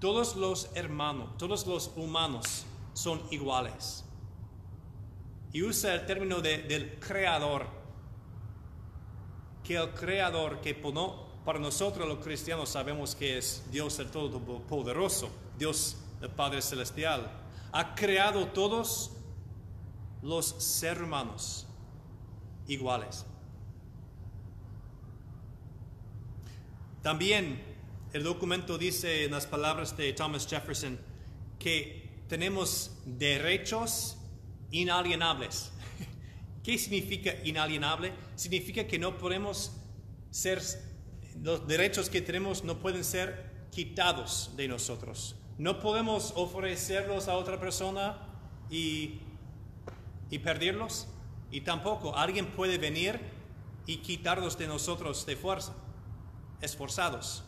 Todos 0.00 0.34
los 0.34 0.70
hermanos, 0.74 1.36
todos 1.38 1.66
los 1.66 1.92
humanos 1.96 2.64
son 2.92 3.22
iguales. 3.30 4.04
Y 5.52 5.62
usa 5.62 5.94
el 5.94 6.06
término 6.06 6.40
de, 6.40 6.58
del 6.62 6.98
creador. 6.98 7.66
Que 9.62 9.76
el 9.76 9.94
creador 9.94 10.60
que 10.60 10.74
para 11.44 11.58
nosotros 11.58 12.08
los 12.08 12.18
cristianos 12.18 12.70
sabemos 12.70 13.14
que 13.14 13.38
es 13.38 13.62
Dios 13.70 13.98
el 13.98 14.10
Todopoderoso, 14.10 15.30
Dios 15.56 15.98
el 16.20 16.30
Padre 16.30 16.62
Celestial, 16.62 17.30
ha 17.72 17.94
creado 17.94 18.46
todos 18.48 19.12
los 20.22 20.46
seres 20.58 21.02
humanos 21.02 21.66
iguales. 22.66 23.24
También 27.02 27.62
el 28.12 28.22
documento 28.22 28.78
dice 28.78 29.24
en 29.24 29.30
las 29.30 29.46
palabras 29.46 29.96
de 29.96 30.12
Thomas 30.12 30.46
Jefferson 30.46 30.98
que 31.58 32.24
tenemos 32.28 32.92
derechos 33.04 34.16
inalienables. 34.70 35.70
¿Qué 36.62 36.76
significa 36.78 37.34
inalienable? 37.44 38.12
Significa 38.36 38.86
que 38.86 38.98
no 38.98 39.16
podemos 39.16 39.72
ser, 40.30 40.62
los 41.42 41.66
derechos 41.66 42.10
que 42.10 42.20
tenemos 42.20 42.64
no 42.64 42.78
pueden 42.78 43.04
ser 43.04 43.68
quitados 43.70 44.50
de 44.56 44.68
nosotros. 44.68 45.36
No 45.56 45.80
podemos 45.80 46.32
ofrecerlos 46.36 47.28
a 47.28 47.36
otra 47.36 47.58
persona 47.58 48.18
y 48.70 49.20
y 50.30 50.38
perderlos, 50.38 51.08
y 51.50 51.62
tampoco 51.62 52.16
alguien 52.16 52.46
puede 52.46 52.78
venir 52.78 53.20
y 53.86 53.98
quitarlos 53.98 54.58
de 54.58 54.66
nosotros 54.66 55.24
de 55.24 55.36
fuerza, 55.36 55.74
esforzados. 56.60 57.44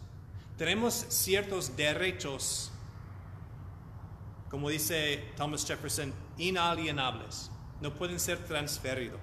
Tenemos 0.56 0.94
ciertos 0.94 1.76
derechos, 1.76 2.72
como 4.48 4.68
dice 4.68 5.32
Thomas 5.36 5.66
Jefferson, 5.66 6.12
inalienables. 6.38 7.50
No 7.80 7.94
pueden 7.94 8.20
ser 8.20 8.44
transferidos, 8.44 9.20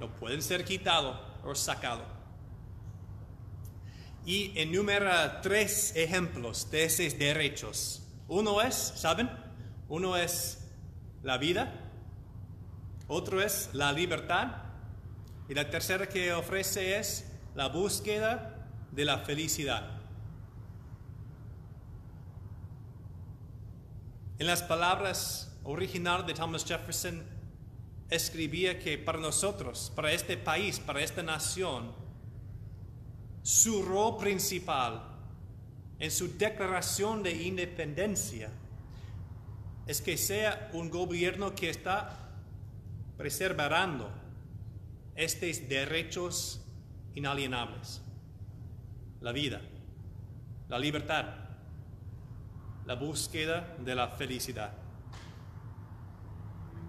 no 0.00 0.14
pueden 0.14 0.42
ser 0.42 0.64
quitados 0.64 1.18
o 1.44 1.54
sacados. 1.54 2.06
Y 4.26 4.58
enumera 4.58 5.40
tres 5.40 5.94
ejemplos 5.96 6.70
de 6.70 6.84
esos 6.84 7.18
derechos. 7.18 8.02
Uno 8.26 8.62
es, 8.62 8.74
¿saben? 8.96 9.28
Uno 9.88 10.16
es 10.16 10.70
la 11.22 11.36
vida, 11.36 11.83
otro 13.08 13.42
es 13.42 13.70
la 13.72 13.92
libertad. 13.92 14.62
Y 15.48 15.54
la 15.54 15.68
tercera 15.68 16.08
que 16.08 16.32
ofrece 16.32 16.98
es 16.98 17.30
la 17.54 17.68
búsqueda 17.68 18.68
de 18.92 19.04
la 19.04 19.18
felicidad. 19.18 20.00
En 24.38 24.46
las 24.46 24.62
palabras 24.62 25.56
originales 25.64 26.26
de 26.26 26.34
Thomas 26.34 26.64
Jefferson, 26.64 27.22
escribía 28.10 28.78
que 28.78 28.98
para 28.98 29.18
nosotros, 29.18 29.92
para 29.94 30.12
este 30.12 30.36
país, 30.36 30.80
para 30.80 31.02
esta 31.02 31.22
nación, 31.22 31.92
su 33.42 33.82
rol 33.82 34.16
principal 34.16 35.02
en 35.98 36.10
su 36.10 36.36
declaración 36.36 37.22
de 37.22 37.32
independencia 37.42 38.50
es 39.86 40.00
que 40.00 40.16
sea 40.16 40.70
un 40.72 40.90
gobierno 40.90 41.54
que 41.54 41.70
está 41.70 42.23
preservando 43.16 44.10
estos 45.14 45.68
derechos 45.68 46.64
inalienables. 47.14 48.02
La 49.20 49.32
vida, 49.32 49.60
la 50.68 50.78
libertad, 50.78 51.26
la 52.84 52.94
búsqueda 52.94 53.76
de 53.78 53.94
la 53.94 54.08
felicidad. 54.08 54.72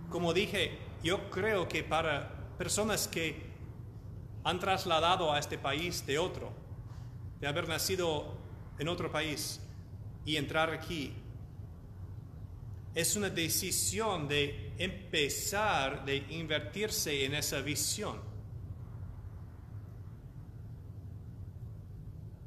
Como 0.09 0.33
dije, 0.33 0.79
yo 1.03 1.29
creo 1.29 1.67
que 1.67 1.83
para 1.83 2.55
personas 2.57 3.07
que 3.07 3.53
han 4.43 4.59
trasladado 4.59 5.31
a 5.31 5.39
este 5.39 5.57
país 5.57 6.05
de 6.05 6.19
otro, 6.19 6.51
de 7.39 7.47
haber 7.47 7.67
nacido 7.67 8.37
en 8.77 8.87
otro 8.87 9.11
país 9.11 9.61
y 10.25 10.37
entrar 10.37 10.71
aquí, 10.71 11.13
es 12.95 13.17
una 13.17 13.29
decisión 13.29 14.29
de 14.29 14.71
empezar, 14.77 16.05
de 16.05 16.15
invertirse 16.29 17.25
en 17.25 17.35
esa 17.35 17.59
visión. 17.59 18.21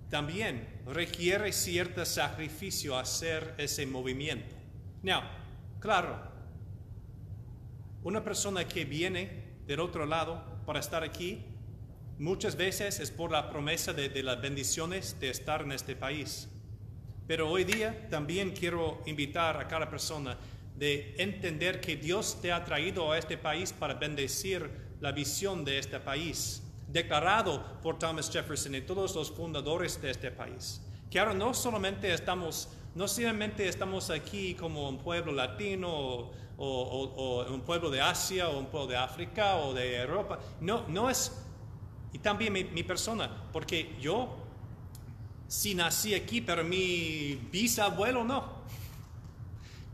También 0.09 0.67
requiere 0.87 1.53
cierto 1.53 2.03
sacrificio 2.07 2.97
hacer 2.97 3.55
ese 3.59 3.85
movimiento. 3.85 4.57
Now, 5.03 5.21
claro, 5.81 6.19
una 8.03 8.25
persona 8.25 8.67
que 8.67 8.87
viene 8.87 9.59
del 9.67 9.81
otro 9.81 10.07
lado 10.07 10.63
para 10.65 10.81
estar 10.81 11.05
aquí, 11.05 11.45
muchas 12.19 12.57
veces 12.57 13.01
es 13.01 13.11
por 13.11 13.31
la 13.31 13.51
promesa 13.51 13.93
de, 13.93 14.09
de 14.09 14.23
las 14.23 14.41
bendiciones 14.41 15.21
de 15.21 15.29
estar 15.29 15.61
en 15.61 15.73
este 15.73 15.95
país. 15.95 16.49
Pero 17.29 17.51
hoy 17.51 17.65
día 17.65 18.09
también 18.09 18.53
quiero 18.53 19.03
invitar 19.05 19.61
a 19.61 19.69
cada 19.69 19.91
persona 19.91 20.39
de 20.75 21.15
entender 21.19 21.79
que 21.79 21.95
Dios 21.95 22.41
te 22.41 22.51
ha 22.51 22.65
traído 22.65 23.13
a 23.13 23.19
este 23.19 23.37
país 23.37 23.71
para 23.71 23.93
bendecir 23.93 24.97
la 25.01 25.13
visión 25.13 25.63
de 25.63 25.79
este 25.79 26.01
país, 26.01 26.63
declarado 26.89 27.83
por 27.83 27.99
Thomas 27.99 28.31
Jefferson 28.31 28.77
y 28.77 28.81
todos 28.81 29.15
los 29.15 29.31
fundadores 29.31 30.01
de 30.01 30.11
este 30.11 30.31
país. 30.31 30.81
Que 31.11 31.19
ahora 31.21 31.35
no 31.35 31.53
solamente 31.53 32.11
estamos, 32.15 32.71
no 32.95 33.07
solamente 33.07 33.69
estamos 33.69 34.09
aquí 34.09 34.55
como 34.55 34.89
un 34.89 34.97
pueblo 34.97 35.31
latino 35.31 36.31
o, 36.57 37.47
un 37.51 37.61
pueblo 37.61 37.91
de 37.91 38.01
Asia 38.01 38.49
o 38.49 38.59
un 38.59 38.67
pueblo 38.67 38.87
de 38.87 38.97
África 38.97 39.57
o 39.57 39.75
de 39.75 40.01
Europa, 40.01 40.39
no, 40.63 40.89
no 40.89 41.11
es, 41.11 41.31
y 42.15 42.21
también 42.21 42.55
mi, 42.55 42.65
mi 42.65 42.85
persona, 42.85 43.31
porque 43.53 43.95
yo 44.01 44.48
si 45.49 45.75
nací 45.75 46.15
aquí, 46.15 46.41
pero 46.41 46.63
mi 46.63 47.35
bisabuelo 47.51 48.23
no. 48.23 48.59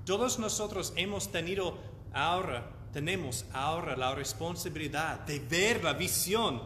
Todos 0.05 0.39
nosotros 0.39 0.93
hemos 0.97 1.33
tenido 1.33 1.79
ahora 2.13 2.75
tenemos 2.95 3.45
ahora 3.53 3.97
la 3.97 4.15
responsabilidad 4.15 5.19
de 5.27 5.41
ver 5.41 5.83
la 5.83 5.95
visión 5.95 6.63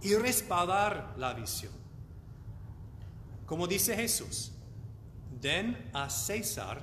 y 0.00 0.14
respaldar 0.14 1.14
la 1.18 1.34
visión. 1.34 1.72
Como 3.44 3.66
dice 3.66 3.96
Jesús, 3.96 4.52
den 5.40 5.90
a 5.92 6.08
César 6.08 6.80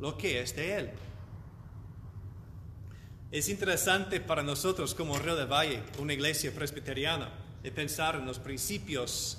lo 0.00 0.18
que 0.18 0.40
es 0.40 0.56
de 0.56 0.74
él. 0.76 0.90
Es 3.30 3.48
interesante 3.48 4.20
para 4.20 4.42
nosotros 4.42 4.92
como 4.92 5.16
Río 5.16 5.36
de 5.36 5.44
Valle, 5.44 5.84
una 6.00 6.14
iglesia 6.14 6.52
presbiteriana, 6.52 7.30
de 7.62 7.70
pensar 7.70 8.16
en 8.16 8.26
los 8.26 8.40
principios, 8.40 9.38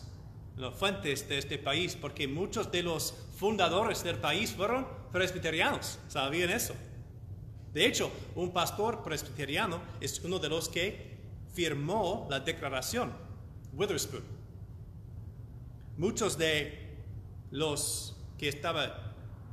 las 0.57 0.73
fuentes 0.73 1.29
de 1.29 1.37
este 1.37 1.59
país, 1.59 1.95
porque 1.95 2.27
muchos 2.27 2.71
de 2.71 2.81
los 2.81 3.13
fundadores 3.37 4.03
del 4.03 4.17
país 4.17 4.51
fueron 4.51 4.87
presbiterianos, 5.11 5.99
¿sabían 6.07 6.49
eso? 6.49 6.73
De 7.73 7.85
hecho, 7.85 8.11
un 8.35 8.51
pastor 8.51 9.03
presbiteriano 9.03 9.79
es 10.01 10.19
uno 10.23 10.39
de 10.39 10.49
los 10.49 10.67
que 10.67 11.15
firmó 11.53 12.27
la 12.29 12.39
declaración, 12.39 13.13
Witherspoon. 13.73 14.23
Muchos 15.97 16.37
de 16.37 16.97
los 17.51 18.17
que 18.37 18.49
estaban 18.49 18.91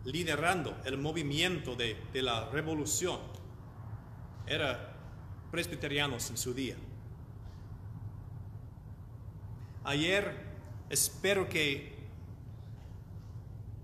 liderando 0.05 0.75
el 0.85 0.97
movimiento 0.97 1.75
de, 1.77 1.97
de 2.13 2.23
la 2.23 2.49
revolución 2.51 3.19
eran 4.47 4.79
presbiterianos 5.51 6.31
en 6.31 6.37
su 6.39 6.55
día. 6.55 6.77
Ayer 9.85 10.54
espero 10.91 11.49
que 11.49 11.95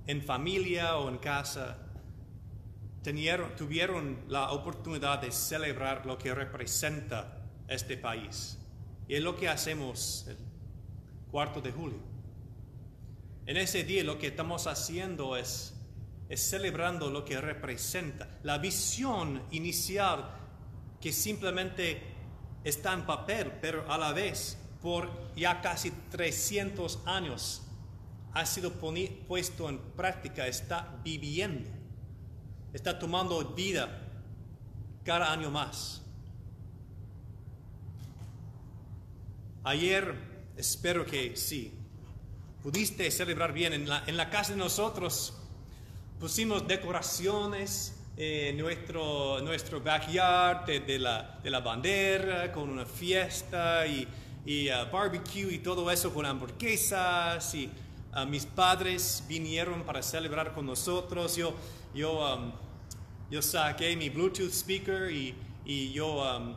en 0.07 0.23
familia 0.23 0.97
o 0.97 1.09
en 1.09 1.19
casa 1.19 1.79
tenieron- 3.03 3.55
tuvieron 3.57 4.19
la 4.29 4.51
oportunidad 4.53 5.21
de 5.21 5.31
celebrar 5.33 6.05
lo 6.07 6.19
que 6.19 6.35
representa 6.35 7.39
este 7.69 7.97
país. 7.97 8.59
Y 9.09 9.15
es 9.15 9.23
lo 9.23 9.37
que 9.37 9.49
hacemos 9.49 10.27
el 10.29 10.37
cuarto 11.31 11.61
de 11.61 11.73
julio. 11.73 11.99
En 13.47 13.57
ese 13.57 13.85
día 13.85 14.05
lo 14.05 14.19
que 14.19 14.29
estamos 14.29 14.67
haciendo 14.67 15.37
es, 15.37 15.75
es 16.29 16.41
celebrando 16.49 17.11
lo 17.11 17.25
que 17.25 17.41
representa, 17.41 18.29
la 18.43 18.59
visión 18.59 19.43
inicial 19.51 20.31
que 21.01 21.13
simplemente 21.13 22.03
está 22.63 22.93
en 22.93 23.07
papel, 23.07 23.53
pero 23.61 23.91
a 23.91 23.97
la 23.97 24.13
vez 24.13 24.59
por 24.83 25.11
ya 25.37 25.61
casi 25.61 25.91
300 25.91 27.01
años 27.07 27.63
ha 28.33 28.47
sido 28.47 28.73
puesto 28.73 29.69
en 29.69 29.79
práctica, 29.79 30.47
está 30.47 31.01
viviendo, 31.03 31.69
está 32.73 32.99
tomando 32.99 33.45
vida 33.55 34.07
cada 35.05 35.33
año 35.33 35.51
más. 35.51 36.03
Ayer 39.65 40.15
espero 40.57 41.05
que 41.05 41.37
sí, 41.37 41.75
pudiste 42.63 43.11
celebrar 43.11 43.53
bien. 43.53 43.73
En 43.73 43.89
la, 43.89 44.05
en 44.07 44.17
la 44.17 44.31
casa 44.31 44.53
de 44.53 44.59
nosotros 44.59 45.35
pusimos 46.19 46.67
decoraciones 46.67 47.97
en 48.17 48.57
nuestro, 48.57 49.41
nuestro 49.41 49.81
backyard 49.81 50.67
de, 50.67 50.81
de 50.81 50.99
la, 50.99 51.41
de 51.43 51.51
la 51.51 51.61
bandera 51.61 52.53
con 52.53 52.71
una 52.71 52.87
fiesta 52.87 53.87
y, 53.87 54.07
y 54.47 54.69
uh, 54.71 54.91
barbecue 54.91 55.53
y 55.53 55.59
todo 55.59 55.91
eso 55.91 56.13
con 56.13 56.25
hamburguesas 56.27 57.55
y 57.55 57.71
uh, 58.17 58.27
mis 58.27 58.47
padres 58.47 59.23
vinieron 59.29 59.83
para 59.83 60.03
celebrar 60.03 60.55
con 60.55 60.67
nosotros. 60.67 61.37
Yo, 61.37 61.55
yo, 61.95 62.35
um, 62.35 62.53
yo 63.31 63.43
saqué 63.43 63.95
mi 63.97 64.09
Bluetooth 64.09 64.51
speaker 64.53 65.11
y, 65.11 65.35
y 65.65 65.93
yo 65.93 66.23
um, 66.23 66.55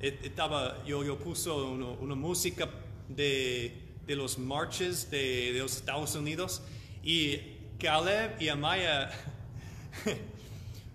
estaba, 0.00 0.84
yo, 0.84 1.02
yo 1.04 1.18
puse 1.18 1.50
uno- 1.50 1.96
una 2.00 2.14
música 2.14 2.68
de, 3.08 3.72
de 4.06 4.16
los 4.16 4.38
marches 4.38 5.10
de, 5.10 5.52
de 5.52 5.58
los 5.60 5.76
Estados 5.76 6.14
Unidos 6.14 6.62
y 7.02 7.38
Caleb 7.78 8.40
y 8.40 8.48
Amaya 8.48 9.10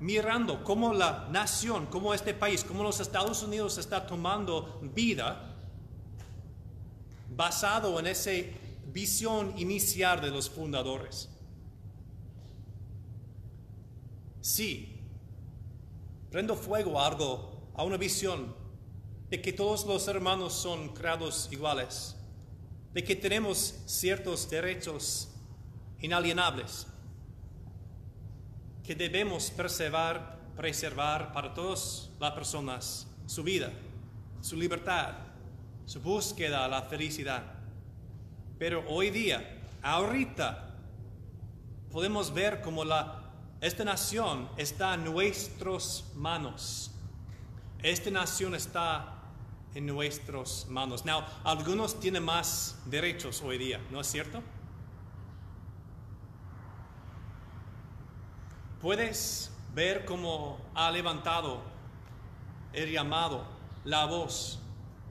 mirando 0.00 0.64
cómo 0.64 0.92
la 0.92 1.28
nación, 1.30 1.86
cómo 1.86 2.12
este 2.12 2.34
país, 2.34 2.64
cómo 2.64 2.82
los 2.82 2.98
Estados 2.98 3.42
Unidos 3.42 3.78
está 3.78 4.04
tomando 4.06 4.80
vida 4.94 5.54
basado 7.30 7.98
en 8.00 8.08
esa 8.08 8.32
visión 8.92 9.54
inicial 9.56 10.20
de 10.20 10.30
los 10.30 10.50
fundadores. 10.50 11.28
Sí, 14.40 15.00
prendo 16.30 16.56
fuego 16.56 16.98
a 16.98 17.06
algo, 17.06 17.70
a 17.74 17.84
una 17.84 17.96
visión 17.96 18.54
de 19.30 19.40
que 19.40 19.52
todos 19.52 19.86
los 19.86 20.08
hermanos 20.08 20.52
son 20.52 20.88
creados 20.88 21.48
iguales, 21.52 22.16
de 22.92 23.02
que 23.02 23.16
tenemos 23.16 23.74
ciertos 23.86 24.48
derechos 24.50 25.28
inalienables, 26.00 26.86
que 28.84 28.94
debemos 28.94 29.50
preservar, 29.50 30.38
preservar 30.56 31.32
para 31.32 31.54
todas 31.54 32.10
las 32.20 32.32
personas 32.32 33.06
su 33.26 33.42
vida, 33.42 33.70
su 34.40 34.56
libertad, 34.56 35.14
su 35.86 36.00
búsqueda 36.00 36.64
a 36.64 36.68
la 36.68 36.82
felicidad. 36.82 37.44
Pero 38.58 38.84
hoy 38.88 39.10
día, 39.10 39.60
ahorita, 39.82 40.74
podemos 41.90 42.32
ver 42.32 42.60
como 42.60 42.84
la, 42.84 43.30
esta 43.60 43.84
nación 43.84 44.48
está 44.56 44.94
en 44.94 45.04
nuestras 45.04 46.04
manos. 46.14 46.90
Esta 47.82 48.10
nación 48.10 48.54
está 48.54 49.21
en 49.74 49.86
nuestras 49.86 50.66
manos. 50.68 51.04
Now, 51.04 51.22
algunos 51.44 51.98
tienen 51.98 52.22
más 52.24 52.78
derechos 52.86 53.40
hoy 53.42 53.58
día, 53.58 53.80
¿no 53.90 54.00
es 54.00 54.06
cierto? 54.06 54.42
Puedes 58.80 59.50
ver 59.74 60.04
cómo 60.04 60.58
ha 60.74 60.90
levantado 60.90 61.62
el 62.72 62.90
llamado, 62.90 63.44
la 63.84 64.06
voz 64.06 64.58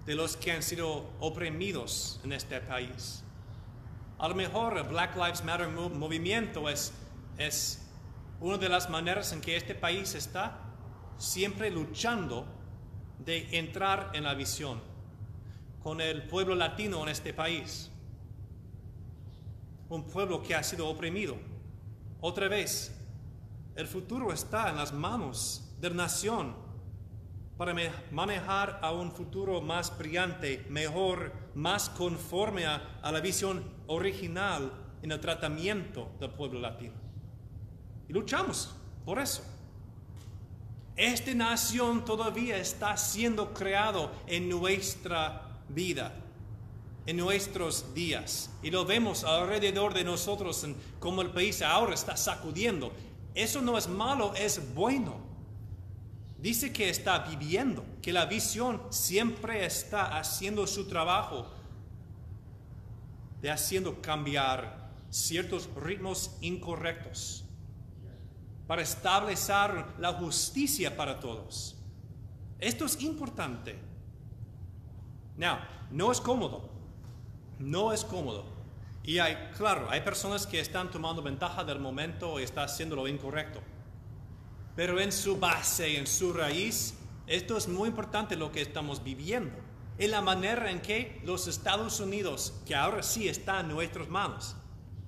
de 0.05 0.15
los 0.15 0.35
que 0.35 0.51
han 0.51 0.61
sido 0.63 1.09
oprimidos 1.19 2.19
en 2.23 2.33
este 2.33 2.59
país. 2.59 3.23
A 4.19 4.27
lo 4.27 4.35
mejor 4.35 4.77
el 4.77 4.83
Black 4.83 5.15
Lives 5.15 5.43
Matter 5.43 5.69
mo- 5.69 5.89
movimiento 5.89 6.69
es, 6.69 6.93
es 7.37 7.87
una 8.39 8.57
de 8.57 8.69
las 8.69 8.89
maneras 8.89 9.31
en 9.31 9.41
que 9.41 9.55
este 9.55 9.73
país 9.73 10.13
está 10.15 10.59
siempre 11.17 11.71
luchando 11.71 12.45
de 13.25 13.57
entrar 13.57 14.11
en 14.13 14.23
la 14.23 14.33
visión 14.33 14.81
con 15.83 16.01
el 16.01 16.23
pueblo 16.23 16.55
latino 16.55 17.01
en 17.03 17.09
este 17.09 17.33
país. 17.33 17.91
Un 19.89 20.03
pueblo 20.07 20.41
que 20.41 20.55
ha 20.55 20.63
sido 20.63 20.87
oprimido. 20.87 21.35
Otra 22.21 22.47
vez, 22.47 22.95
el 23.75 23.87
futuro 23.87 24.31
está 24.31 24.69
en 24.69 24.77
las 24.77 24.93
manos 24.93 25.73
de 25.79 25.89
la 25.89 25.95
nación 25.95 26.55
para 27.57 27.75
manejar 28.11 28.79
a 28.81 28.91
un 28.91 29.11
futuro 29.11 29.61
más 29.61 29.95
brillante, 29.97 30.65
mejor, 30.69 31.31
más 31.53 31.89
conforme 31.89 32.65
a 32.65 33.11
la 33.11 33.19
visión 33.19 33.63
original 33.87 34.71
en 35.01 35.11
el 35.11 35.19
tratamiento 35.19 36.11
del 36.19 36.31
pueblo 36.31 36.59
latino. 36.59 36.93
Y 38.07 38.13
luchamos 38.13 38.75
por 39.05 39.19
eso. 39.19 39.43
Esta 40.95 41.33
nación 41.33 42.03
todavía 42.03 42.57
está 42.57 42.97
siendo 42.97 43.53
creado 43.53 44.11
en 44.27 44.49
nuestra 44.49 45.61
vida, 45.69 46.13
en 47.05 47.17
nuestros 47.17 47.93
días. 47.93 48.49
Y 48.61 48.71
lo 48.71 48.85
vemos 48.85 49.23
alrededor 49.23 49.93
de 49.93 50.03
nosotros 50.03 50.63
en 50.63 50.75
cómo 50.99 51.21
el 51.21 51.29
país 51.29 51.61
ahora 51.61 51.93
está 51.93 52.17
sacudiendo. 52.17 52.91
Eso 53.33 53.61
no 53.61 53.77
es 53.77 53.87
malo, 53.87 54.33
es 54.35 54.73
bueno. 54.75 55.15
Dice 56.37 56.73
que 56.73 56.89
está 56.89 57.19
viviendo, 57.19 57.85
que 58.01 58.11
la 58.11 58.25
visión 58.25 58.81
siempre 58.89 59.65
está 59.65 60.17
haciendo 60.17 60.67
su 60.67 60.87
trabajo 60.87 61.47
de 63.41 63.49
haciendo 63.49 64.01
cambiar 64.01 64.91
ciertos 65.09 65.69
ritmos 65.75 66.31
incorrectos 66.41 67.40
para 68.71 68.83
establecer 68.83 69.83
la 69.99 70.13
justicia 70.13 70.95
para 70.95 71.19
todos. 71.19 71.75
Esto 72.57 72.85
es 72.85 73.01
importante. 73.01 73.77
Now, 75.35 75.57
no 75.91 76.09
es 76.09 76.21
cómodo. 76.21 76.69
No 77.59 77.91
es 77.91 78.05
cómodo. 78.05 78.45
Y 79.03 79.19
hay, 79.19 79.35
claro, 79.57 79.89
hay 79.89 79.99
personas 79.99 80.47
que 80.47 80.61
están 80.61 80.89
tomando 80.89 81.21
ventaja 81.21 81.65
del 81.65 81.79
momento 81.79 82.39
y 82.39 82.43
están 82.43 82.63
haciendo 82.63 82.95
lo 82.95 83.09
incorrecto. 83.09 83.59
Pero 84.73 85.01
en 85.01 85.11
su 85.11 85.37
base, 85.37 85.97
en 85.97 86.07
su 86.07 86.31
raíz, 86.31 86.93
esto 87.27 87.57
es 87.57 87.67
muy 87.67 87.89
importante 87.89 88.37
lo 88.37 88.53
que 88.53 88.61
estamos 88.61 89.03
viviendo. 89.03 89.53
En 89.97 90.11
la 90.11 90.21
manera 90.21 90.71
en 90.71 90.81
que 90.81 91.21
los 91.25 91.45
Estados 91.49 91.99
Unidos, 91.99 92.53
que 92.65 92.73
ahora 92.73 93.03
sí 93.03 93.27
está 93.27 93.59
en 93.59 93.67
nuestras 93.67 94.07
manos. 94.07 94.55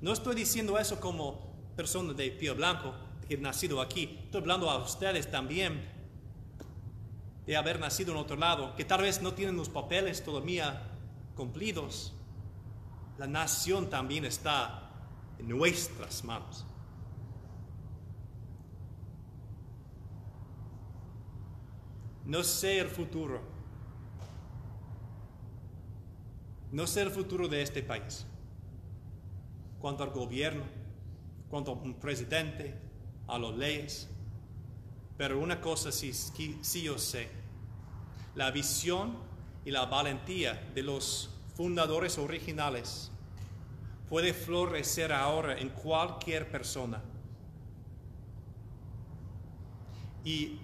No 0.02 0.12
estoy 0.12 0.36
diciendo 0.36 0.78
eso 0.78 1.00
como 1.00 1.72
persona 1.78 2.12
de 2.12 2.30
pie 2.30 2.52
blanco, 2.52 2.94
nacido 3.42 3.82
aquí. 3.82 4.20
Estoy 4.26 4.42
hablando 4.42 4.70
a 4.70 4.78
ustedes 4.78 5.30
también 5.30 5.94
de 7.46 7.58
haber 7.58 7.80
nacido 7.80 8.14
en 8.14 8.18
otro 8.18 8.38
lado, 8.38 8.76
que 8.76 8.86
tal 8.86 9.02
vez 9.02 9.22
no 9.22 9.34
tienen 9.34 9.58
los 9.58 9.70
papeles 9.70 10.24
todavía 10.24 10.90
cumplidos. 11.36 12.14
La 13.18 13.28
nación 13.28 13.90
también 13.90 14.26
está 14.26 14.90
en 15.40 15.50
nuestras 15.50 16.24
manos. 16.24 16.66
No 22.26 22.44
sé 22.44 22.80
el 22.80 22.88
futuro. 22.88 23.42
No 26.72 26.88
sé 26.88 27.02
el 27.02 27.12
futuro 27.12 27.48
de 27.48 27.62
este 27.62 27.84
país. 27.84 28.26
Cuanto 29.80 30.04
al 30.04 30.12
gobierno, 30.12 30.64
cuanto 31.50 31.72
a 31.72 31.74
un 31.76 31.96
presidente, 31.96 32.74
a 33.28 33.38
las 33.38 33.56
leyes. 33.56 34.10
Pero 35.18 35.40
una 35.40 35.62
cosa 35.62 35.92
sí, 35.92 36.14
sí 36.14 36.82
yo 36.82 36.98
sé. 36.98 37.30
La 38.36 38.52
visión 38.52 39.16
y 39.66 39.72
la 39.72 39.86
valentía 39.86 40.72
de 40.74 40.84
los 40.84 41.30
fundadores 41.56 42.18
originales 42.18 43.12
puede 44.10 44.34
florecer 44.34 45.12
ahora 45.14 45.58
en 45.58 45.70
cualquier 45.70 46.50
persona. 46.50 47.02
Y 50.26 50.60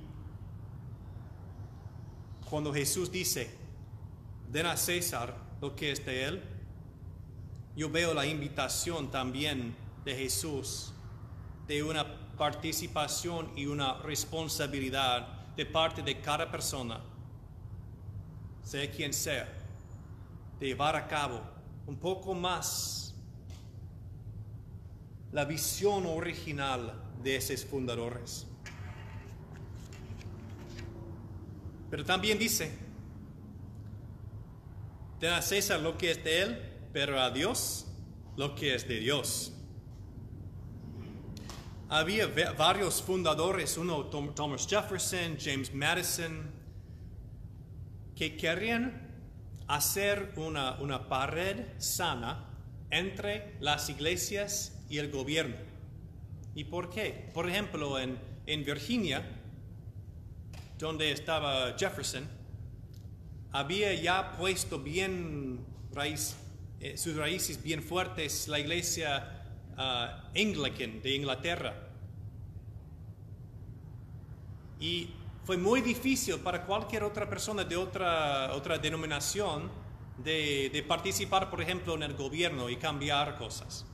cuando 2.50 2.74
Jesús 2.74 3.12
dice, 3.12 3.50
den 4.52 4.66
a 4.66 4.78
César 4.78 5.36
lo 5.62 5.76
que 5.76 5.92
es 5.92 6.06
de 6.06 6.26
él, 6.26 6.44
yo 7.76 7.90
veo 7.90 8.14
la 8.14 8.26
invitación 8.26 9.12
también 9.12 9.76
de 10.04 10.16
Jesús 10.16 10.94
de 11.68 11.84
una 11.84 12.06
participación 12.40 13.52
y 13.58 13.66
una 13.66 14.00
responsabilidad 14.02 15.28
de 15.58 15.66
parte 15.66 16.02
de 16.02 16.22
cada 16.22 16.50
persona, 16.50 17.02
sea 18.64 18.90
quien 18.90 19.14
sea, 19.14 19.48
de 20.58 20.68
llevar 20.68 20.96
a 20.96 21.06
cabo 21.06 21.42
un 21.86 21.98
poco 21.98 22.34
más 22.34 23.14
la 25.34 25.44
visión 25.44 26.06
original 26.06 26.94
de 27.22 27.36
esos 27.36 27.66
fundadores. 27.66 28.48
Pero 31.90 32.06
también 32.06 32.40
dice, 32.40 32.72
den 35.20 35.34
a 35.34 35.42
César 35.42 35.82
lo 35.82 35.98
que 35.98 36.12
es 36.12 36.24
de 36.24 36.42
él, 36.42 36.72
pero 36.94 37.20
a 37.20 37.32
Dios 37.32 37.86
lo 38.38 38.56
que 38.56 38.76
es 38.76 38.88
de 38.88 39.00
Dios. 39.00 39.52
Había 41.92 42.28
varios 42.56 43.02
fundadores, 43.02 43.76
uno 43.76 44.06
Thomas 44.06 44.68
Jefferson, 44.68 45.38
James 45.40 45.74
Madison, 45.74 46.52
que 48.16 48.38
querían 48.38 49.10
hacer 49.68 50.34
una, 50.36 50.80
una 50.82 51.10
pared 51.10 51.66
sana 51.80 52.46
entre 52.92 53.56
las 53.60 53.90
iglesias 53.90 54.80
y 54.88 55.00
el 55.00 55.10
gobierno. 55.10 55.56
¿Y 56.54 56.66
por 56.66 56.92
qué? 56.92 57.32
Por 57.34 57.50
ejemplo, 57.50 57.98
en, 57.98 58.20
en 58.46 58.64
Virginia, 58.64 59.28
donde 60.78 61.12
estaba 61.12 61.76
Jefferson, 61.76 62.28
había 63.52 63.96
ya 63.96 64.38
puesto 64.38 64.78
bien 64.78 65.66
raíz, 65.92 66.36
eh, 66.82 66.98
sus 66.98 67.16
raíces 67.16 67.64
bien 67.64 67.82
fuertes 67.82 68.48
la 68.48 68.60
iglesia 68.60 69.39
Anglican 69.80 71.02
de 71.02 71.16
Inglaterra. 71.16 71.74
Y 74.80 75.10
fue 75.46 75.58
muy 75.58 75.82
difícil 75.82 76.40
para 76.40 76.66
cualquier 76.66 77.04
otra 77.04 77.30
persona 77.30 77.64
de 77.64 77.78
otra, 77.78 78.54
otra 78.54 78.78
denominación 78.78 79.70
de, 80.18 80.70
de 80.72 80.84
participar, 80.84 81.50
por 81.50 81.62
ejemplo, 81.62 81.96
en 81.96 82.04
el 82.04 82.14
gobierno 82.16 82.70
y 82.70 82.76
cambiar 82.76 83.38
cosas. 83.38 83.86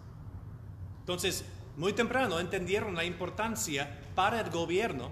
Entonces, 1.00 1.46
muy 1.78 1.94
temprano 1.94 2.40
entendieron 2.40 2.96
la 2.96 3.06
importancia 3.06 4.00
para 4.16 4.42
el 4.42 4.50
gobierno 4.50 5.12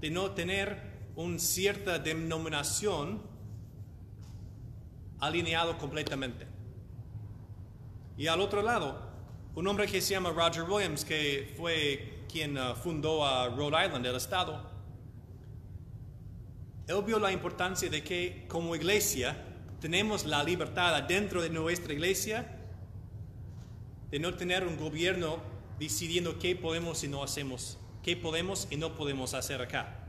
de 0.00 0.10
no 0.10 0.30
tener 0.30 1.10
una 1.16 1.38
cierta 1.38 1.98
denominación 1.98 3.22
alineado 5.20 5.78
completamente. 5.78 6.46
Y 8.16 8.26
al 8.26 8.40
otro 8.40 8.62
lado, 8.62 9.11
un 9.54 9.66
hombre 9.66 9.86
que 9.86 10.00
se 10.00 10.14
llama 10.14 10.30
Roger 10.30 10.64
Williams, 10.64 11.04
que 11.04 11.52
fue 11.56 12.24
quien 12.30 12.56
uh, 12.56 12.74
fundó 12.74 13.24
a 13.24 13.48
Rhode 13.48 13.86
Island, 13.86 14.06
el 14.06 14.16
estado, 14.16 14.70
él 16.88 17.02
vio 17.04 17.18
la 17.18 17.30
importancia 17.30 17.88
de 17.88 18.02
que 18.02 18.44
como 18.48 18.74
iglesia 18.74 19.36
tenemos 19.80 20.24
la 20.24 20.42
libertad 20.42 21.02
dentro 21.04 21.42
de 21.42 21.50
nuestra 21.50 21.92
iglesia 21.92 22.58
de 24.10 24.18
no 24.18 24.34
tener 24.34 24.66
un 24.66 24.76
gobierno 24.76 25.38
decidiendo 25.78 26.38
qué 26.38 26.56
podemos 26.56 27.02
y 27.04 27.08
no 27.08 27.22
hacemos, 27.22 27.78
qué 28.02 28.16
podemos 28.16 28.68
y 28.70 28.76
no 28.76 28.94
podemos 28.94 29.34
hacer 29.34 29.60
acá. 29.60 30.06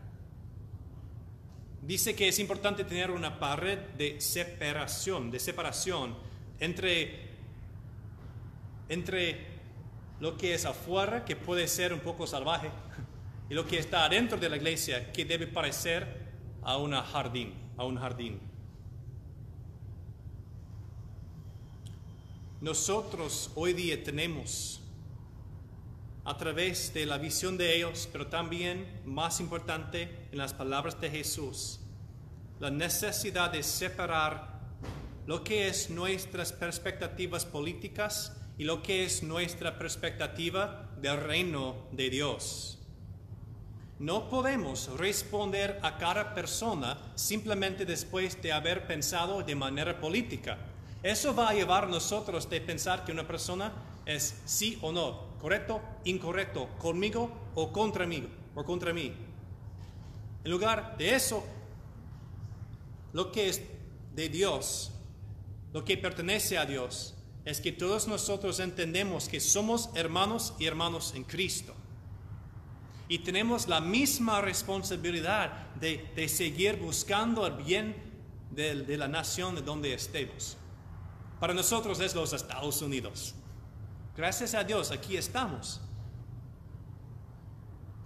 Dice 1.82 2.16
que 2.16 2.30
es 2.30 2.40
importante 2.40 2.84
tener 2.86 3.12
una 3.12 3.40
pared 3.40 3.78
de 3.98 4.20
separación, 4.22 5.32
de 5.32 5.40
separación 5.40 6.16
entre, 6.60 7.33
entre 8.90 9.54
lo 10.20 10.38
que 10.38 10.54
es 10.54 10.66
afuera, 10.66 11.26
que 11.26 11.36
puede 11.36 11.68
ser 11.68 11.94
un 11.94 12.00
poco 12.00 12.28
salvaje, 12.28 12.70
y 13.50 13.54
lo 13.54 13.68
que 13.68 13.78
está 13.78 14.06
adentro 14.06 14.38
de 14.38 14.50
la 14.50 14.58
iglesia, 14.58 15.12
que 15.12 15.26
debe 15.26 15.48
parecer 15.48 16.24
a 16.62 16.78
un 16.78 16.94
jardín, 16.94 17.54
a 17.78 17.86
un 17.86 17.98
jardín. 17.98 18.40
Nosotros 22.62 23.52
hoy 23.56 23.74
día 23.74 24.02
tenemos, 24.02 24.80
a 26.24 26.38
través 26.38 26.94
de 26.94 27.06
la 27.06 27.18
visión 27.18 27.58
de 27.58 27.76
ellos, 27.76 28.08
pero 28.10 28.28
también, 28.28 29.02
más 29.04 29.42
importante, 29.42 30.28
en 30.32 30.38
las 30.38 30.54
palabras 30.54 31.02
de 31.02 31.10
Jesús, 31.10 31.82
la 32.62 32.72
necesidad 32.72 33.52
de 33.52 33.62
separar 33.64 34.62
lo 35.28 35.44
que 35.44 35.68
es 35.68 35.90
nuestras 35.90 36.54
perspectivas 36.54 37.46
políticas 37.46 38.38
y 38.58 38.64
lo 38.64 38.84
que 38.84 39.04
es 39.04 39.24
nuestra 39.24 39.78
perspectiva 39.78 40.90
del 41.02 41.18
reino 41.18 41.76
de 41.92 42.10
Dios. 42.10 42.80
No 44.00 44.30
podemos 44.30 44.90
responder 44.98 45.80
a 45.82 45.98
cada 45.98 46.34
persona 46.34 46.98
simplemente 47.16 47.86
después 47.86 48.42
de 48.42 48.52
haber 48.52 48.86
pensado 48.86 49.44
de 49.44 49.56
manera 49.56 50.00
política. 50.00 50.58
Eso 51.02 51.36
va 51.36 51.50
a 51.50 51.54
llevar 51.54 51.86
a 51.86 51.88
nosotros 51.88 52.50
de 52.50 52.62
pensar 52.62 53.06
que 53.06 53.12
una 53.12 53.28
persona 53.28 53.72
es 54.06 54.42
sí 54.46 54.78
o 54.82 54.92
no, 54.92 55.38
correcto, 55.40 55.82
incorrecto, 56.04 56.70
conmigo 56.80 57.30
o 57.56 57.72
contra 57.72 58.06
mí, 58.06 58.28
o 58.56 58.64
contra 58.64 58.94
mí. 58.94 59.14
En 60.44 60.52
lugar 60.52 60.98
de 60.98 61.16
eso, 61.16 61.44
lo 63.14 63.32
que 63.32 63.50
es 63.50 63.62
de 64.14 64.30
Dios, 64.30 64.92
lo 65.72 65.86
que 65.86 65.98
pertenece 65.98 66.58
a 66.58 66.66
Dios, 66.66 67.16
es 67.46 67.60
que 67.60 67.72
todos 67.72 68.08
nosotros 68.08 68.60
entendemos 68.60 69.28
que 69.28 69.40
somos 69.40 69.90
hermanos 69.96 70.54
y 70.60 70.66
hermanos 70.66 71.14
en 71.16 71.24
Cristo. 71.24 71.74
Y 73.10 73.20
tenemos 73.20 73.68
la 73.68 73.82
misma 73.82 74.42
responsabilidad 74.42 75.74
de, 75.76 76.10
de 76.16 76.30
seguir 76.30 76.78
buscando 76.78 77.46
el 77.46 77.54
bien 77.54 78.14
de, 78.56 78.98
la 78.98 79.08
nación 79.08 79.56
de 79.56 79.62
donde 79.62 79.94
estemos. 79.94 80.58
Para 81.40 81.54
nosotros 81.54 82.00
es 82.00 82.16
los 82.16 82.34
Estados 82.34 82.82
Unidos. 82.82 83.36
Gracias 84.16 84.54
a 84.54 84.64
Dios, 84.64 84.92
aquí 84.92 85.18
estamos. 85.18 85.82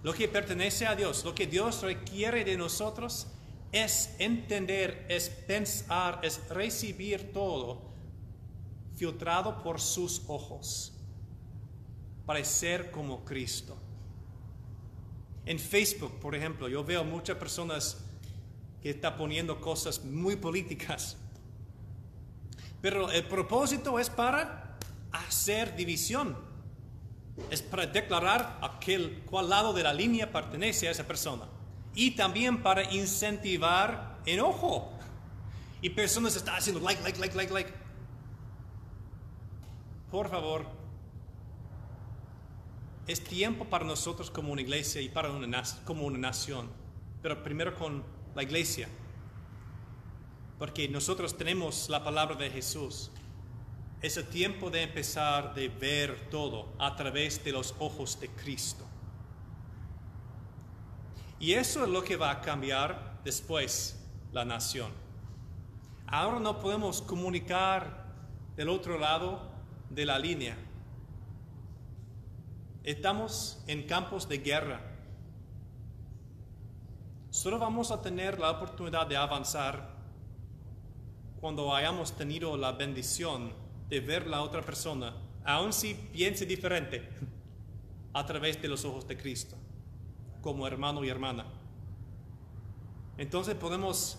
Lo 0.02 0.14
que 0.14 0.28
pertenece 0.28 0.86
a 0.86 0.94
Dios, 0.94 1.24
lo 1.24 1.34
que 1.34 1.46
Dios 1.46 1.82
requiere 1.82 2.44
de 2.44 2.56
nosotros 2.56 3.26
es 3.72 4.14
entender, 4.18 5.06
es 5.08 5.28
pensar, 5.28 6.20
es 6.22 6.48
recibir 6.48 7.32
todo 7.32 7.87
filtrado 8.98 9.62
por 9.62 9.80
sus 9.80 10.22
ojos 10.26 10.92
para 12.26 12.44
ser 12.44 12.90
como 12.90 13.24
Cristo. 13.24 13.76
En 15.46 15.58
Facebook, 15.58 16.18
por 16.20 16.34
ejemplo, 16.34 16.68
yo 16.68 16.84
veo 16.84 17.04
muchas 17.04 17.38
personas 17.38 18.04
que 18.82 18.90
están 18.90 19.16
poniendo 19.16 19.60
cosas 19.60 20.04
muy 20.04 20.36
políticas. 20.36 21.16
Pero 22.82 23.10
el 23.10 23.24
propósito 23.24 23.98
es 23.98 24.10
para 24.10 24.76
hacer 25.12 25.74
división. 25.74 26.36
Es 27.50 27.62
para 27.62 27.86
declarar 27.86 28.58
aquel 28.62 29.22
cuál 29.24 29.48
lado 29.48 29.72
de 29.72 29.84
la 29.84 29.94
línea 29.94 30.30
pertenece 30.30 30.88
a 30.88 30.90
esa 30.90 31.06
persona. 31.06 31.46
Y 31.94 32.10
también 32.10 32.62
para 32.62 32.92
incentivar 32.92 34.18
enojo. 34.26 34.92
Y 35.80 35.90
personas 35.90 36.36
están 36.36 36.56
haciendo 36.56 36.80
like, 36.80 37.02
like, 37.02 37.18
like, 37.18 37.34
like, 37.36 37.52
like. 37.52 37.87
Por 40.10 40.30
favor, 40.30 40.64
es 43.06 43.24
tiempo 43.24 43.64
para 43.64 43.84
nosotros 43.84 44.30
como 44.30 44.52
una 44.52 44.62
iglesia 44.62 45.00
y 45.00 45.08
para 45.08 45.30
una, 45.30 45.62
como 45.84 46.04
una 46.04 46.18
nación. 46.18 46.68
Pero 47.22 47.42
primero 47.42 47.74
con 47.74 48.04
la 48.34 48.42
iglesia. 48.42 48.88
Porque 50.58 50.88
nosotros 50.88 51.36
tenemos 51.36 51.88
la 51.88 52.04
palabra 52.04 52.36
de 52.36 52.50
Jesús. 52.50 53.10
Es 54.00 54.16
el 54.16 54.26
tiempo 54.26 54.70
de 54.70 54.82
empezar 54.82 55.54
de 55.54 55.68
ver 55.68 56.28
todo 56.30 56.72
a 56.78 56.96
través 56.96 57.42
de 57.44 57.52
los 57.52 57.74
ojos 57.78 58.20
de 58.20 58.28
Cristo. 58.28 58.84
Y 61.40 61.52
eso 61.52 61.84
es 61.84 61.90
lo 61.90 62.02
que 62.02 62.16
va 62.16 62.30
a 62.30 62.40
cambiar 62.40 63.20
después 63.24 63.98
la 64.32 64.44
nación. 64.44 64.92
Ahora 66.06 66.40
no 66.40 66.58
podemos 66.58 67.02
comunicar 67.02 68.06
del 68.56 68.68
otro 68.68 68.98
lado 68.98 69.47
de 69.90 70.04
la 70.04 70.18
línea. 70.18 70.56
Estamos 72.84 73.62
en 73.66 73.82
campos 73.86 74.28
de 74.28 74.38
guerra. 74.38 74.80
Solo 77.30 77.58
vamos 77.58 77.90
a 77.90 78.00
tener 78.00 78.38
la 78.38 78.50
oportunidad 78.50 79.06
de 79.06 79.16
avanzar 79.16 79.96
cuando 81.40 81.74
hayamos 81.74 82.16
tenido 82.16 82.56
la 82.56 82.72
bendición 82.72 83.52
de 83.88 84.00
ver 84.00 84.26
la 84.26 84.42
otra 84.42 84.62
persona, 84.62 85.14
aun 85.44 85.72
si 85.72 85.94
piense 85.94 86.46
diferente, 86.46 87.08
a 88.12 88.26
través 88.26 88.60
de 88.60 88.68
los 88.68 88.84
ojos 88.84 89.06
de 89.06 89.16
Cristo, 89.16 89.56
como 90.40 90.66
hermano 90.66 91.04
y 91.04 91.08
hermana. 91.08 91.46
Entonces 93.16 93.54
podemos 93.54 94.18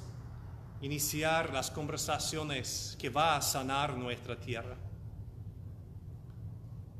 iniciar 0.81 1.53
las 1.53 1.71
conversaciones 1.71 2.95
que 2.99 3.09
va 3.09 3.35
a 3.35 3.41
sanar 3.41 3.97
nuestra 3.97 4.39
tierra. 4.39 4.77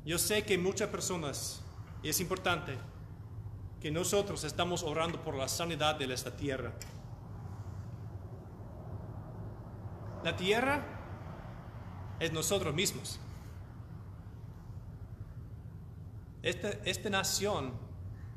Yo 0.04 0.18
sé 0.18 0.44
que 0.44 0.56
muchas 0.56 0.88
personas, 0.88 1.62
y 2.02 2.08
es 2.08 2.20
importante, 2.20 2.78
que 3.80 3.90
nosotros 3.90 4.44
estamos 4.44 4.82
orando 4.82 5.22
por 5.22 5.34
la 5.34 5.48
sanidad 5.48 5.96
de 5.96 6.12
esta 6.12 6.36
tierra. 6.36 6.72
La 10.22 10.36
tierra 10.36 10.84
es 12.18 12.32
nosotros 12.32 12.74
mismos. 12.74 13.18
Esta, 16.42 16.70
esta 16.84 17.10
nación 17.10 17.72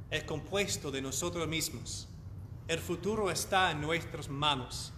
es 0.10 0.24
compuesto 0.24 0.92
de 0.92 1.02
nosotros 1.02 1.48
mismos. 1.48 2.08
El 2.68 2.80
futuro 2.80 3.30
está 3.30 3.72
en 3.72 3.82
nuestras 3.82 4.30
manos. 4.30 4.94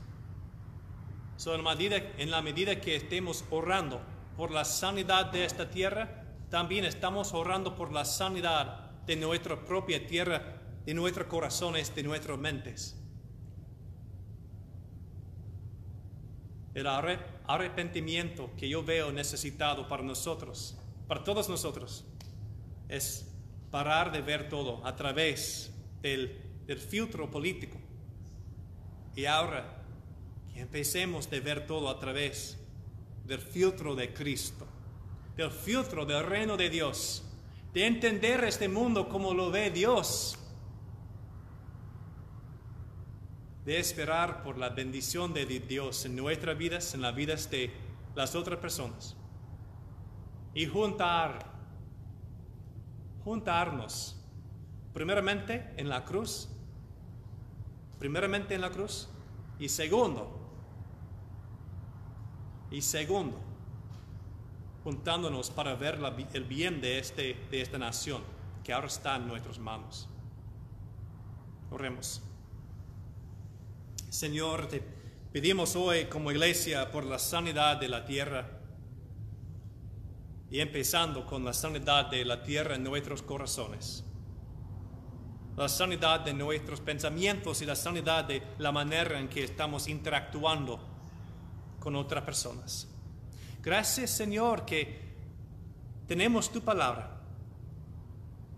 So, 1.37 1.55
en, 1.55 1.63
la 1.63 1.75
medida, 1.75 1.97
en 2.17 2.31
la 2.31 2.41
medida 2.41 2.79
que 2.79 2.95
estemos 2.95 3.43
orando 3.49 4.01
por 4.37 4.51
la 4.51 4.63
sanidad 4.63 5.31
de 5.31 5.45
esta 5.45 5.69
tierra, 5.69 6.14
también 6.49 6.85
estamos 6.85 7.33
orando 7.33 7.75
por 7.75 7.91
la 7.91 8.05
sanidad 8.05 8.91
de 9.05 9.15
nuestra 9.15 9.63
propia 9.65 10.05
tierra, 10.05 10.61
de 10.85 10.93
nuestros 10.93 11.27
corazones, 11.27 11.93
de 11.95 12.03
nuestras 12.03 12.37
mentes. 12.37 13.01
El 16.73 16.87
arrepentimiento 16.87 18.51
que 18.57 18.67
yo 18.67 18.83
veo 18.83 19.11
necesitado 19.11 19.87
para 19.87 20.03
nosotros, 20.03 20.77
para 21.07 21.23
todos 21.23 21.47
nosotros, 21.49 22.05
es 22.89 23.31
parar 23.71 24.11
de 24.11 24.21
ver 24.21 24.49
todo 24.49 24.85
a 24.85 24.95
través 24.95 25.73
del, 26.01 26.41
del 26.67 26.77
filtro 26.77 27.31
político. 27.31 27.77
Y 29.15 29.25
ahora 29.25 29.83
que 30.53 30.59
empecemos 30.59 31.29
de 31.29 31.39
ver 31.39 31.65
todo 31.65 31.89
a 31.89 31.99
través 31.99 32.57
del 33.25 33.39
filtro 33.39 33.95
de 33.95 34.13
Cristo 34.13 34.64
del 35.35 35.51
filtro 35.51 36.05
del 36.05 36.25
reino 36.25 36.55
de 36.57 36.69
Dios, 36.69 37.23
de 37.73 37.85
entender 37.85 38.43
este 38.45 38.69
mundo 38.69 39.09
como 39.09 39.33
lo 39.33 39.51
ve 39.51 39.69
Dios, 39.69 40.37
de 43.65 43.79
esperar 43.79 44.43
por 44.43 44.57
la 44.57 44.69
bendición 44.69 45.33
de 45.33 45.45
Dios 45.45 46.05
en 46.05 46.15
nuestras 46.15 46.57
vidas, 46.57 46.93
en 46.93 47.01
las 47.01 47.15
vidas 47.15 47.49
de 47.49 47.71
las 48.15 48.35
otras 48.35 48.59
personas, 48.59 49.17
y 50.53 50.67
juntar, 50.67 51.51
juntarnos, 53.23 54.21
primeramente 54.93 55.73
en 55.75 55.89
la 55.89 56.05
cruz, 56.05 56.47
primeramente 57.99 58.55
en 58.55 58.61
la 58.61 58.69
cruz, 58.69 59.09
y 59.59 59.67
segundo, 59.67 60.39
y 62.71 62.81
segundo, 62.81 63.54
juntándonos 64.85 65.49
para 65.49 65.73
ver 65.73 65.99
el 66.33 66.43
bien 66.43 66.79
de, 66.79 66.99
este, 66.99 67.35
de 67.49 67.59
esta 67.59 67.79
nación 67.79 68.21
que 68.63 68.71
ahora 68.71 68.85
está 68.85 69.15
en 69.15 69.27
nuestras 69.27 69.57
manos. 69.57 70.07
Oremos. 71.71 72.21
Señor, 74.11 74.67
te 74.67 74.83
pedimos 75.33 75.75
hoy 75.75 76.05
como 76.05 76.31
iglesia 76.31 76.91
por 76.91 77.03
la 77.03 77.17
sanidad 77.17 77.77
de 77.77 77.89
la 77.89 78.05
tierra 78.05 78.47
y 80.51 80.59
empezando 80.59 81.25
con 81.25 81.43
la 81.43 81.53
sanidad 81.53 82.11
de 82.11 82.23
la 82.23 82.43
tierra 82.43 82.75
en 82.75 82.83
nuestros 82.83 83.23
corazones, 83.23 84.03
la 85.57 85.67
sanidad 85.67 86.19
de 86.19 86.33
nuestros 86.35 86.79
pensamientos 86.79 87.59
y 87.63 87.65
la 87.65 87.75
sanidad 87.75 88.25
de 88.25 88.43
la 88.59 88.71
manera 88.71 89.19
en 89.19 89.29
que 89.29 89.45
estamos 89.45 89.87
interactuando 89.87 90.79
con 91.79 91.95
otras 91.95 92.23
personas. 92.23 92.94
Gracias 93.65 94.11
Señor 94.11 94.63
que 94.63 95.01
tenemos 96.07 96.51
tu 96.51 96.61
palabra 96.61 97.19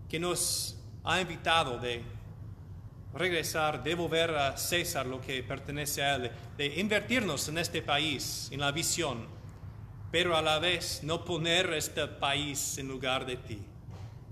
que 0.08 0.20
nos 0.20 0.76
ha 1.02 1.20
invitado 1.20 1.78
de 1.78 2.02
regresar, 3.14 3.82
devolver 3.82 4.30
a 4.36 4.56
César 4.56 5.06
lo 5.06 5.20
que 5.20 5.42
pertenece 5.42 6.02
a 6.02 6.16
él, 6.16 6.30
de 6.56 6.78
invertirnos 6.78 7.48
en 7.48 7.58
este 7.58 7.82
país, 7.82 8.48
en 8.52 8.60
la 8.60 8.70
visión, 8.70 9.26
pero 10.12 10.36
a 10.36 10.42
la 10.42 10.58
vez 10.58 11.00
no 11.02 11.24
poner 11.24 11.72
este 11.72 12.06
país 12.06 12.78
en 12.78 12.88
lugar 12.88 13.26
de 13.26 13.36
ti. 13.36 13.62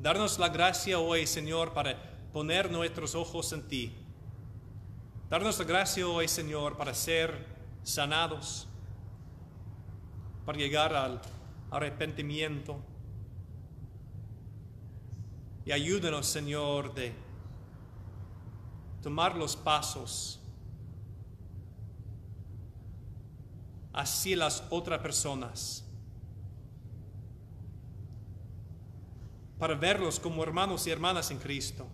Darnos 0.01 0.39
la 0.39 0.51
gracia 0.51 0.99
hoy, 0.99 1.27
Señor, 1.27 1.73
para 1.73 1.97
poner 2.33 2.71
nuestros 2.71 3.15
ojos 3.15 3.53
en 3.53 3.67
ti 3.67 4.07
Darnos 5.29 5.59
la 5.59 5.65
gracia 5.65 6.07
hoy, 6.07 6.29
Señor, 6.29 6.77
para 6.77 6.95
ser 6.95 7.45
sanados, 7.83 8.69
para 10.47 10.59
llegar 10.59 10.95
al 10.95 11.21
arrepentimiento. 11.73 12.79
Y 15.65 15.73
ayúdanos, 15.73 16.27
Señor, 16.27 16.95
de 16.95 17.13
tomar 19.03 19.35
los 19.35 19.57
pasos. 19.57 20.41
Hacia 23.93 24.37
las 24.37 24.63
otras 24.71 25.01
personas, 25.01 25.83
para 29.59 29.75
verlos 29.75 30.21
como 30.21 30.43
hermanos 30.43 30.87
y 30.87 30.91
hermanas 30.91 31.31
en 31.31 31.39
Cristo, 31.39 31.87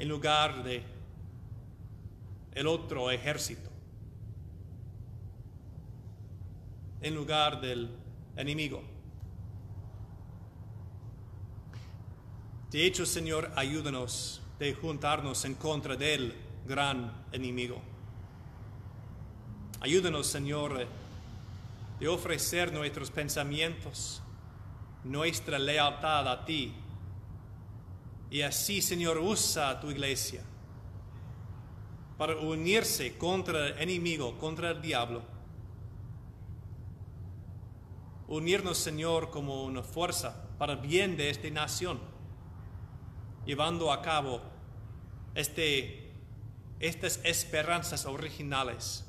en 0.00 0.08
lugar 0.08 0.64
de 0.64 0.82
el 2.54 2.66
otro 2.66 3.08
ejército, 3.12 3.70
en 7.04 7.14
lugar 7.14 7.60
del 7.60 7.90
enemigo. 8.34 8.82
De 12.70 12.86
hecho, 12.86 13.04
Señor, 13.04 13.52
ayúdanos 13.56 14.40
de 14.58 14.72
juntarnos 14.72 15.44
en 15.44 15.54
contra 15.54 15.96
del 15.96 16.34
gran 16.66 17.12
enemigo. 17.30 17.78
Ayúdanos, 19.80 20.26
Señor, 20.28 20.86
de 22.00 22.08
ofrecer 22.08 22.72
nuestros 22.72 23.10
pensamientos, 23.10 24.22
nuestra 25.04 25.58
lealtad 25.58 26.26
a 26.26 26.46
ti. 26.46 26.72
Y 28.30 28.40
así, 28.40 28.80
Señor, 28.80 29.18
usa 29.18 29.68
a 29.68 29.78
tu 29.78 29.90
iglesia 29.90 30.42
para 32.16 32.34
unirse 32.36 33.18
contra 33.18 33.68
el 33.68 33.78
enemigo, 33.78 34.38
contra 34.38 34.70
el 34.70 34.80
diablo. 34.80 35.33
Unirnos, 38.26 38.78
Señor, 38.78 39.30
como 39.30 39.64
una 39.64 39.82
fuerza 39.82 40.48
para 40.58 40.74
el 40.74 40.78
bien 40.80 41.16
de 41.16 41.28
esta 41.28 41.50
nación, 41.50 41.98
llevando 43.44 43.92
a 43.92 44.00
cabo 44.00 44.40
este, 45.34 46.12
estas 46.80 47.20
esperanzas 47.22 48.06
originales, 48.06 49.04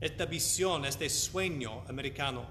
esta 0.00 0.24
visión, 0.24 0.86
este 0.86 1.10
sueño 1.10 1.82
americano, 1.88 2.46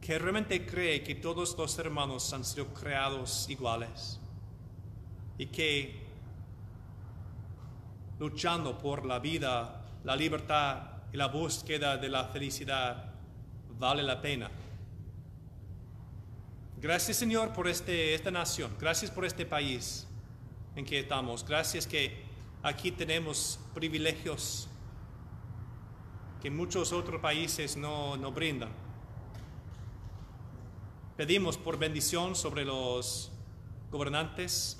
que 0.00 0.18
realmente 0.18 0.64
cree 0.66 1.02
que 1.02 1.14
todos 1.14 1.56
los 1.56 1.78
hermanos 1.78 2.32
han 2.32 2.44
sido 2.44 2.66
creados 2.74 3.48
iguales 3.48 4.20
y 5.38 5.46
que 5.46 6.04
luchando 8.18 8.78
por 8.78 9.04
la 9.04 9.18
vida, 9.18 9.82
la 10.04 10.14
libertad 10.14 10.93
y 11.14 11.16
la 11.16 11.28
búsqueda 11.28 11.96
de 11.96 12.08
la 12.08 12.24
felicidad 12.24 13.14
vale 13.78 14.02
la 14.02 14.20
pena. 14.20 14.50
Gracias 16.76 17.18
Señor 17.18 17.52
por 17.52 17.68
este, 17.68 18.16
esta 18.16 18.32
nación, 18.32 18.72
gracias 18.80 19.12
por 19.12 19.24
este 19.24 19.46
país 19.46 20.08
en 20.74 20.84
que 20.84 20.98
estamos, 20.98 21.46
gracias 21.46 21.86
que 21.86 22.24
aquí 22.64 22.90
tenemos 22.90 23.60
privilegios 23.74 24.68
que 26.42 26.50
muchos 26.50 26.92
otros 26.92 27.20
países 27.20 27.76
no, 27.76 28.16
no 28.16 28.32
brindan. 28.32 28.72
Pedimos 31.16 31.56
por 31.56 31.78
bendición 31.78 32.34
sobre 32.34 32.64
los 32.64 33.30
gobernantes, 33.88 34.78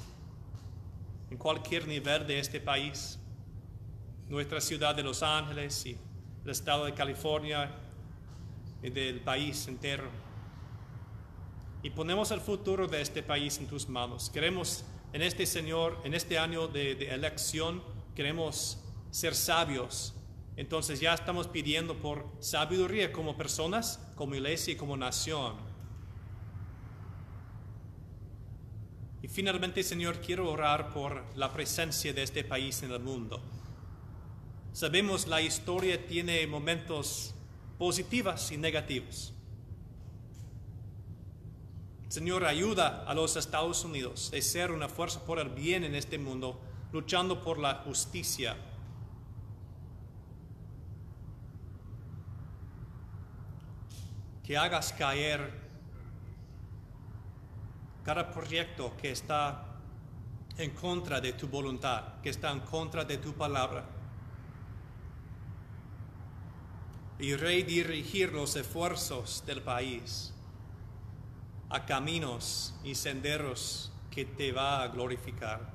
en 1.30 1.38
cualquier 1.38 1.86
nivel 1.86 2.26
de 2.26 2.40
este 2.40 2.58
país, 2.60 3.20
nuestra 4.28 4.60
ciudad 4.60 4.96
de 4.96 5.04
Los 5.04 5.22
Ángeles 5.22 5.86
y 5.86 5.96
el 6.44 6.50
estado 6.50 6.84
de 6.84 6.94
California 6.94 7.70
y 8.82 8.90
del 8.90 9.20
país 9.20 9.66
entero. 9.68 10.04
Y 11.82 11.90
ponemos 11.90 12.30
el 12.30 12.40
futuro 12.40 12.86
de 12.86 13.00
este 13.00 13.22
país 13.22 13.58
en 13.58 13.66
tus 13.66 13.88
manos. 13.88 14.30
Queremos 14.30 14.84
en 15.12 15.22
este 15.22 15.46
Señor, 15.46 16.00
en 16.04 16.14
este 16.14 16.38
año 16.38 16.68
de 16.68 16.92
elección, 17.14 17.82
queremos 18.14 18.78
ser 19.10 19.34
sabios. 19.34 20.14
Entonces 20.56 21.00
ya 21.00 21.14
estamos 21.14 21.48
pidiendo 21.48 21.94
por 21.96 22.26
sabiduría 22.40 23.12
como 23.12 23.36
personas, 23.36 24.00
como 24.16 24.34
iglesia 24.34 24.72
y 24.72 24.76
como 24.76 24.96
nación 24.96 25.74
Y 29.24 29.28
finalmente, 29.28 29.82
Señor, 29.82 30.20
quiero 30.20 30.50
orar 30.50 30.92
por 30.92 31.24
la 31.34 31.50
presencia 31.50 32.12
de 32.12 32.22
este 32.22 32.44
país 32.44 32.82
en 32.82 32.90
el 32.90 33.00
mundo. 33.00 33.40
Sabemos 34.74 35.28
la 35.28 35.40
historia 35.40 36.04
tiene 36.04 36.44
momentos 36.48 37.32
positivos 37.78 38.50
y 38.50 38.56
negativos. 38.56 39.32
Señor, 42.08 42.44
ayuda 42.44 43.04
a 43.06 43.14
los 43.14 43.36
Estados 43.36 43.84
Unidos 43.84 44.32
a 44.36 44.42
ser 44.42 44.72
una 44.72 44.88
fuerza 44.88 45.24
por 45.24 45.38
el 45.38 45.50
bien 45.50 45.84
en 45.84 45.94
este 45.94 46.18
mundo, 46.18 46.60
luchando 46.90 47.40
por 47.40 47.60
la 47.60 47.84
justicia. 47.84 48.56
Que 54.42 54.56
hagas 54.56 54.92
caer 54.92 55.52
cada 58.02 58.28
proyecto 58.32 58.92
que 58.96 59.12
está 59.12 59.78
en 60.58 60.72
contra 60.72 61.20
de 61.20 61.32
tu 61.34 61.46
voluntad, 61.46 62.20
que 62.22 62.30
está 62.30 62.50
en 62.50 62.58
contra 62.58 63.04
de 63.04 63.18
tu 63.18 63.34
palabra. 63.34 63.93
Y 67.24 67.36
redirigir 67.36 68.34
los 68.34 68.54
esfuerzos 68.54 69.42
del 69.46 69.62
país 69.62 70.34
a 71.70 71.86
caminos 71.86 72.74
y 72.84 72.94
senderos 72.94 73.90
que 74.10 74.26
te 74.26 74.52
va 74.52 74.82
a 74.82 74.88
glorificar. 74.88 75.72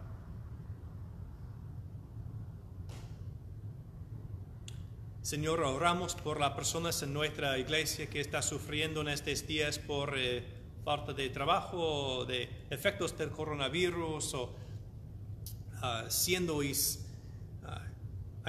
Señor, 5.24 5.62
oramos 5.62 6.14
por 6.14 6.40
las 6.40 6.52
personas 6.52 7.02
en 7.02 7.14
nuestra 7.14 7.58
iglesia 7.58 8.08
que 8.08 8.22
está 8.22 8.44
sufriendo 8.44 9.02
en 9.02 9.08
estos 9.08 9.48
días 9.48 9.80
por 9.80 10.20
eh, 10.20 10.44
falta 10.86 11.14
de 11.14 11.30
trabajo, 11.30 12.26
de 12.26 12.48
efectos 12.70 13.18
del 13.18 13.32
coronavirus 13.32 14.36
o 14.36 14.56
ah, 15.82 16.06
siendo 16.10 16.60
ah, 16.60 16.64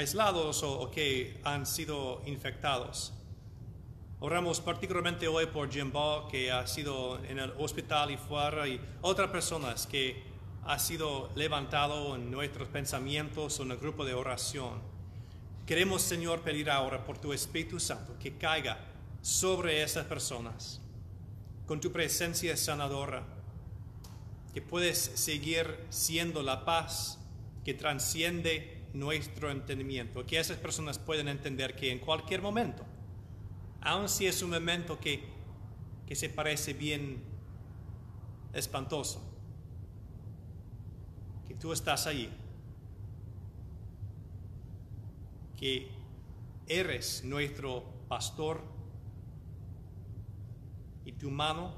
aislados 0.00 0.62
o, 0.62 0.90
que 0.90 1.38
han 1.44 1.66
sido 1.66 2.22
infectados. 2.24 3.12
Oramos 4.18 4.60
particularmente 4.60 5.28
hoy 5.28 5.46
por 5.46 5.70
Jimbo, 5.70 6.26
que 6.28 6.50
ha 6.50 6.66
sido 6.66 7.22
en 7.24 7.38
el 7.38 7.52
hospital 7.58 8.10
y 8.10 8.16
fuera, 8.16 8.66
y 8.66 8.80
otras 9.02 9.30
personas 9.30 9.86
que 9.86 10.22
ha 10.64 10.78
sido 10.78 11.30
levantado 11.34 12.16
en 12.16 12.30
nuestros 12.30 12.68
pensamientos 12.68 13.60
o 13.60 13.62
en 13.62 13.72
el 13.72 13.76
grupo 13.76 14.04
de 14.04 14.14
oración. 14.14 14.80
Queremos, 15.66 16.02
Señor, 16.02 16.40
pedir 16.40 16.70
ahora 16.70 17.04
por 17.04 17.18
tu 17.18 17.32
Espíritu 17.32 17.78
Santo 17.78 18.16
que 18.18 18.36
caiga 18.36 18.78
sobre 19.20 19.82
esas 19.82 20.06
personas 20.06 20.80
con 21.66 21.80
tu 21.80 21.92
presencia 21.92 22.56
sanadora, 22.56 23.22
que 24.54 24.62
puedes 24.62 24.98
seguir 24.98 25.78
siendo 25.90 26.42
la 26.42 26.64
paz 26.64 27.18
que 27.64 27.74
transciende 27.74 28.79
nuestro 28.92 29.50
entendimiento, 29.50 30.24
que 30.26 30.38
esas 30.38 30.58
personas 30.58 30.98
pueden 30.98 31.28
entender 31.28 31.76
que 31.76 31.90
en 31.90 31.98
cualquier 31.98 32.42
momento, 32.42 32.84
aun 33.80 34.08
si 34.08 34.26
es 34.26 34.42
un 34.42 34.50
momento 34.50 34.98
que, 34.98 35.22
que 36.06 36.14
se 36.14 36.28
parece 36.28 36.72
bien 36.72 37.22
espantoso, 38.52 39.22
que 41.46 41.54
tú 41.54 41.72
estás 41.72 42.06
allí, 42.06 42.28
que 45.56 45.90
eres 46.66 47.22
nuestro 47.24 47.84
pastor 48.08 48.62
y 51.04 51.12
tu 51.12 51.30
mano 51.30 51.74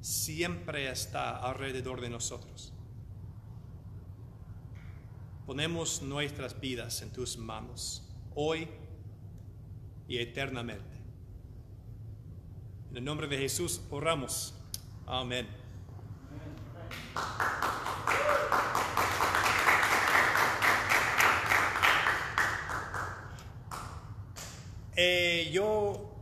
siempre 0.00 0.90
está 0.90 1.36
alrededor 1.38 2.00
de 2.00 2.10
nosotros. 2.10 2.75
Ponemos 5.46 6.02
nuestras 6.02 6.58
vidas 6.60 7.02
en 7.02 7.12
tus 7.12 7.38
manos, 7.38 8.02
hoy 8.34 8.66
y 10.08 10.18
eternamente. 10.18 10.96
En 12.90 12.96
el 12.96 13.04
nombre 13.04 13.28
de 13.28 13.38
Jesús 13.38 13.80
oramos. 13.88 14.54
Amén. 15.06 15.46
Eh, 24.96 25.48
yo 25.52 26.12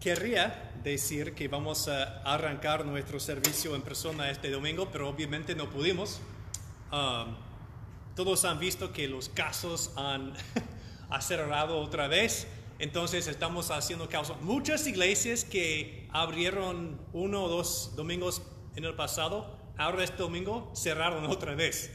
querría 0.00 0.70
decir 0.82 1.34
que 1.34 1.48
vamos 1.48 1.88
a 1.88 2.20
arrancar 2.22 2.84
nuestro 2.84 3.18
servicio 3.18 3.74
en 3.74 3.80
persona 3.80 4.30
este 4.30 4.50
domingo, 4.50 4.90
pero 4.92 5.08
obviamente 5.08 5.54
no 5.54 5.70
pudimos. 5.70 6.20
Um, 6.92 7.43
todos 8.14 8.44
han 8.44 8.58
visto 8.58 8.92
que 8.92 9.08
los 9.08 9.28
casos 9.28 9.92
han 9.96 10.34
acelerado 11.10 11.78
otra 11.78 12.08
vez, 12.08 12.46
entonces 12.78 13.26
estamos 13.26 13.70
haciendo 13.70 14.08
caso. 14.08 14.36
Muchas 14.40 14.86
iglesias 14.86 15.44
que 15.44 16.08
abrieron 16.12 17.00
uno 17.12 17.44
o 17.44 17.48
dos 17.48 17.92
domingos 17.96 18.42
en 18.76 18.84
el 18.84 18.94
pasado, 18.94 19.58
ahora 19.76 20.04
este 20.04 20.18
domingo 20.18 20.72
cerraron 20.74 21.26
otra 21.26 21.54
vez. 21.54 21.92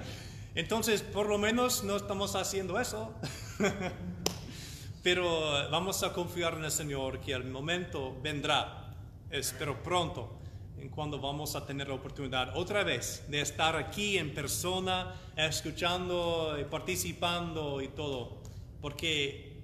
entonces, 0.54 1.02
por 1.02 1.26
lo 1.26 1.38
menos 1.38 1.84
no 1.84 1.96
estamos 1.96 2.34
haciendo 2.34 2.78
eso. 2.80 3.14
Pero 5.02 5.70
vamos 5.70 6.02
a 6.02 6.12
confiar 6.12 6.54
en 6.54 6.64
el 6.64 6.70
Señor 6.70 7.20
que 7.20 7.32
el 7.32 7.44
momento 7.44 8.18
vendrá, 8.20 8.94
espero 9.30 9.82
pronto, 9.82 10.37
en 10.80 10.88
cuando 10.88 11.20
vamos 11.20 11.56
a 11.56 11.66
tener 11.66 11.88
la 11.88 11.94
oportunidad 11.94 12.56
otra 12.56 12.84
vez 12.84 13.24
de 13.28 13.40
estar 13.40 13.76
aquí 13.76 14.18
en 14.18 14.34
persona, 14.34 15.14
escuchando 15.36 16.56
y 16.60 16.64
participando 16.64 17.80
y 17.80 17.88
todo. 17.88 18.42
Porque 18.80 19.62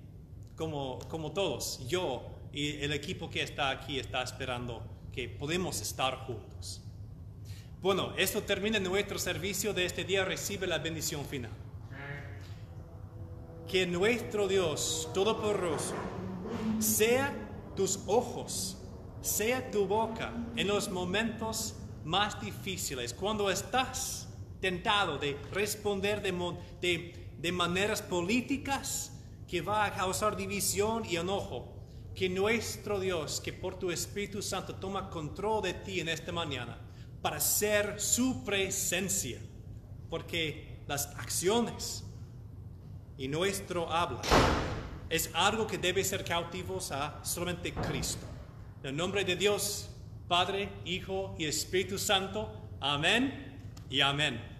como, 0.57 0.99
como 1.09 1.33
todos, 1.33 1.87
yo 1.89 2.23
y 2.53 2.83
el 2.83 2.93
equipo 2.93 3.31
que 3.31 3.43
está 3.43 3.71
aquí 3.71 3.99
está 3.99 4.23
esperando 4.23 4.83
que 5.13 5.29
podemos 5.29 5.81
estar 5.81 6.27
juntos. 6.27 6.83
Bueno, 7.81 8.13
esto 8.17 8.43
termina 8.43 8.79
nuestro 8.81 9.19
servicio 9.19 9.75
de 9.75 9.85
este 9.85 10.05
día. 10.05 10.25
Recibe 10.25 10.67
la 10.67 10.79
bendición 10.79 11.25
final 11.25 11.51
que 13.69 13.87
nuestro 13.87 14.47
Dios 14.47 15.09
Todopoderoso 15.13 15.95
sea 16.79 17.33
tus 17.75 17.99
ojos, 18.07 18.77
sea 19.25 19.71
tu 19.71 19.87
boca 19.87 20.33
en 20.55 20.69
los 20.69 20.91
momentos 20.91 21.75
más 22.05 22.41
difíciles, 22.41 23.15
cuando 23.15 23.51
estás 23.51 24.29
tentado 24.61 25.19
de 25.19 25.37
responder 25.53 26.23
de, 26.23 27.53
maneras 27.53 28.03
políticas 28.03 29.13
que 29.49 29.61
va 29.61 29.87
a 29.87 29.95
causar 29.95 30.37
división 30.37 31.05
y 31.09 31.17
enojo. 31.17 31.71
Que 32.15 32.29
nuestro 32.29 33.01
Dios, 33.01 33.41
que 33.41 33.53
por 33.53 33.79
tu 33.79 33.91
Espíritu 33.91 34.41
Santo 34.41 34.77
toma 34.77 35.11
control 35.11 35.63
de 35.63 35.75
ti 35.75 36.01
en 36.01 36.09
esta 36.09 36.31
mañana, 36.31 36.79
para 37.21 37.41
ser 37.41 38.01
su 38.01 38.45
presencia, 38.45 39.41
porque 40.09 40.83
las 40.87 41.07
acciones 41.17 42.05
y 43.19 43.27
nuestro 43.27 43.91
habla 43.91 44.23
es 45.11 45.31
algo 45.35 45.67
que 45.67 45.79
debe 45.79 46.05
ser 46.05 46.25
cautivos 46.25 46.93
a 46.93 47.25
solamente 47.25 47.73
Cristo. 47.73 48.34
En 48.85 48.91
el 48.91 48.97
nombre 48.99 49.25
de 49.25 49.35
Dios, 49.35 49.89
Padre, 50.29 50.69
Hijo 50.85 51.35
y 51.39 51.47
Espíritu 51.47 51.97
Santo. 51.97 52.53
Amén 52.83 53.57
y 53.89 54.03
amén. 54.03 54.54